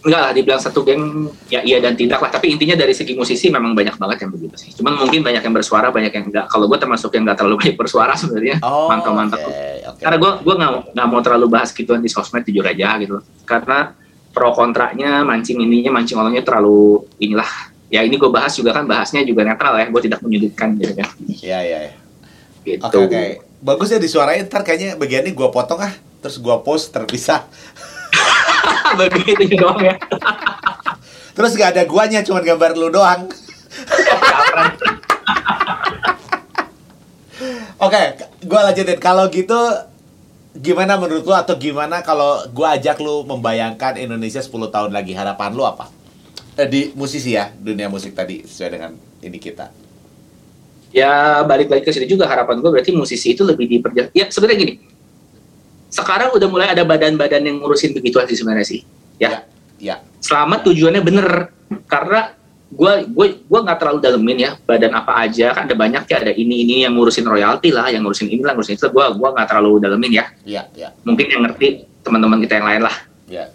enggak 0.03 0.21
lah, 0.21 0.31
dibilang 0.35 0.59
satu 0.59 0.83
geng 0.83 1.27
ya 1.47 1.63
iya 1.63 1.79
dan 1.79 1.95
tidak 1.95 2.19
lah. 2.19 2.27
Tapi 2.27 2.51
intinya 2.51 2.75
dari 2.75 2.91
segi 2.91 3.15
musisi 3.15 3.47
memang 3.47 3.71
banyak 3.71 3.95
banget 3.95 4.27
yang 4.27 4.31
begitu 4.35 4.55
sih. 4.59 4.69
Cuman 4.75 4.99
mungkin 4.99 5.23
banyak 5.23 5.39
yang 5.43 5.55
bersuara, 5.55 5.87
banyak 5.87 6.11
yang 6.11 6.25
enggak. 6.27 6.45
Kalau 6.51 6.67
gue 6.67 6.79
termasuk 6.79 7.09
yang 7.15 7.23
enggak 7.23 7.39
terlalu 7.39 7.55
banyak 7.63 7.77
bersuara 7.79 8.13
sebenarnya. 8.19 8.59
Oh, 8.63 8.91
Mantap-mantap. 8.91 9.39
oke, 9.39 9.63
oke. 9.95 10.01
Karena 10.03 10.17
gue 10.19 10.31
gue 10.43 10.55
nggak 10.59 10.71
nggak 10.95 11.07
mau 11.07 11.21
terlalu 11.23 11.47
bahas 11.47 11.69
gituan 11.71 12.03
di 12.03 12.11
sosmed 12.11 12.43
jujur 12.43 12.67
aja 12.67 12.99
gitu. 12.99 13.23
Karena 13.47 13.95
pro 14.31 14.51
kontranya, 14.55 15.23
mancing 15.23 15.59
ininya, 15.63 15.95
mancing 15.95 16.19
olongnya 16.19 16.43
terlalu 16.43 17.07
inilah. 17.19 17.71
Ya 17.91 18.03
ini 18.07 18.15
gue 18.15 18.31
bahas 18.31 18.55
juga 18.55 18.71
kan 18.71 18.87
bahasnya 18.87 19.23
juga 19.27 19.43
netral 19.43 19.75
ya. 19.79 19.87
Gue 19.91 20.01
tidak 20.03 20.23
menyudutkan 20.23 20.75
gitu 20.79 20.95
kan. 20.95 21.07
Iya, 21.27 21.59
iya, 21.63 21.79
iya. 21.87 21.93
Gitu. 22.61 22.81
Oke, 22.85 22.97
oke. 22.97 23.41
Bagus 23.61 23.93
ya 23.93 23.99
disuarain, 24.01 24.45
ntar 24.45 24.65
kayaknya 24.65 24.97
bagian 24.97 25.25
ini 25.25 25.33
gua 25.33 25.49
potong 25.53 25.81
ah. 25.81 25.93
Terus 26.21 26.37
gua 26.37 26.61
post 26.61 26.93
terpisah. 26.93 27.45
Begitu 28.99 29.57
doang 29.57 29.81
ya. 29.81 29.97
Terus 31.33 31.55
gak 31.57 31.73
ada 31.77 31.83
guanya, 31.89 32.21
cuma 32.21 32.43
gambar 32.45 32.77
lu 32.77 32.93
doang. 32.93 33.25
Oke, 37.85 38.01
gua 38.45 38.69
lanjutin. 38.69 39.01
Kalau 39.01 39.25
gitu, 39.33 39.57
gimana 40.53 41.01
menurut 41.01 41.25
lu 41.25 41.33
atau 41.33 41.57
gimana 41.57 42.05
kalau 42.05 42.45
gua 42.53 42.77
ajak 42.77 43.01
lu 43.01 43.25
membayangkan 43.25 43.97
Indonesia 43.97 44.41
10 44.43 44.53
tahun 44.69 44.93
lagi? 44.93 45.17
Harapan 45.17 45.57
lu 45.57 45.65
apa? 45.65 45.89
Eh, 46.59 46.67
di 46.69 46.93
musisi 46.93 47.33
ya, 47.33 47.49
dunia 47.57 47.89
musik 47.89 48.13
tadi 48.13 48.45
sesuai 48.45 48.69
dengan 48.69 48.93
ini 49.25 49.41
kita. 49.41 49.90
Ya 50.91 51.41
balik 51.47 51.71
lagi 51.71 51.83
ke 51.87 51.91
situ 51.95 52.19
juga 52.19 52.27
harapan 52.27 52.59
gue 52.59 52.71
berarti 52.71 52.91
musisi 52.91 53.31
itu 53.31 53.41
lebih 53.47 53.65
diperjelas 53.67 54.11
ya 54.11 54.27
sebenarnya 54.27 54.59
gini. 54.59 54.73
Sekarang 55.91 56.31
udah 56.31 56.47
mulai 56.47 56.71
ada 56.71 56.87
badan-badan 56.87 57.43
yang 57.43 57.59
ngurusin 57.59 57.91
begituan 57.91 58.23
sih 58.27 58.39
sebenarnya 58.39 58.67
sih. 58.67 58.81
Ya. 59.19 59.43
Ya, 59.81 59.97
selama 60.21 60.61
tujuannya 60.61 61.01
bener. 61.01 61.49
Karena 61.89 62.37
gue 62.71 62.93
gue 63.11 63.27
gue 63.43 63.59
nggak 63.59 63.77
terlalu 63.81 63.99
dalemin 63.99 64.37
ya 64.39 64.51
badan 64.61 64.93
apa 64.93 65.25
aja. 65.25 65.51
Kan 65.57 65.67
ada 65.67 65.75
banyak 65.75 66.05
ya 66.05 66.17
ada 66.21 66.31
ini 66.31 66.63
ini 66.63 66.73
yang 66.85 66.93
ngurusin 66.95 67.25
royalti 67.27 67.73
lah 67.73 67.89
yang 67.91 68.05
ngurusin 68.05 68.29
ini 68.29 68.45
lah 68.45 68.53
ngurusin 68.53 68.77
itu. 68.77 68.87
Gue 68.87 69.03
gue 69.09 69.29
nggak 69.33 69.47
terlalu 69.49 69.81
dalemin 69.81 70.11
ya. 70.15 70.25
Ya, 70.45 70.63
ya, 70.77 70.93
mungkin 71.01 71.27
yang 71.27 71.43
ngerti 71.49 71.89
teman-teman 72.05 72.39
kita 72.45 72.61
yang 72.61 72.67
lain 72.69 72.83
lah. 72.85 72.95
Ya. 73.31 73.47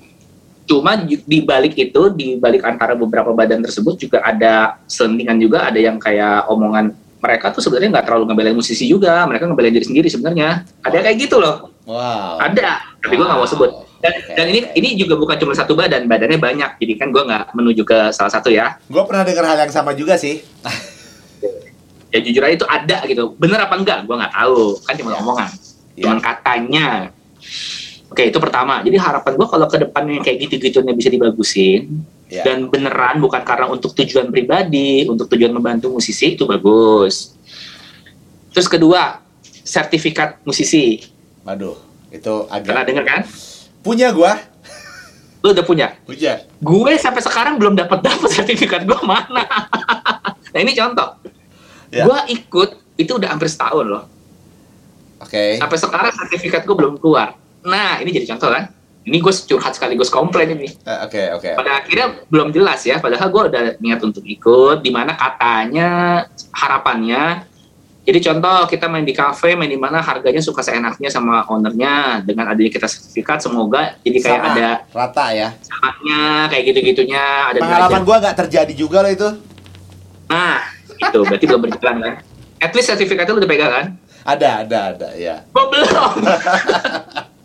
cuma 0.67 0.99
di 1.07 1.47
balik 1.47 1.79
itu 1.79 2.11
di 2.11 2.35
balik 2.43 2.67
antara 2.67 2.99
beberapa 2.99 3.31
badan 3.31 3.63
tersebut 3.63 4.03
juga 4.03 4.19
ada 4.27 4.83
selentingan 4.91 5.39
juga 5.39 5.71
ada 5.71 5.79
yang 5.79 5.95
kayak 5.95 6.51
omongan 6.51 6.91
mereka 7.17 7.49
tuh 7.51 7.65
sebenarnya 7.65 7.91
nggak 7.97 8.07
terlalu 8.07 8.25
ngebelain 8.29 8.57
musisi 8.57 8.85
juga 8.85 9.25
mereka 9.25 9.49
ngebelain 9.49 9.73
diri 9.73 9.87
sendiri 9.87 10.09
sebenarnya. 10.09 10.65
Ada 10.85 10.99
kayak 11.03 11.17
gitu 11.17 11.37
loh. 11.41 11.73
Wow. 11.87 12.43
ada 12.43 12.83
tapi 12.99 13.15
gue 13.15 13.23
nggak 13.23 13.39
mau 13.39 13.47
sebut. 13.47 13.71
Dan, 14.03 14.13
Oke, 14.13 14.35
dan 14.35 14.47
ini 14.51 14.61
ini 14.75 14.89
juga 14.99 15.15
bukan 15.17 15.39
cuma 15.39 15.55
satu 15.55 15.79
badan 15.79 16.05
badannya 16.05 16.37
banyak. 16.37 16.71
Jadi 16.83 16.93
kan 16.99 17.09
gue 17.15 17.23
nggak 17.23 17.55
menuju 17.55 17.83
ke 17.87 17.99
salah 18.11 18.29
satu 18.29 18.51
ya. 18.51 18.77
Gue 18.91 19.03
pernah 19.07 19.23
dengar 19.23 19.47
hal 19.47 19.59
yang 19.67 19.73
sama 19.73 19.95
juga 19.95 20.19
sih. 20.19 20.43
ya 22.13 22.19
jujur 22.21 22.43
aja 22.43 22.55
itu 22.59 22.67
ada 22.67 22.99
gitu. 23.07 23.35
Bener 23.39 23.63
apa 23.63 23.75
enggak? 23.79 24.03
Gue 24.05 24.19
nggak 24.19 24.35
tahu. 24.35 24.79
Kan 24.83 24.95
cuma 24.99 25.11
Ya. 25.15 25.19
omongan. 25.23 25.51
Cuman 25.97 26.19
katanya. 26.21 26.87
Oke 28.11 28.23
itu 28.29 28.39
pertama. 28.43 28.83
Jadi 28.83 28.97
harapan 28.99 29.33
gue 29.35 29.47
kalau 29.47 29.67
ke 29.71 29.77
depannya 29.81 30.19
kayak 30.23 30.39
gitu-gitunya 30.47 30.93
bisa 30.93 31.09
dibagusin 31.09 32.03
Ya. 32.27 32.43
dan 32.43 32.67
beneran 32.67 33.23
bukan 33.23 33.47
karena 33.47 33.71
untuk 33.71 33.95
tujuan 33.95 34.35
pribadi 34.35 35.07
untuk 35.07 35.31
tujuan 35.31 35.55
membantu 35.55 35.95
musisi 35.95 36.35
itu 36.35 36.43
bagus 36.43 37.39
terus 38.51 38.67
kedua 38.67 39.23
sertifikat 39.63 40.43
musisi 40.43 41.07
Waduh, 41.47 41.79
itu 42.11 42.35
pernah 42.51 42.83
agak 42.83 42.87
denger 42.91 43.05
kan 43.07 43.21
punya 43.79 44.11
gua. 44.11 44.35
lu 45.47 45.55
udah 45.55 45.63
punya 45.63 45.95
Punya. 46.03 46.43
gue 46.59 46.93
sampai 46.99 47.23
sekarang 47.23 47.55
belum 47.55 47.79
dapat 47.79 48.03
dapat 48.03 48.27
sertifikat 48.43 48.83
gue 48.83 48.99
mana 49.07 49.47
nah 50.53 50.59
ini 50.59 50.75
contoh 50.75 51.23
Ya. 51.87 52.03
gue 52.03 52.19
ikut 52.35 52.71
itu 52.99 53.15
udah 53.15 53.31
hampir 53.31 53.47
setahun 53.47 53.87
loh 53.87 54.05
Oke. 55.23 55.63
sampai 55.63 55.79
sekarang 55.79 56.11
sertifikat 56.11 56.67
gue 56.67 56.75
belum 56.75 56.99
keluar 56.99 57.39
nah 57.63 58.03
ini 58.03 58.11
jadi 58.11 58.35
contoh 58.35 58.51
kan 58.51 58.75
ini 59.07 59.17
gue 59.17 59.31
curhat 59.47 59.73
sekaligus 59.73 60.11
komplain 60.11 60.51
ini 60.53 60.67
Eh, 60.83 60.99
Oke, 61.03 61.23
oke. 61.33 61.51
pada 61.55 61.81
akhirnya 61.81 62.27
belum 62.27 62.51
jelas 62.51 62.83
ya 62.83 62.99
padahal 62.99 63.29
gue 63.29 63.43
udah 63.49 63.63
niat 63.79 64.01
untuk 64.01 64.23
ikut 64.23 64.81
di 64.81 64.91
mana 64.91 65.15
katanya 65.15 65.89
harapannya 66.51 67.47
jadi 68.03 68.23
contoh 68.25 68.67
kita 68.67 68.87
main 68.87 69.03
di 69.03 69.11
cafe 69.11 69.55
main 69.55 69.67
di 69.67 69.75
mana 69.75 69.99
harganya 69.99 70.39
suka 70.39 70.59
seenaknya 70.61 71.07
sama 71.07 71.43
ownernya 71.45 72.23
dengan 72.23 72.47
adanya 72.47 72.71
kita 72.73 72.87
sertifikat 72.87 73.43
semoga 73.43 73.99
jadi 74.01 74.19
kayak 74.21 74.41
Sama, 74.41 74.51
ada 74.53 74.69
rata 74.91 75.27
ya. 75.31 75.49
saatnya 75.61 76.21
kayak 76.49 76.65
gitu-gitunya 76.67 77.25
ada 77.51 77.59
Pengalaman 77.59 78.03
gua 78.03 78.17
nggak 78.21 78.37
terjadi 78.37 78.73
juga 78.73 79.03
loh 79.03 79.11
itu. 79.11 79.29
nah 80.27 80.59
itu 80.89 81.19
berarti 81.21 81.45
belum 81.45 81.63
berjalan 81.63 81.97
kan 82.01 82.15
at 82.59 82.73
least 82.73 82.89
sertifikatnya 82.89 83.35
udah 83.35 83.47
pegang 83.47 83.71
kan 83.71 83.87
Ada, 84.27 84.67
ada, 84.67 84.79
ada, 84.91 85.09
ya. 85.15 85.47
Gua 85.51 85.71
belum 85.71 86.13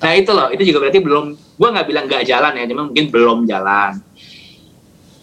nah 0.00 0.12
itu 0.16 0.30
loh 0.32 0.48
itu 0.48 0.62
juga 0.64 0.88
berarti 0.88 1.00
belum 1.04 1.24
gue 1.36 1.68
nggak 1.68 1.86
bilang 1.86 2.04
nggak 2.08 2.24
jalan 2.24 2.52
ya 2.56 2.64
cuma 2.64 2.82
mungkin 2.88 3.06
belum 3.12 3.38
jalan 3.44 3.92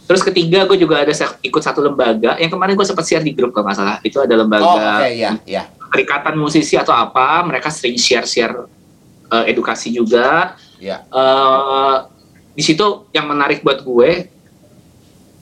terus 0.08 0.22
ketiga 0.24 0.64
gue 0.70 0.78
juga 0.80 1.04
ada 1.04 1.12
ikut 1.44 1.62
satu 1.62 1.84
lembaga 1.84 2.38
yang 2.40 2.48
kemarin 2.48 2.78
gue 2.78 2.86
sempat 2.86 3.04
share 3.04 3.26
di 3.26 3.34
grup 3.34 3.52
kalau 3.52 3.68
nggak 3.68 3.78
salah 3.78 3.98
itu 4.06 4.18
ada 4.22 4.36
lembaga 4.38 4.64
Oh, 4.64 4.78
oke, 4.78 5.10
ya, 5.12 5.32
ya. 5.44 5.64
perikatan 5.92 6.38
musisi 6.38 6.78
atau 6.78 6.96
apa 6.96 7.44
mereka 7.44 7.68
sering 7.74 7.98
share 8.00 8.24
share 8.30 8.56
eh, 9.32 9.52
edukasi 9.52 9.92
juga. 9.92 10.56
Ya. 10.80 11.04
Eh, 11.04 11.96
di 12.58 12.64
situ 12.66 13.06
yang 13.14 13.28
menarik 13.30 13.62
buat 13.62 13.84
gue, 13.84 14.32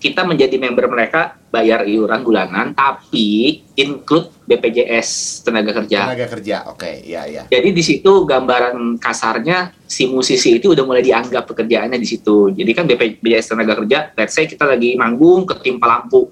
kita 0.06 0.22
menjadi 0.22 0.62
member 0.62 0.86
mereka 0.86 1.34
bayar 1.50 1.82
iuran 1.90 2.22
bulanan, 2.22 2.78
tapi 2.78 3.58
include 3.74 4.30
BPJS 4.46 5.42
tenaga 5.42 5.74
kerja. 5.82 6.06
Tenaga 6.06 6.30
kerja. 6.30 6.58
Oke, 6.70 7.02
ya 7.02 7.26
ya. 7.26 7.50
Jadi 7.50 7.74
di 7.74 7.82
situ 7.82 8.22
gambaran 8.22 9.02
kasarnya 9.02 9.74
si 9.90 10.06
musisi 10.06 10.62
itu 10.62 10.78
udah 10.78 10.86
mulai 10.86 11.02
dianggap 11.02 11.50
pekerjaannya 11.50 11.98
di 11.98 12.06
situ. 12.06 12.54
Jadi 12.54 12.72
kan 12.78 12.86
BPJS 12.86 13.58
tenaga 13.58 13.82
kerja, 13.82 14.14
let's 14.14 14.38
say 14.38 14.46
kita 14.46 14.70
lagi 14.70 14.94
manggung 14.94 15.50
ketimpa 15.50 15.90
lampu. 15.90 16.30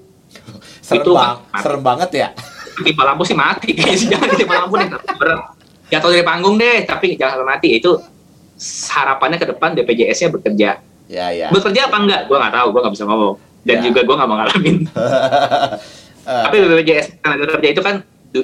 Serem, 0.85 1.01
Itu 1.01 1.17
bang, 1.17 1.41
kan- 1.49 1.63
serem 1.65 1.81
banget 1.81 2.09
ya. 2.13 2.27
Ketimpa 2.77 3.01
lampu 3.09 3.25
sih 3.25 3.33
mati, 3.33 3.73
kayaknya 3.77 4.05
jangan 4.13 4.27
ketimpa 4.37 4.53
lampu 4.61 4.73
deh. 4.77 4.89
Bener. 4.93 5.37
Jatuh 5.89 6.09
dari 6.13 6.21
panggung 6.21 6.61
deh, 6.61 6.85
tapi 6.85 7.17
jangan 7.17 7.41
mati. 7.41 7.73
Itu 7.73 7.97
harapannya 8.93 9.41
ke 9.41 9.49
depan 9.49 9.73
BPJS-nya 9.73 10.29
bekerja. 10.29 10.77
Ya 11.09 11.25
ya. 11.33 11.49
Bekerja 11.49 11.89
apa 11.89 11.97
enggak? 11.99 12.21
Gue 12.29 12.37
nggak 12.37 12.53
tahu, 12.53 12.67
gue 12.69 12.81
nggak 12.85 12.93
bisa 12.93 13.05
ngomong. 13.09 13.52
Dan 13.63 13.79
Ya. 13.79 13.83
juga 13.87 13.99
gue 14.03 14.15
nggak 14.15 14.29
mau 14.29 14.37
ngalamin. 14.39 14.77
Eh, 16.23 16.43
Tapi 16.47 16.55
BPJS 16.55 17.19
tenaga 17.19 17.45
kerja 17.51 17.67
itu 17.67 17.81
kan 17.83 17.95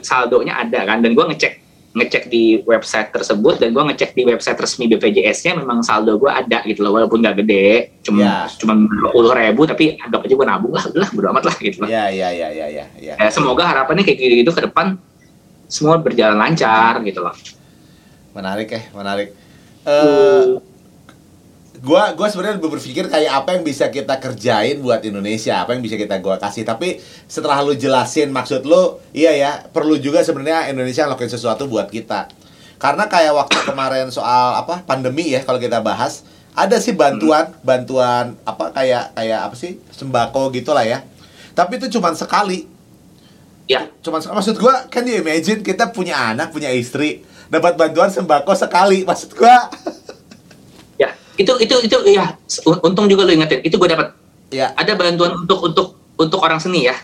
saldonya 0.04 0.60
ada 0.60 0.84
kan, 0.84 1.00
dan 1.00 1.16
gue 1.16 1.24
ngecek 1.24 1.64
ngecek 1.90 2.28
di 2.28 2.60
website 2.68 3.10
tersebut 3.10 3.56
dan 3.56 3.72
gue 3.72 3.80
ngecek 3.82 4.14
di 4.14 4.28
website 4.28 4.60
resmi 4.60 4.86
BPJS-nya 4.86 5.56
memang 5.56 5.80
saldo 5.80 6.20
gue 6.20 6.28
ada 6.28 6.60
gitu 6.62 6.84
loh 6.84 6.94
walaupun 6.94 7.24
nggak 7.24 7.40
gede 7.40 7.96
cuma 8.04 8.20
Ya. 8.20 8.36
cuma 8.60 8.78
puluh 9.10 9.32
ribu 9.32 9.64
tapi 9.64 9.96
anggap 9.96 10.22
aja 10.22 10.36
gue 10.36 10.44
nabung 10.46 10.70
lah 10.70 10.84
udah 10.86 11.10
bodo 11.10 11.28
amat 11.34 11.44
lah 11.48 11.56
gitu 11.58 11.82
loh 11.82 11.88
ya 11.88 12.12
ya 12.12 12.30
ya 12.30 12.48
ya 12.52 12.68
ya 12.68 12.86
ya. 12.94 13.14
ya, 13.16 13.28
semoga 13.32 13.64
harapannya 13.64 14.04
kayak 14.04 14.18
gitu, 14.22 14.36
gitu 14.38 14.52
ke 14.54 14.62
depan 14.68 15.00
semua 15.66 15.98
berjalan 15.98 16.36
lancar 16.36 17.00
gitu 17.02 17.24
loh 17.24 17.32
Menarik 18.30 18.70
ya, 18.70 18.82
menarik. 18.94 19.34
Eh, 19.82 20.44
gua 21.80 22.12
gua 22.14 22.28
sebenarnya 22.28 22.60
lebih 22.60 22.76
berpikir 22.76 23.08
kayak 23.08 23.32
apa 23.44 23.56
yang 23.56 23.64
bisa 23.64 23.88
kita 23.88 24.20
kerjain 24.20 24.84
buat 24.84 25.00
Indonesia, 25.04 25.64
apa 25.64 25.76
yang 25.76 25.82
bisa 25.84 25.96
kita 25.96 26.20
gua 26.20 26.36
kasih. 26.36 26.68
Tapi 26.68 27.00
setelah 27.26 27.64
lu 27.64 27.76
jelasin 27.76 28.30
maksud 28.32 28.68
lu, 28.68 29.00
iya 29.16 29.32
ya, 29.36 29.52
perlu 29.72 29.96
juga 30.00 30.24
sebenarnya 30.24 30.72
Indonesia 30.72 31.08
ngelakuin 31.08 31.32
sesuatu 31.32 31.66
buat 31.72 31.88
kita. 31.88 32.28
Karena 32.80 33.12
kayak 33.12 33.36
waktu 33.36 33.60
kemarin 33.68 34.08
soal 34.12 34.60
apa 34.60 34.84
pandemi 34.88 35.36
ya 35.36 35.44
kalau 35.44 35.60
kita 35.60 35.84
bahas, 35.84 36.24
ada 36.56 36.80
sih 36.80 36.96
bantuan, 36.96 37.52
bantuan 37.64 38.40
apa 38.48 38.72
kayak 38.72 39.16
kayak 39.16 39.40
apa 39.52 39.56
sih 39.56 39.80
sembako 39.92 40.52
gitulah 40.56 40.84
ya. 40.84 41.04
Tapi 41.56 41.80
itu 41.80 42.00
cuma 42.00 42.16
sekali. 42.16 42.68
ya 43.70 43.86
Cuman 44.00 44.24
sekali. 44.24 44.36
maksud 44.40 44.56
gua 44.60 44.88
kan 44.88 45.04
you 45.04 45.20
imagine 45.20 45.60
kita 45.60 45.92
punya 45.92 46.16
anak, 46.32 46.56
punya 46.56 46.72
istri, 46.72 47.24
dapat 47.52 47.76
bantuan 47.76 48.12
sembako 48.12 48.56
sekali. 48.56 49.04
Maksud 49.04 49.36
gua 49.36 49.68
itu 51.40 51.54
itu 51.64 51.76
itu 51.88 51.98
ya 52.12 52.36
un- 52.68 52.82
untung 52.84 53.08
juga 53.08 53.24
lo 53.24 53.32
ingetin. 53.32 53.64
Itu 53.64 53.80
gue 53.80 53.88
dapat 53.88 54.12
ya, 54.52 54.76
ada 54.76 54.92
bantuan 55.00 55.40
untuk 55.40 55.60
untuk 55.64 55.88
untuk 56.20 56.40
orang 56.44 56.60
seni 56.60 56.84
ya. 56.86 56.96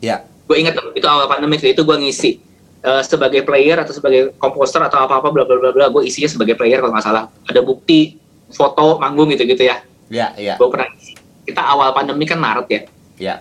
Ya. 0.00 0.24
gue 0.48 0.56
ingat 0.56 0.80
tuh, 0.80 0.96
itu 0.96 1.04
awal 1.04 1.28
pandemi 1.28 1.60
itu 1.60 1.76
gue 1.84 1.96
ngisi 2.00 2.40
eh, 2.80 3.02
sebagai 3.04 3.44
player 3.44 3.84
atau 3.84 3.92
sebagai 3.92 4.32
komposer 4.40 4.80
atau 4.80 5.04
apa 5.04 5.20
apa 5.20 5.28
bla 5.28 5.44
bla 5.44 5.60
bla 5.60 5.70
bla 5.76 5.86
gue 5.92 6.08
isinya 6.08 6.24
sebagai 6.24 6.56
player 6.56 6.80
kalau 6.80 6.96
nggak 6.96 7.04
salah. 7.04 7.28
Ada 7.44 7.60
bukti 7.60 8.16
foto 8.48 8.96
manggung 8.96 9.28
gitu 9.36 9.44
gitu 9.44 9.68
ya. 9.68 9.84
Ya, 10.08 10.32
ya, 10.40 10.56
gue 10.56 10.68
pernah 10.72 10.88
ngisi. 10.88 11.12
kita 11.44 11.60
awal 11.60 11.92
pandemi 11.92 12.24
kan 12.24 12.40
Maret 12.40 12.66
ya. 12.72 12.80
Ya. 13.20 13.34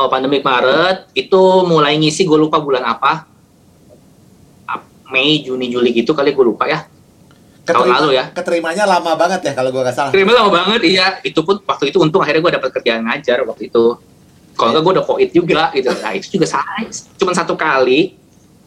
awal 0.00 0.08
pandemi 0.08 0.40
Maret 0.40 1.12
itu 1.12 1.40
mulai 1.68 2.00
ngisi 2.00 2.24
gue 2.24 2.40
lupa 2.40 2.56
bulan 2.56 2.88
apa. 2.88 3.28
Ap- 4.64 5.12
Mei 5.12 5.44
Juni 5.44 5.68
Juli 5.68 5.92
gitu 5.92 6.16
kali 6.16 6.32
gue 6.32 6.44
lupa 6.46 6.64
ya 6.64 6.88
Tahun 7.74 7.88
lalu 7.88 8.10
ya. 8.16 8.24
Keterimanya 8.30 8.84
lama 8.84 9.12
banget 9.14 9.40
ya 9.46 9.52
kalau 9.52 9.70
gua 9.70 9.82
nggak 9.84 9.96
salah. 9.96 10.10
terima 10.10 10.32
lama 10.32 10.50
banget 10.50 10.80
iya 10.84 11.06
itu 11.20 11.40
pun 11.40 11.58
waktu 11.60 11.90
itu 11.90 11.98
untung 11.98 12.20
akhirnya 12.20 12.40
gue 12.40 12.52
dapat 12.56 12.70
kerjaan 12.72 13.02
ngajar 13.04 13.42
waktu 13.44 13.68
itu 13.68 13.84
kalau 14.52 14.70
nggak 14.72 14.82
gue 14.82 14.92
udah 14.98 15.06
koit 15.06 15.30
juga 15.30 15.70
gitu 15.72 15.88
nah 15.94 16.12
itu 16.12 16.26
juga 16.30 16.46
saya 16.46 16.84
cuma 17.16 17.32
satu 17.32 17.54
kali 17.54 18.16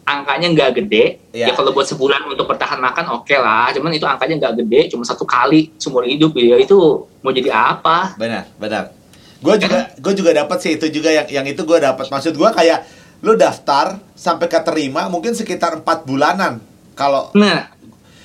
angkanya 0.03 0.47
nggak 0.51 0.69
gede 0.77 1.05
Iya. 1.31 1.49
ya 1.49 1.53
kalau 1.53 1.71
buat 1.71 1.85
sebulan 1.85 2.27
untuk 2.27 2.45
bertahan 2.45 2.77
makan 2.77 3.09
oke 3.13 3.33
lah 3.33 3.71
cuman 3.71 3.89
itu 3.91 4.03
angkanya 4.03 4.35
nggak 4.37 4.53
gede 4.61 4.79
cuma 4.91 5.01
satu 5.01 5.23
kali 5.23 5.73
seumur 5.75 6.03
hidup 6.03 6.33
ya 6.33 6.57
itu 6.57 6.75
mau 7.19 7.31
jadi 7.31 7.49
apa 7.49 8.13
Benar, 8.15 8.45
benar. 8.55 8.93
Gue 9.39 9.55
juga 9.57 9.91
gue 9.93 10.13
juga 10.13 10.31
dapat 10.33 10.57
sih 10.59 10.71
itu 10.73 10.87
juga 10.89 11.09
yang 11.09 11.27
yang 11.27 11.45
itu 11.45 11.61
gue 11.61 11.75
dapat. 11.75 12.07
Maksud 12.07 12.31
gua 12.33 12.55
kayak 12.55 12.87
lu 13.19 13.35
daftar 13.35 13.99
sampai 14.13 14.47
keterima 14.47 15.07
mungkin 15.07 15.35
sekitar 15.35 15.75
empat 15.75 16.07
bulanan. 16.07 16.63
Kalau 16.93 17.27
nah 17.33 17.72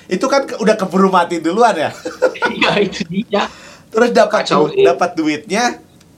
itu 0.09 0.25
kan 0.25 0.41
ke- 0.43 0.57
udah 0.57 0.75
keburu 0.75 1.07
mati 1.07 1.37
duluan 1.37 1.71
ya. 1.71 1.93
ya 2.65 2.71
itu 2.77 3.05
dia 3.07 3.45
Terus 3.89 4.09
dapat 4.11 4.43
Kacau, 4.43 4.67
du- 4.67 4.73
iya. 4.75 4.91
dapat 4.91 5.13
duitnya 5.13 5.63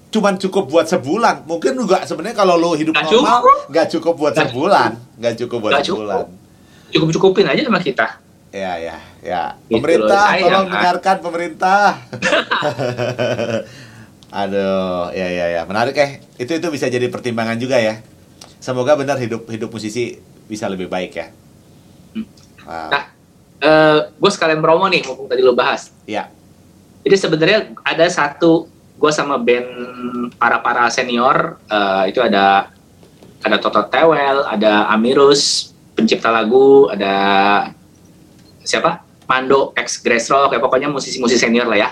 cuman 0.10 0.36
cukup 0.36 0.68
buat 0.68 0.84
sebulan. 0.86 1.44
Mungkin 1.46 1.72
juga 1.74 2.04
sebenarnya 2.04 2.36
kalau 2.36 2.56
lu 2.56 2.72
hidup 2.74 2.92
Nggak 2.92 3.06
normal 3.06 3.38
cukup. 3.38 3.58
nggak 3.70 3.88
cukup 3.89 4.14
buat 4.18 4.34
Nggak 4.34 4.48
sebulan, 4.48 4.89
nggak 5.18 5.34
cukup 5.38 5.58
buat 5.62 5.72
Nggak 5.72 5.86
sebulan. 5.86 6.26
cukup 6.89 7.08
cukupin 7.12 7.48
aja 7.48 7.62
sama 7.64 7.80
kita 7.80 8.08
Ya, 8.52 8.76
ya, 8.76 9.00
ya. 9.22 9.56
Gitu 9.64 9.80
Pemerintah, 9.80 10.28
loh, 10.28 10.44
tolong 10.44 10.66
kan? 10.66 10.74
dengarkan 10.76 11.18
pemerintah. 11.24 11.84
Aduh, 14.34 15.12
ya, 15.12 15.28
ya, 15.30 15.46
ya. 15.50 15.62
Menarik 15.64 15.96
ya. 15.96 16.08
Itu 16.36 16.52
itu 16.54 16.68
bisa 16.68 16.88
jadi 16.88 17.08
pertimbangan 17.08 17.56
juga 17.56 17.80
ya. 17.80 18.00
Semoga 18.58 18.96
benar 18.96 19.16
hidup 19.16 19.48
hidup 19.48 19.68
musisi 19.68 20.20
bisa 20.48 20.68
lebih 20.68 20.88
baik 20.88 21.12
ya. 21.14 21.28
Hmm. 22.12 22.28
Wow. 22.62 22.89
Nah. 22.92 23.06
Eh 23.62 23.99
gue 24.09 24.32
sekalian 24.34 24.59
promo 24.59 24.89
nih 24.89 25.05
mumpung 25.05 25.30
tadi 25.30 25.45
lo 25.45 25.53
bahas 25.53 25.93
Ya, 26.09 26.28
Jadi 27.05 27.16
sebenarnya 27.18 27.59
ada 27.86 28.05
satu 28.09 28.66
gue 28.97 29.12
sama 29.14 29.38
band 29.41 29.70
para 30.38 30.62
para 30.62 30.86
senior 30.89 31.57
eh, 31.66 32.14
itu 32.14 32.22
ada 32.22 32.70
ada 33.41 33.57
Toto 33.57 33.82
Tewel, 33.89 34.45
ada 34.45 34.86
Amirus 34.93 35.74
pencipta 35.97 36.30
lagu, 36.30 36.86
ada 36.93 37.14
siapa 38.62 39.01
Mando 39.26 39.72
ex 39.80 39.97
Grassrock, 40.03 40.51
ya 40.53 40.59
pokoknya 40.59 40.91
musisi-musisi 40.91 41.39
senior 41.39 41.66
lah 41.66 41.80
ya. 41.80 41.89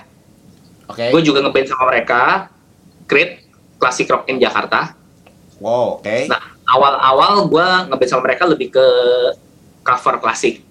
oke. 0.91 1.05
Gue 1.09 1.21
juga 1.23 1.39
ngeband 1.41 1.71
sama 1.71 1.89
mereka, 1.89 2.51
Creed 3.07 3.41
Classic 3.79 4.05
Rock 4.05 4.27
in 4.27 4.37
Jakarta. 4.37 4.93
Wow, 5.57 6.03
oke. 6.03 6.17
Nah 6.29 6.43
awal-awal 6.69 7.47
gue 7.49 7.67
ngeband 7.89 8.09
sama 8.11 8.21
mereka 8.29 8.43
lebih 8.45 8.69
ke 8.75 8.87
cover 9.81 10.19
klasik, 10.21 10.61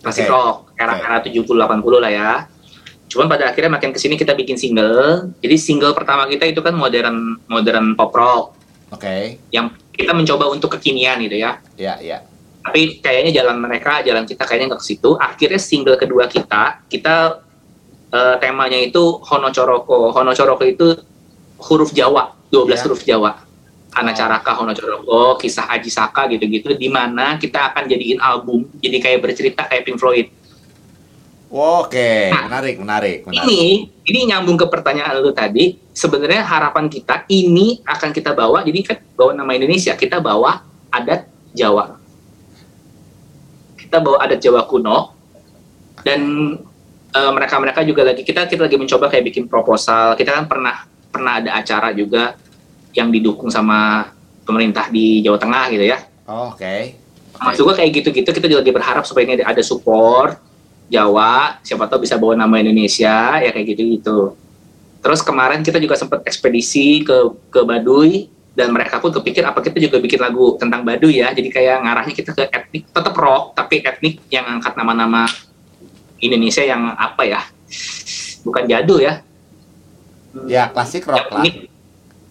klasik 0.00 0.26
Oke. 0.26 0.32
rock, 0.32 0.56
era-era 0.76 1.20
70-80 1.20 2.02
lah 2.02 2.12
ya. 2.12 2.30
Cuman 3.10 3.26
pada 3.26 3.50
akhirnya 3.50 3.74
makin 3.74 3.90
ke 3.90 3.98
sini 3.98 4.14
kita 4.14 4.32
bikin 4.38 4.54
single. 4.56 5.34
Jadi 5.42 5.56
single 5.58 5.92
pertama 5.92 6.30
kita 6.30 6.46
itu 6.46 6.62
kan 6.62 6.72
modern 6.72 7.36
modern 7.50 7.98
pop 7.98 8.14
rock 8.14 8.54
Oke. 8.94 9.38
yang 9.50 9.74
kita 9.90 10.14
mencoba 10.14 10.48
untuk 10.48 10.78
kekinian 10.78 11.20
gitu 11.26 11.36
ya. 11.36 11.60
Ya, 11.76 11.98
ya. 12.00 12.22
Tapi 12.60 13.02
kayaknya 13.02 13.42
jalan 13.42 13.56
mereka, 13.58 14.04
jalan 14.04 14.24
kita 14.28 14.46
kayaknya 14.46 14.76
nggak 14.76 14.82
ke 14.84 14.88
situ. 14.94 15.16
Akhirnya 15.18 15.60
single 15.60 15.98
kedua 15.98 16.30
kita, 16.30 16.86
kita 16.86 17.40
eh, 18.14 18.36
temanya 18.38 18.78
itu 18.78 19.18
Hono 19.26 19.50
Coroko. 19.50 20.14
Hono 20.14 20.32
Coroko 20.32 20.64
itu 20.64 20.94
huruf 21.60 21.90
Jawa, 21.92 22.32
12 22.48 22.78
Ya. 22.78 22.82
huruf 22.86 23.02
Jawa. 23.04 23.32
Ana 23.90 24.14
Oh. 24.14 24.16
Caraka, 24.16 24.50
Hono 24.54 24.72
Coroko, 24.72 25.34
kisah 25.40 25.66
Aji 25.66 25.90
Saka 25.90 26.30
gitu-gitu, 26.30 26.78
di 26.78 26.86
mana 26.86 27.34
kita 27.38 27.74
akan 27.74 27.90
jadiin 27.90 28.22
album, 28.22 28.70
jadi 28.78 29.02
kayak 29.02 29.18
bercerita 29.18 29.66
kayak 29.66 29.82
Pink 29.82 29.98
Floyd. 29.98 30.30
Oke, 31.50 32.30
Nah, 32.30 32.46
menarik, 32.46 32.78
menarik, 32.78 33.18
menarik. 33.26 33.42
Ini, 33.42 33.62
ini 34.06 34.20
nyambung 34.30 34.54
ke 34.54 34.70
pertanyaan 34.70 35.18
lu 35.18 35.34
tadi. 35.34 35.74
Sebenarnya 35.90 36.46
harapan 36.46 36.86
kita 36.86 37.26
ini 37.26 37.82
akan 37.82 38.14
kita 38.14 38.30
bawa, 38.30 38.62
jadi 38.62 38.78
kan 38.86 38.98
bawa 39.18 39.34
nama 39.34 39.50
Indonesia, 39.58 39.98
kita 39.98 40.22
bawa 40.22 40.62
adat 40.94 41.26
Jawa. 41.50 41.98
Kita 43.74 43.98
bawa 43.98 44.22
adat 44.22 44.38
Jawa 44.38 44.62
kuno, 44.70 45.18
dan 46.06 46.20
eh, 47.10 47.30
mereka-mereka 47.34 47.82
juga 47.82 48.06
lagi 48.06 48.22
kita 48.22 48.46
kita 48.46 48.70
lagi 48.70 48.78
mencoba 48.78 49.10
kayak 49.10 49.24
bikin 49.34 49.44
proposal. 49.50 50.14
Kita 50.14 50.30
kan 50.30 50.46
pernah 50.46 50.86
pernah 51.10 51.42
ada 51.42 51.50
acara 51.58 51.90
juga 51.90 52.38
yang 52.94 53.08
didukung 53.10 53.48
sama 53.52 54.10
pemerintah 54.44 54.90
di 54.90 55.22
Jawa 55.22 55.38
Tengah 55.38 55.64
gitu 55.70 55.84
ya. 55.86 55.98
Oh, 56.26 56.54
Oke. 56.54 56.98
Maksud 57.40 57.64
gua 57.64 57.74
kayak 57.78 57.90
gitu-gitu 57.96 58.30
kita 58.36 58.46
juga 58.50 58.60
lagi 58.60 58.74
berharap 58.74 59.04
supaya 59.08 59.24
ini 59.24 59.40
ada 59.40 59.62
support 59.64 60.36
Jawa, 60.90 61.62
siapa 61.62 61.86
tahu 61.86 62.02
bisa 62.02 62.18
bawa 62.18 62.34
nama 62.34 62.58
Indonesia 62.58 63.38
ya 63.38 63.50
kayak 63.54 63.66
gitu-gitu. 63.78 64.34
Terus 65.00 65.22
kemarin 65.22 65.62
kita 65.62 65.78
juga 65.78 65.94
sempat 65.94 66.26
ekspedisi 66.26 67.06
ke 67.06 67.30
ke 67.48 67.62
Baduy 67.62 68.26
dan 68.58 68.74
mereka 68.74 68.98
pun 68.98 69.14
kepikir 69.14 69.46
apa 69.46 69.62
kita 69.62 69.78
juga 69.78 70.02
bikin 70.02 70.18
lagu 70.18 70.58
tentang 70.58 70.82
Baduy 70.82 71.22
ya. 71.22 71.30
Jadi 71.30 71.48
kayak 71.48 71.86
ngarahnya 71.86 72.14
kita 72.14 72.34
ke 72.34 72.42
etnik 72.50 72.90
tetap 72.90 73.14
rock 73.14 73.54
tapi 73.54 73.86
etnik 73.86 74.18
yang 74.34 74.44
angkat 74.58 74.74
nama-nama 74.74 75.30
Indonesia 76.18 76.66
yang 76.66 76.90
apa 76.98 77.22
ya? 77.22 77.40
Bukan 78.42 78.66
jadul 78.66 78.98
ya. 78.98 79.22
Ya, 80.50 80.74
klasik 80.74 81.06
rock 81.06 81.30
lah. 81.30 81.46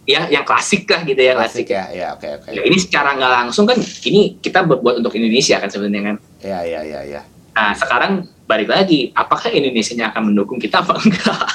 Ya, 0.10 0.26
yang 0.26 0.42
klasik 0.42 0.90
lah 0.90 1.06
gitu 1.06 1.22
ya, 1.22 1.38
Klasik 1.38 1.70
klasik. 1.70 1.70
ya, 1.70 1.84
ya, 1.94 2.08
oke, 2.18 2.26
oke. 2.42 2.50
Ya, 2.50 2.66
ini 2.66 2.82
secara 2.82 3.14
nggak 3.14 3.30
langsung 3.30 3.70
kan 3.70 3.78
ini 3.78 4.42
kita 4.42 4.66
buat 4.66 4.98
untuk 4.98 5.14
Indonesia 5.14 5.62
kan 5.62 5.70
sebenarnya 5.70 6.02
kan. 6.02 6.16
Ya, 6.42 6.60
ya, 6.66 6.82
ya, 6.82 7.00
ya. 7.06 7.22
Nah, 7.54 7.78
sekarang 7.78 8.26
balik 8.50 8.74
lagi, 8.74 9.14
apakah 9.14 9.54
Indonesia 9.54 9.94
akan 10.10 10.34
mendukung 10.34 10.58
kita 10.58 10.82
apa 10.82 10.98
enggak? 10.98 11.46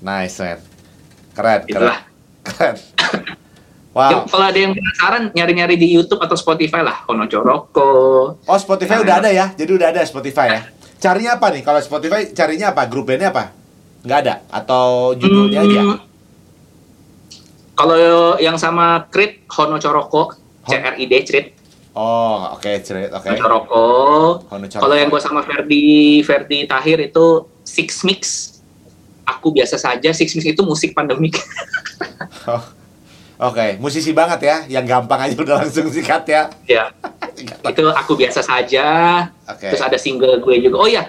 Nice, 0.00 0.40
man. 0.40 0.58
Keren, 1.36 1.60
keren. 1.60 1.68
Itulah. 1.68 1.98
Keren. 2.40 2.74
Ya, 2.80 3.28
Wow. 3.90 4.22
kalau 4.30 4.46
ada 4.46 4.54
yang 4.54 4.70
penasaran, 4.70 5.34
nyari-nyari 5.34 5.74
di 5.74 5.90
YouTube 5.90 6.22
atau 6.22 6.38
Spotify 6.38 6.78
lah, 6.78 7.02
Kono 7.02 7.26
Coroko. 7.26 7.90
Oh, 8.38 8.58
Spotify 8.62 9.02
udah 9.02 9.18
ada 9.18 9.34
ya? 9.34 9.50
Jadi 9.50 9.70
udah 9.74 9.90
ada 9.90 10.00
Spotify 10.06 10.46
ya? 10.46 10.62
Carinya 10.96 11.36
apa 11.36 11.50
nih? 11.50 11.66
Kalau 11.66 11.82
Spotify 11.82 12.30
carinya 12.30 12.70
apa? 12.70 12.86
Grup 12.86 13.10
bandnya 13.10 13.34
apa? 13.34 13.50
Nggak 14.06 14.18
ada? 14.24 14.34
Atau 14.46 15.18
judulnya 15.18 15.66
aja? 15.66 15.82
Kalau 17.80 18.36
yang 18.36 18.60
sama 18.60 19.08
Crit, 19.08 19.48
Hono 19.56 19.80
Coroko, 19.80 20.36
Hon- 20.68 20.68
C-R-I-D, 20.68 21.14
Crit, 21.24 21.46
Oh, 21.90 22.54
oke, 22.54 22.70
cerit, 22.86 23.10
oke. 23.10 23.26
Hono 23.26 23.40
Coroko. 23.40 23.84
Hono 24.46 24.66
Coroko. 24.68 24.82
Kalau 24.84 24.94
yang 24.94 25.08
gue 25.10 25.18
sama 25.18 25.40
Ferdi, 25.42 26.22
Ferdi 26.22 26.68
Tahir 26.68 27.00
itu 27.02 27.50
Six 27.66 28.06
Mix. 28.06 28.20
Aku 29.26 29.50
biasa 29.50 29.74
saja, 29.74 30.12
Six 30.14 30.36
Mix 30.36 30.44
itu 30.44 30.62
musik 30.62 30.92
pandemik. 30.92 31.40
Oh, 32.46 32.62
Oke, 33.50 33.80
musisi 33.80 34.12
banget 34.12 34.40
ya, 34.44 34.56
yang 34.68 34.84
gampang 34.84 35.16
aja 35.28 35.36
udah 35.40 35.64
langsung 35.64 35.88
sikat 35.88 36.28
ya. 36.28 36.42
ya, 36.68 36.84
itu 37.72 37.84
aku 37.88 38.12
biasa 38.12 38.44
saja. 38.44 38.86
Oke. 39.48 39.72
Terus 39.72 39.80
ada 39.80 39.96
single 39.96 40.40
gue 40.44 40.56
juga. 40.60 40.76
Oh 40.84 40.88
iya, 40.88 41.08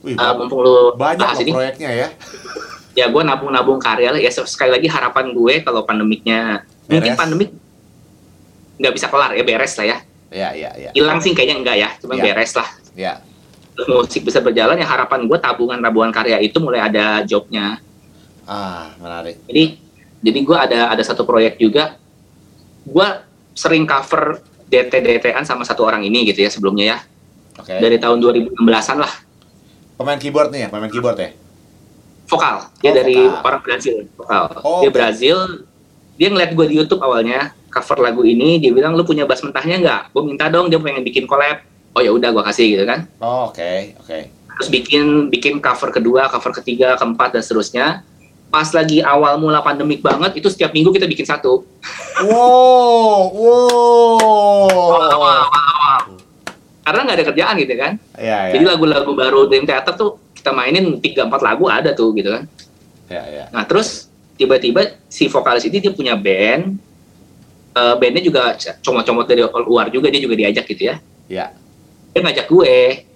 Wih, 0.00 0.16
uh, 0.16 0.32
mumpung 0.34 0.64
lu 0.64 0.96
banyak 0.96 1.20
bahas 1.20 1.40
ini, 1.44 1.52
proyeknya 1.52 1.90
ya. 1.92 2.08
ya 2.92 3.08
gue 3.08 3.22
nabung-nabung 3.24 3.80
karya 3.80 4.12
lah. 4.12 4.20
Ya 4.20 4.30
sekali 4.32 4.70
lagi 4.72 4.88
harapan 4.88 5.32
gue 5.32 5.54
kalau 5.64 5.84
pandemiknya 5.84 6.64
mungkin 6.88 7.12
Beres. 7.12 7.20
pandemik 7.20 7.50
nggak 8.82 8.92
bisa 8.98 9.06
kelar 9.08 9.32
ya 9.36 9.44
beres 9.44 9.74
lah 9.78 9.86
ya. 9.86 9.98
Ya, 10.32 10.48
ya, 10.56 10.70
ya. 10.80 10.90
Hilang 10.96 11.20
sih 11.20 11.36
kayaknya 11.36 11.56
enggak 11.60 11.76
ya, 11.76 11.88
cuma 12.00 12.16
Ya. 12.16 12.24
beres 12.24 12.52
lah. 12.56 12.68
Ya. 12.96 13.12
Musik 13.88 14.24
bisa 14.24 14.40
berjalan 14.40 14.76
ya 14.76 14.84
harapan 14.84 15.24
gue 15.24 15.38
tabungan-tabungan 15.40 16.12
karya 16.12 16.40
itu 16.40 16.56
mulai 16.60 16.80
ada 16.84 17.24
jobnya. 17.24 17.80
Ah, 18.44 18.92
menarik. 19.00 19.40
Jadi 19.48 19.80
jadi 20.22 20.38
gue 20.44 20.56
ada 20.56 20.80
ada 20.92 21.02
satu 21.04 21.24
proyek 21.24 21.56
juga. 21.60 21.96
Gue 22.84 23.08
sering 23.52 23.84
cover 23.84 24.40
DT-DT-an 24.72 25.44
sama 25.44 25.68
satu 25.68 25.84
orang 25.84 26.00
ini 26.04 26.28
gitu 26.32 26.40
ya 26.44 26.50
sebelumnya 26.52 26.84
ya. 26.96 26.98
Oke. 27.60 27.76
Dari 27.76 27.96
tahun 28.00 28.18
2016-an 28.24 28.98
lah. 29.04 29.12
Pemain 30.00 30.16
keyboard 30.16 30.48
nih 30.52 30.66
ya, 30.66 30.68
pemain 30.72 30.88
keyboard 30.88 31.18
ya. 31.20 31.30
Vokal. 32.32 32.56
Dia 32.80 32.90
Oh, 32.90 32.94
dari 32.96 33.16
vokal. 33.20 33.44
orang 33.44 33.60
Brazil. 33.60 33.94
Vokal. 34.14 34.44
Oh, 34.58 34.80
dia 34.80 34.88
oke. 34.88 34.96
Brazil. 34.96 35.36
Dia 36.16 36.28
ngeliat 36.28 36.50
gue 36.52 36.66
di 36.66 36.74
YouTube 36.76 37.00
awalnya 37.00 37.40
cover 37.68 37.98
lagu 38.00 38.22
ini. 38.22 38.56
Dia 38.56 38.70
bilang 38.70 38.92
lu 38.92 39.02
punya 39.02 39.24
bass 39.24 39.40
mentahnya 39.40 39.76
nggak? 39.78 40.02
Gue 40.10 40.22
minta 40.24 40.48
dong. 40.48 40.66
Dia 40.66 40.76
pengen 40.76 41.02
bikin 41.02 41.24
collab. 41.24 41.60
Oh 41.92 42.00
ya 42.00 42.08
udah 42.08 42.32
gue 42.32 42.40
kasih 42.42 42.66
gitu 42.72 42.84
kan. 42.84 43.04
Oh, 43.18 43.52
oke, 43.52 44.00
oke. 44.00 44.18
Terus 44.52 44.68
bikin 44.68 45.04
bikin 45.28 45.60
cover 45.60 45.90
kedua, 45.90 46.28
cover 46.28 46.52
ketiga, 46.54 46.96
keempat 46.96 47.32
dan 47.32 47.42
seterusnya. 47.42 47.86
Pas 48.48 48.68
lagi 48.68 49.00
awal 49.00 49.36
mula 49.36 49.60
pandemik 49.60 50.00
banget, 50.00 50.36
itu 50.36 50.48
setiap 50.48 50.72
minggu 50.72 50.92
kita 50.92 51.08
bikin 51.08 51.24
satu. 51.24 51.64
Wow, 52.20 53.32
wow. 53.32 54.68
Awal-awal. 54.92 55.40
Karena 56.82 57.00
nggak 57.02 57.16
ada 57.16 57.26
kerjaan 57.28 57.54
gitu 57.56 57.74
kan. 57.78 57.92
Ya, 58.18 58.52
Jadi 58.52 58.64
ya. 58.66 58.70
lagu-lagu 58.76 59.10
baru 59.12 59.48
Dream 59.48 59.64
Theater 59.64 59.94
tuh 59.94 60.20
kita 60.42 60.50
mainin 60.50 60.98
3-4 60.98 61.30
lagu 61.38 61.70
ada 61.70 61.94
tuh 61.94 62.10
gitu 62.18 62.34
kan. 62.34 62.50
Ya, 63.06 63.22
ya. 63.30 63.44
Nah 63.54 63.62
terus 63.62 64.10
tiba-tiba 64.34 64.98
si 65.06 65.30
vokalis 65.30 65.62
ini 65.70 65.78
dia 65.78 65.94
punya 65.94 66.18
band. 66.18 66.74
Eh, 67.72 67.94
bandnya 67.96 68.20
juga 68.26 68.58
comot-comot 68.82 69.24
dari 69.24 69.46
luar 69.46 69.86
juga, 69.88 70.10
dia 70.10 70.18
juga 70.18 70.34
diajak 70.34 70.66
gitu 70.66 70.90
ya. 70.90 70.96
Ya. 71.30 71.46
Dia 72.10 72.20
ngajak 72.26 72.46
gue. 72.50 73.06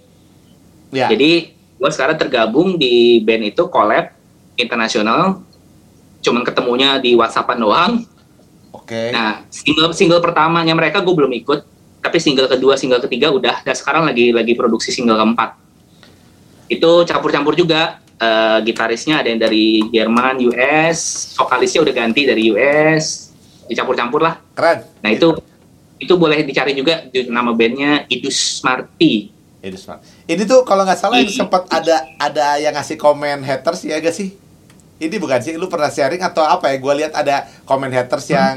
Ya. 0.95 1.11
Jadi 1.11 1.51
gue 1.51 1.89
sekarang 1.91 2.15
tergabung 2.15 2.79
di 2.79 3.19
band 3.27 3.43
itu 3.51 3.67
collab 3.67 4.15
internasional. 4.55 5.43
Cuman 6.23 6.47
ketemunya 6.47 6.95
di 6.97 7.11
WhatsAppan 7.13 7.59
doang. 7.59 8.07
Oke. 8.71 9.11
Nah, 9.11 9.43
single 9.51 9.91
single 9.91 10.23
pertamanya 10.23 10.71
mereka 10.71 11.03
gue 11.03 11.11
belum 11.11 11.35
ikut, 11.43 11.59
tapi 11.99 12.17
single 12.23 12.47
kedua, 12.47 12.79
single 12.79 13.03
ketiga 13.03 13.35
udah. 13.35 13.61
Dan 13.67 13.75
sekarang 13.75 14.07
lagi 14.07 14.31
lagi 14.31 14.55
produksi 14.55 14.95
single 14.95 15.19
keempat. 15.19 15.66
Itu 16.67 17.07
campur-campur 17.07 17.55
juga. 17.55 18.03
Eh, 18.17 18.59
gitarisnya 18.65 19.21
ada 19.21 19.29
yang 19.29 19.37
dari 19.37 19.85
Jerman, 19.93 20.41
US, 20.49 21.31
vokalisnya 21.37 21.85
udah 21.85 21.93
ganti 21.93 22.25
dari 22.25 22.49
US, 22.49 23.29
dicampur-campur 23.69 24.25
lah. 24.25 24.41
Keren. 24.57 24.81
Nah 25.05 25.11
itu 25.13 25.37
itu 26.01 26.13
boleh 26.17 26.41
dicari 26.41 26.73
juga 26.73 27.05
nama 27.29 27.53
bandnya 27.53 28.05
Idus 28.09 28.61
Marti. 28.65 29.37
Ini 29.57 29.77
smart. 29.77 29.99
Ini 30.29 30.43
tuh 30.45 30.61
kalau 30.63 30.85
nggak 30.85 30.99
salah 31.01 31.17
Ih. 31.17 31.33
sempat 31.33 31.65
ada 31.73 32.05
ada 32.21 32.61
yang 32.61 32.77
ngasih 32.77 32.95
komen 32.95 33.41
haters 33.41 33.83
ya 33.89 33.97
gak 33.97 34.13
sih? 34.13 34.37
Ini 34.97 35.15
bukan 35.17 35.41
sih? 35.41 35.53
Lu 35.57 35.65
pernah 35.65 35.89
sharing 35.89 36.21
atau 36.21 36.45
apa 36.45 36.69
ya? 36.73 36.77
Gue 36.77 36.93
lihat 37.03 37.13
ada 37.17 37.45
komen 37.65 37.89
haters 37.89 38.29
yang 38.29 38.55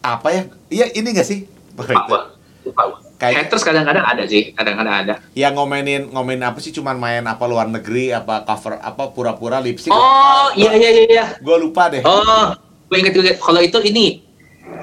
apa 0.00 0.28
ya? 0.32 0.42
Iya 0.72 0.86
ini 0.96 1.08
gak 1.12 1.28
sih? 1.28 1.44
Lupa. 1.76 2.36
Lupa. 2.64 3.03
Kayak- 3.14 3.46
Haters 3.46 3.62
kadang-kadang 3.62 4.04
ada 4.04 4.22
sih, 4.26 4.50
kadang-kadang 4.52 4.94
ada. 5.06 5.14
Yang 5.32 5.52
ngomenin 5.54 6.02
ngomenin 6.10 6.42
apa 6.42 6.58
sih? 6.58 6.74
Cuman 6.74 6.98
main 6.98 7.22
apa 7.22 7.44
luar 7.46 7.70
negeri? 7.70 8.10
Apa 8.10 8.42
cover? 8.42 8.82
Apa 8.82 9.14
pura-pura 9.14 9.62
lip 9.62 9.78
sync? 9.78 9.94
Oh 9.94 10.50
iya 10.58 10.74
iya 10.74 10.90
iya. 10.90 11.04
iya. 11.06 11.24
Gue 11.38 11.56
lupa 11.56 11.86
deh. 11.88 12.02
Oh, 12.02 12.50
gue 12.90 12.96
inget 12.98 13.14
juga. 13.14 13.30
Kalau 13.38 13.62
itu 13.62 13.78
ini, 13.86 14.18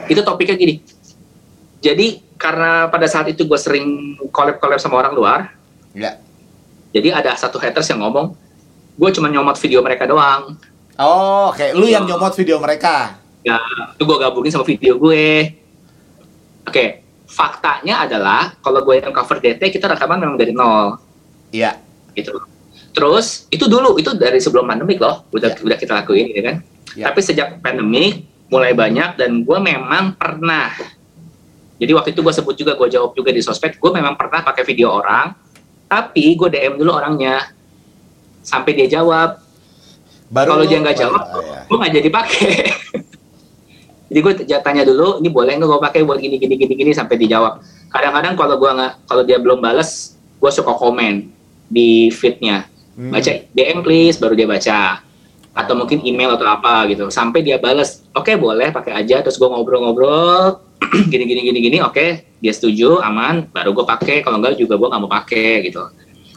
itu 0.07 0.21
topiknya 0.23 0.55
gini. 0.55 0.79
Jadi 1.81 2.23
karena 2.39 2.87
pada 2.87 3.05
saat 3.05 3.27
itu 3.27 3.43
gue 3.43 3.59
sering 3.59 3.85
collab-collab 4.31 4.79
sama 4.79 4.97
orang 4.97 5.13
luar, 5.13 5.39
Ya. 5.91 6.17
jadi 6.89 7.13
ada 7.13 7.35
satu 7.35 7.59
haters 7.59 7.85
yang 7.89 8.01
ngomong, 8.01 8.33
gue 8.95 9.09
cuma 9.11 9.27
nyomot 9.27 9.53
video 9.57 9.83
mereka 9.83 10.07
doang. 10.07 10.55
Oh, 10.95 11.49
oke. 11.51 11.73
Lu 11.73 11.85
yang 11.85 12.05
nyomot 12.05 12.33
video 12.33 12.57
mereka. 12.57 13.17
Ya, 13.41 13.57
itu 13.91 14.01
gue 14.01 14.17
gabungin 14.17 14.49
sama 14.49 14.63
video 14.63 14.95
gue. 14.95 15.57
Oke, 16.63 17.00
faktanya 17.31 18.03
adalah 18.03 18.51
kalau 18.59 18.83
gue 18.83 18.99
yang 18.99 19.15
cover 19.15 19.39
DT 19.39 19.71
kita 19.71 19.87
rekaman 19.87 20.19
memang 20.19 20.35
dari 20.35 20.51
nol, 20.51 20.99
Iya. 21.55 21.79
gitu. 22.11 22.43
Terus 22.91 23.47
itu 23.47 23.71
dulu 23.71 23.95
itu 23.95 24.11
dari 24.13 24.43
sebelum 24.43 24.67
pandemik 24.67 24.99
loh, 24.99 25.23
udah 25.31 25.55
Ya. 25.55 25.63
udah 25.63 25.77
kita 25.79 25.91
lakuin, 25.95 26.27
ya 26.35 26.41
kan? 26.43 26.55
Ya. 26.91 27.03
Tapi 27.07 27.19
sejak 27.23 27.63
pandemik 27.63 28.27
mulai 28.51 28.75
banyak 28.75 29.15
dan 29.15 29.47
gue 29.47 29.57
memang 29.63 30.19
pernah. 30.19 30.75
Jadi 31.79 31.91
waktu 31.95 32.09
itu 32.11 32.19
gue 32.19 32.33
sebut 32.35 32.53
juga, 32.53 32.75
gue 32.75 32.91
jawab 32.91 33.15
juga 33.15 33.31
di 33.31 33.39
sosmed, 33.39 33.79
gue 33.79 33.91
memang 33.95 34.19
pernah 34.19 34.43
pakai 34.43 34.67
video 34.67 34.91
orang, 34.91 35.31
tapi 35.87 36.35
gue 36.35 36.49
DM 36.51 36.75
dulu 36.77 36.91
orangnya 36.93 37.47
sampai 38.43 38.75
dia 38.75 38.99
jawab. 38.99 39.39
Baru 40.27 40.55
Kalau 40.59 40.65
dia 40.67 40.77
nggak 40.83 40.97
jawab, 40.99 41.23
ya. 41.39 41.59
gue 41.63 41.77
nggak 41.79 41.93
jadi 41.95 42.09
pakai. 42.11 42.51
jadi 44.11 44.19
gue 44.19 44.33
tanya 44.59 44.83
dulu, 44.83 45.23
ini 45.23 45.31
boleh 45.31 45.55
nggak 45.55 45.71
gue 45.71 45.79
pakai 45.87 45.99
buat 46.03 46.19
gini 46.19 46.35
gini 46.35 46.59
gini 46.59 46.75
gini 46.75 46.91
sampai 46.91 47.15
dijawab. 47.15 47.63
Kadang-kadang 47.87 48.35
kalau 48.35 48.59
gue 48.59 48.71
nggak, 48.75 48.93
kalau 49.07 49.23
dia 49.23 49.39
belum 49.39 49.63
balas, 49.63 50.19
gue 50.19 50.51
suka 50.51 50.75
komen 50.75 51.31
di 51.71 52.11
feednya, 52.11 52.67
Hmm. 52.91 53.07
baca 53.07 53.31
DM 53.55 53.79
please, 53.87 54.19
baru 54.19 54.35
dia 54.35 54.43
baca. 54.43 54.99
Atau 55.55 55.79
mungkin 55.79 56.03
email 56.03 56.35
atau 56.35 56.43
apa 56.43 56.91
gitu, 56.91 57.07
sampai 57.07 57.39
dia 57.39 57.55
balas, 57.55 58.03
oke 58.11 58.35
boleh 58.35 58.75
pakai 58.75 58.99
aja, 58.99 59.23
terus 59.23 59.39
gue 59.39 59.47
ngobrol-ngobrol, 59.47 60.59
gini 61.11 61.23
gini 61.23 61.41
gini 61.47 61.59
gini, 61.63 61.77
oke 61.79 62.27
dia 62.43 62.51
setuju, 62.51 62.99
aman, 62.99 63.47
baru 63.47 63.71
gue 63.71 63.85
pakai. 63.87 64.19
Kalau 64.27 64.43
enggak 64.43 64.59
juga 64.59 64.75
gue 64.75 64.87
nggak 64.91 65.01
mau 65.01 65.11
pakai 65.11 65.71
gitu. 65.71 65.87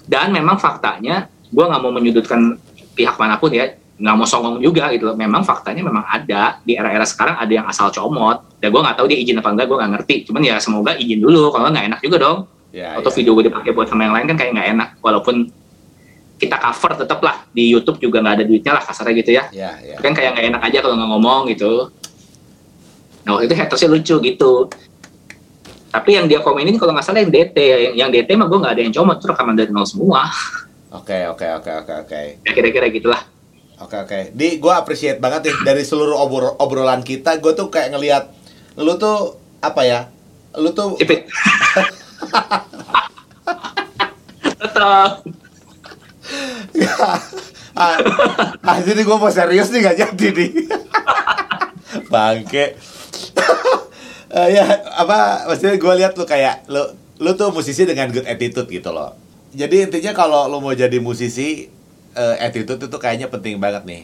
Dan 0.07 0.31
memang 0.31 0.62
faktanya, 0.62 1.27
gue 1.51 1.64
nggak 1.66 1.81
mau 1.83 1.91
menyudutkan 1.91 2.55
pihak 2.95 3.18
mana 3.18 3.35
pun 3.35 3.51
ya, 3.51 3.75
nggak 3.95 4.14
mau 4.18 4.26
songong 4.26 4.59
juga 4.59 4.90
gitu 4.90 5.07
loh. 5.11 5.16
Memang 5.16 5.47
faktanya 5.47 5.86
memang 5.86 6.03
ada 6.03 6.59
di 6.66 6.74
era-era 6.74 7.07
sekarang 7.07 7.38
ada 7.38 7.53
yang 7.53 7.66
asal 7.70 7.95
comot. 7.95 8.42
Dan 8.59 8.74
gue 8.74 8.80
nggak 8.82 8.97
tahu 8.99 9.07
dia 9.07 9.18
izin 9.22 9.38
apa 9.38 9.51
enggak, 9.55 9.66
gue 9.70 9.76
nggak 9.78 9.92
ngerti. 9.99 10.14
Cuman 10.30 10.42
ya 10.42 10.57
semoga 10.59 10.92
izin 10.99 11.22
dulu, 11.22 11.55
kalau 11.55 11.70
nggak 11.70 11.86
enak 11.95 12.01
juga 12.03 12.16
dong. 12.18 12.38
Ya, 12.74 12.99
Atau 12.99 13.14
ya. 13.14 13.16
video 13.22 13.38
gue 13.38 13.45
dipakai 13.47 13.70
buat 13.70 13.86
sama 13.86 14.03
yang 14.11 14.14
lain 14.18 14.26
kan 14.34 14.36
kayak 14.40 14.53
nggak 14.59 14.68
enak. 14.74 14.88
Walaupun 14.99 15.47
kita 16.34 16.57
cover 16.59 16.92
tetap 17.07 17.22
lah 17.22 17.47
di 17.55 17.70
YouTube 17.70 18.03
juga 18.03 18.18
nggak 18.18 18.34
ada 18.42 18.45
duitnya 18.45 18.72
lah 18.74 18.82
kasarnya 18.82 19.14
gitu 19.22 19.30
ya. 19.30 19.45
Ya, 19.55 19.78
ya. 19.78 19.97
Kan 20.03 20.11
kayak 20.11 20.34
nggak 20.34 20.47
enak 20.51 20.62
aja 20.66 20.78
kalau 20.82 20.95
nggak 20.99 21.11
ngomong 21.14 21.42
gitu. 21.55 21.72
Nah 23.24 23.30
waktu 23.38 23.47
itu 23.47 23.55
hatersnya 23.55 23.88
lucu 23.95 24.14
gitu. 24.18 24.53
Tapi 25.95 26.11
yang 26.18 26.26
dia 26.26 26.42
komenin 26.42 26.74
kalau 26.74 26.90
nggak 26.90 27.07
salah 27.07 27.22
yang 27.22 27.30
DT, 27.30 27.55
yang, 27.55 27.95
yang 27.95 28.11
DT 28.11 28.34
mah 28.34 28.51
gue 28.51 28.59
nggak 28.59 28.74
ada 28.74 28.82
yang 28.82 28.90
comot, 28.90 29.22
itu 29.22 29.26
rekaman 29.30 29.55
dari 29.55 29.70
nol 29.70 29.86
semua. 29.86 30.26
Oke, 30.90 31.30
oke, 31.30 31.47
oke, 31.62 31.70
oke, 31.86 31.92
oke. 32.07 32.20
Ya 32.42 32.51
kira-kira 32.51 32.90
gitulah. 32.90 33.22
Oke 33.85 34.01
oke, 34.01 34.32
di 34.32 34.57
gue 34.57 34.72
appreciate 34.72 35.20
banget 35.20 35.53
nih 35.53 35.57
dari 35.61 35.85
seluruh 35.85 36.16
obrol 36.16 36.57
obrolan 36.57 37.05
kita, 37.05 37.37
gue 37.37 37.53
tuh 37.53 37.68
kayak 37.68 37.93
ngelihat 37.93 38.32
lu 38.80 38.97
tuh 38.97 39.37
apa 39.61 39.85
ya, 39.85 40.09
lu 40.57 40.72
tuh 40.72 40.97
Cipit. 40.97 41.28
Tetap. 44.64 45.20
ah, 47.76 47.97
ah 48.64 48.78
jadi 48.80 49.05
gue 49.05 49.16
mau 49.20 49.28
serius 49.28 49.68
nih 49.68 49.85
gak 49.85 50.01
jadi 50.01 50.26
nih, 50.32 50.51
bangke. 52.12 52.66
Eh, 54.35 54.51
ya 54.51 54.66
apa 54.99 55.47
maksudnya 55.47 55.78
gue 55.78 55.95
lihat 55.95 56.18
lu 56.18 56.26
kayak 56.26 56.66
lu 56.66 56.82
lu 57.22 57.39
tuh 57.39 57.55
musisi 57.55 57.87
dengan 57.87 58.11
good 58.11 58.26
attitude 58.26 58.66
gitu 58.66 58.91
loh. 58.91 59.14
Jadi 59.55 59.87
intinya 59.87 60.11
kalau 60.11 60.51
lu 60.51 60.59
mau 60.59 60.74
jadi 60.74 60.99
musisi, 60.99 61.70
uh, 62.15 62.37
attitude 62.41 62.81
itu 62.81 62.99
kayaknya 62.99 63.29
penting 63.29 63.59
banget 63.59 63.85
nih. 63.85 64.03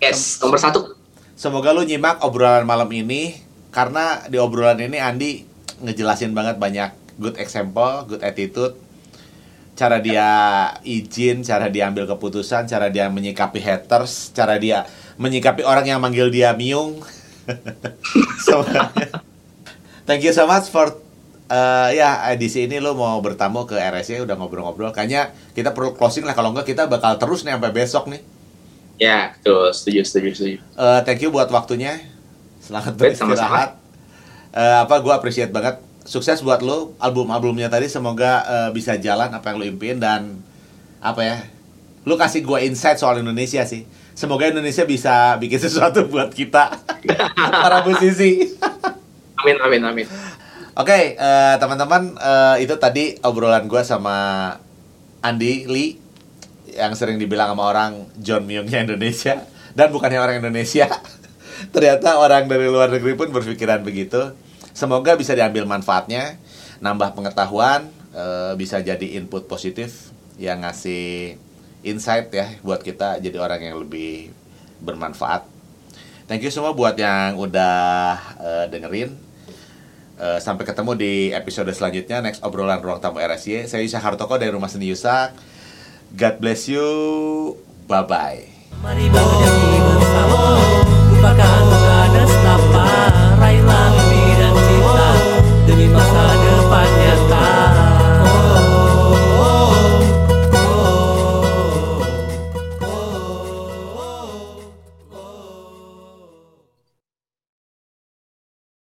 Yes, 0.00 0.40
nomor 0.40 0.56
satu. 0.56 0.96
Semoga 1.36 1.74
lu 1.76 1.84
nyimak 1.84 2.24
obrolan 2.24 2.64
malam 2.64 2.88
ini 2.92 3.36
karena 3.70 4.24
di 4.28 4.36
obrolan 4.40 4.80
ini 4.80 4.98
Andi 4.98 5.44
ngejelasin 5.80 6.32
banget 6.32 6.56
banyak 6.56 6.90
good 7.20 7.36
example, 7.36 8.08
good 8.08 8.24
attitude, 8.24 8.76
cara 9.76 10.00
dia 10.00 10.28
izin, 10.84 11.40
cara 11.44 11.68
dia 11.68 11.88
ambil 11.88 12.04
keputusan, 12.08 12.68
cara 12.68 12.92
dia 12.92 13.08
menyikapi 13.08 13.60
haters, 13.60 14.32
cara 14.32 14.56
dia 14.56 14.88
menyikapi 15.20 15.64
orang 15.64 15.88
yang 15.88 16.00
manggil 16.00 16.28
dia 16.28 16.52
miung. 16.52 17.00
so, 18.46 18.64
thank 20.04 20.20
you 20.20 20.32
so 20.32 20.44
much 20.44 20.68
for 20.68 20.92
uh, 21.50 21.88
ya 21.90 22.30
edisi 22.30 22.64
ini 22.64 22.78
lo 22.78 22.94
mau 22.94 23.18
bertamu 23.18 23.66
ke 23.66 23.76
RSC 23.76 24.22
udah 24.22 24.38
ngobrol-ngobrol. 24.38 24.94
Kayaknya 24.94 25.34
kita 25.52 25.74
perlu 25.74 25.98
closing 25.98 26.22
lah 26.22 26.38
kalau 26.38 26.54
enggak 26.54 26.70
kita 26.70 26.86
bakal 26.86 27.18
terus 27.18 27.42
nih 27.42 27.58
sampai 27.58 27.74
besok 27.74 28.06
nih. 28.08 28.22
Ya, 29.00 29.32
tuh 29.40 29.72
setuju, 29.72 30.04
setuju, 30.04 30.28
setuju. 30.36 30.56
Uh, 30.76 31.00
thank 31.02 31.20
you 31.24 31.32
buat 31.32 31.48
waktunya. 31.48 32.04
Selamat 32.60 32.94
beristirahat. 32.94 33.80
Uh, 34.52 34.84
apa 34.84 35.00
gue 35.00 35.12
appreciate 35.12 35.50
banget. 35.50 35.80
Sukses 36.04 36.40
buat 36.44 36.60
lo 36.64 36.96
album-albumnya 37.00 37.68
tadi 37.68 37.88
semoga 37.88 38.44
uh, 38.44 38.70
bisa 38.72 38.96
jalan 39.00 39.32
apa 39.32 39.52
yang 39.52 39.56
lo 39.56 39.66
impiin 39.66 39.98
dan 40.00 40.44
apa 41.00 41.20
ya? 41.24 41.36
Lo 42.04 42.20
kasih 42.20 42.44
gue 42.44 42.58
insight 42.68 43.00
soal 43.00 43.24
Indonesia 43.24 43.64
sih. 43.64 43.88
Semoga 44.12 44.52
Indonesia 44.52 44.84
bisa 44.84 45.40
bikin 45.40 45.60
sesuatu 45.64 46.04
buat 46.04 46.28
kita 46.36 46.76
para 47.64 47.80
musisi. 47.88 48.52
amin, 49.40 49.56
amin, 49.64 49.80
amin. 49.80 50.06
Oke, 50.80 50.96
okay, 50.96 51.04
uh, 51.20 51.60
teman-teman, 51.60 52.16
uh, 52.16 52.56
itu 52.56 52.72
tadi 52.80 53.12
obrolan 53.20 53.68
gue 53.68 53.84
sama 53.84 54.48
Andi 55.20 55.68
Lee 55.68 56.00
yang 56.72 56.96
sering 56.96 57.20
dibilang 57.20 57.52
sama 57.52 57.68
orang 57.68 58.08
John 58.16 58.48
Myungnya 58.48 58.88
Indonesia 58.88 59.44
dan 59.76 59.92
bukannya 59.92 60.16
orang 60.16 60.40
Indonesia. 60.40 60.88
Ternyata 61.76 62.16
orang 62.16 62.48
dari 62.48 62.64
luar 62.72 62.88
negeri 62.88 63.12
pun 63.12 63.28
berpikiran 63.28 63.84
begitu. 63.84 64.32
Semoga 64.72 65.20
bisa 65.20 65.36
diambil 65.36 65.68
manfaatnya, 65.68 66.40
nambah 66.80 67.12
pengetahuan, 67.12 67.92
uh, 68.16 68.56
bisa 68.56 68.80
jadi 68.80 69.20
input 69.20 69.52
positif 69.52 70.08
yang 70.40 70.64
ngasih 70.64 71.36
insight 71.84 72.32
ya 72.32 72.56
buat 72.64 72.80
kita 72.80 73.20
jadi 73.20 73.36
orang 73.36 73.68
yang 73.68 73.76
lebih 73.84 74.32
bermanfaat. 74.80 75.44
Thank 76.24 76.40
you 76.40 76.48
semua 76.48 76.72
buat 76.72 76.96
yang 76.96 77.36
udah 77.36 78.16
uh, 78.40 78.64
dengerin. 78.72 79.28
Uh, 80.20 80.36
sampai 80.36 80.68
ketemu 80.68 80.92
di 81.00 81.12
episode 81.32 81.72
selanjutnya 81.72 82.20
next 82.20 82.44
obrolan 82.44 82.84
ruang 82.84 83.00
tamu 83.00 83.24
RSY. 83.24 83.64
Saya 83.64 83.80
Yusak 83.80 84.04
Hartoko 84.04 84.36
dari 84.36 84.52
Rumah 84.52 84.68
Seni 84.68 84.92
Yusak. 84.92 85.32
God 86.12 86.36
bless 86.44 86.68
you. 86.68 86.84
Bye 87.88 88.04
bye. 88.04 88.44
Mari 88.84 89.08
bersama, 89.08 90.60
lupakan 91.08 91.60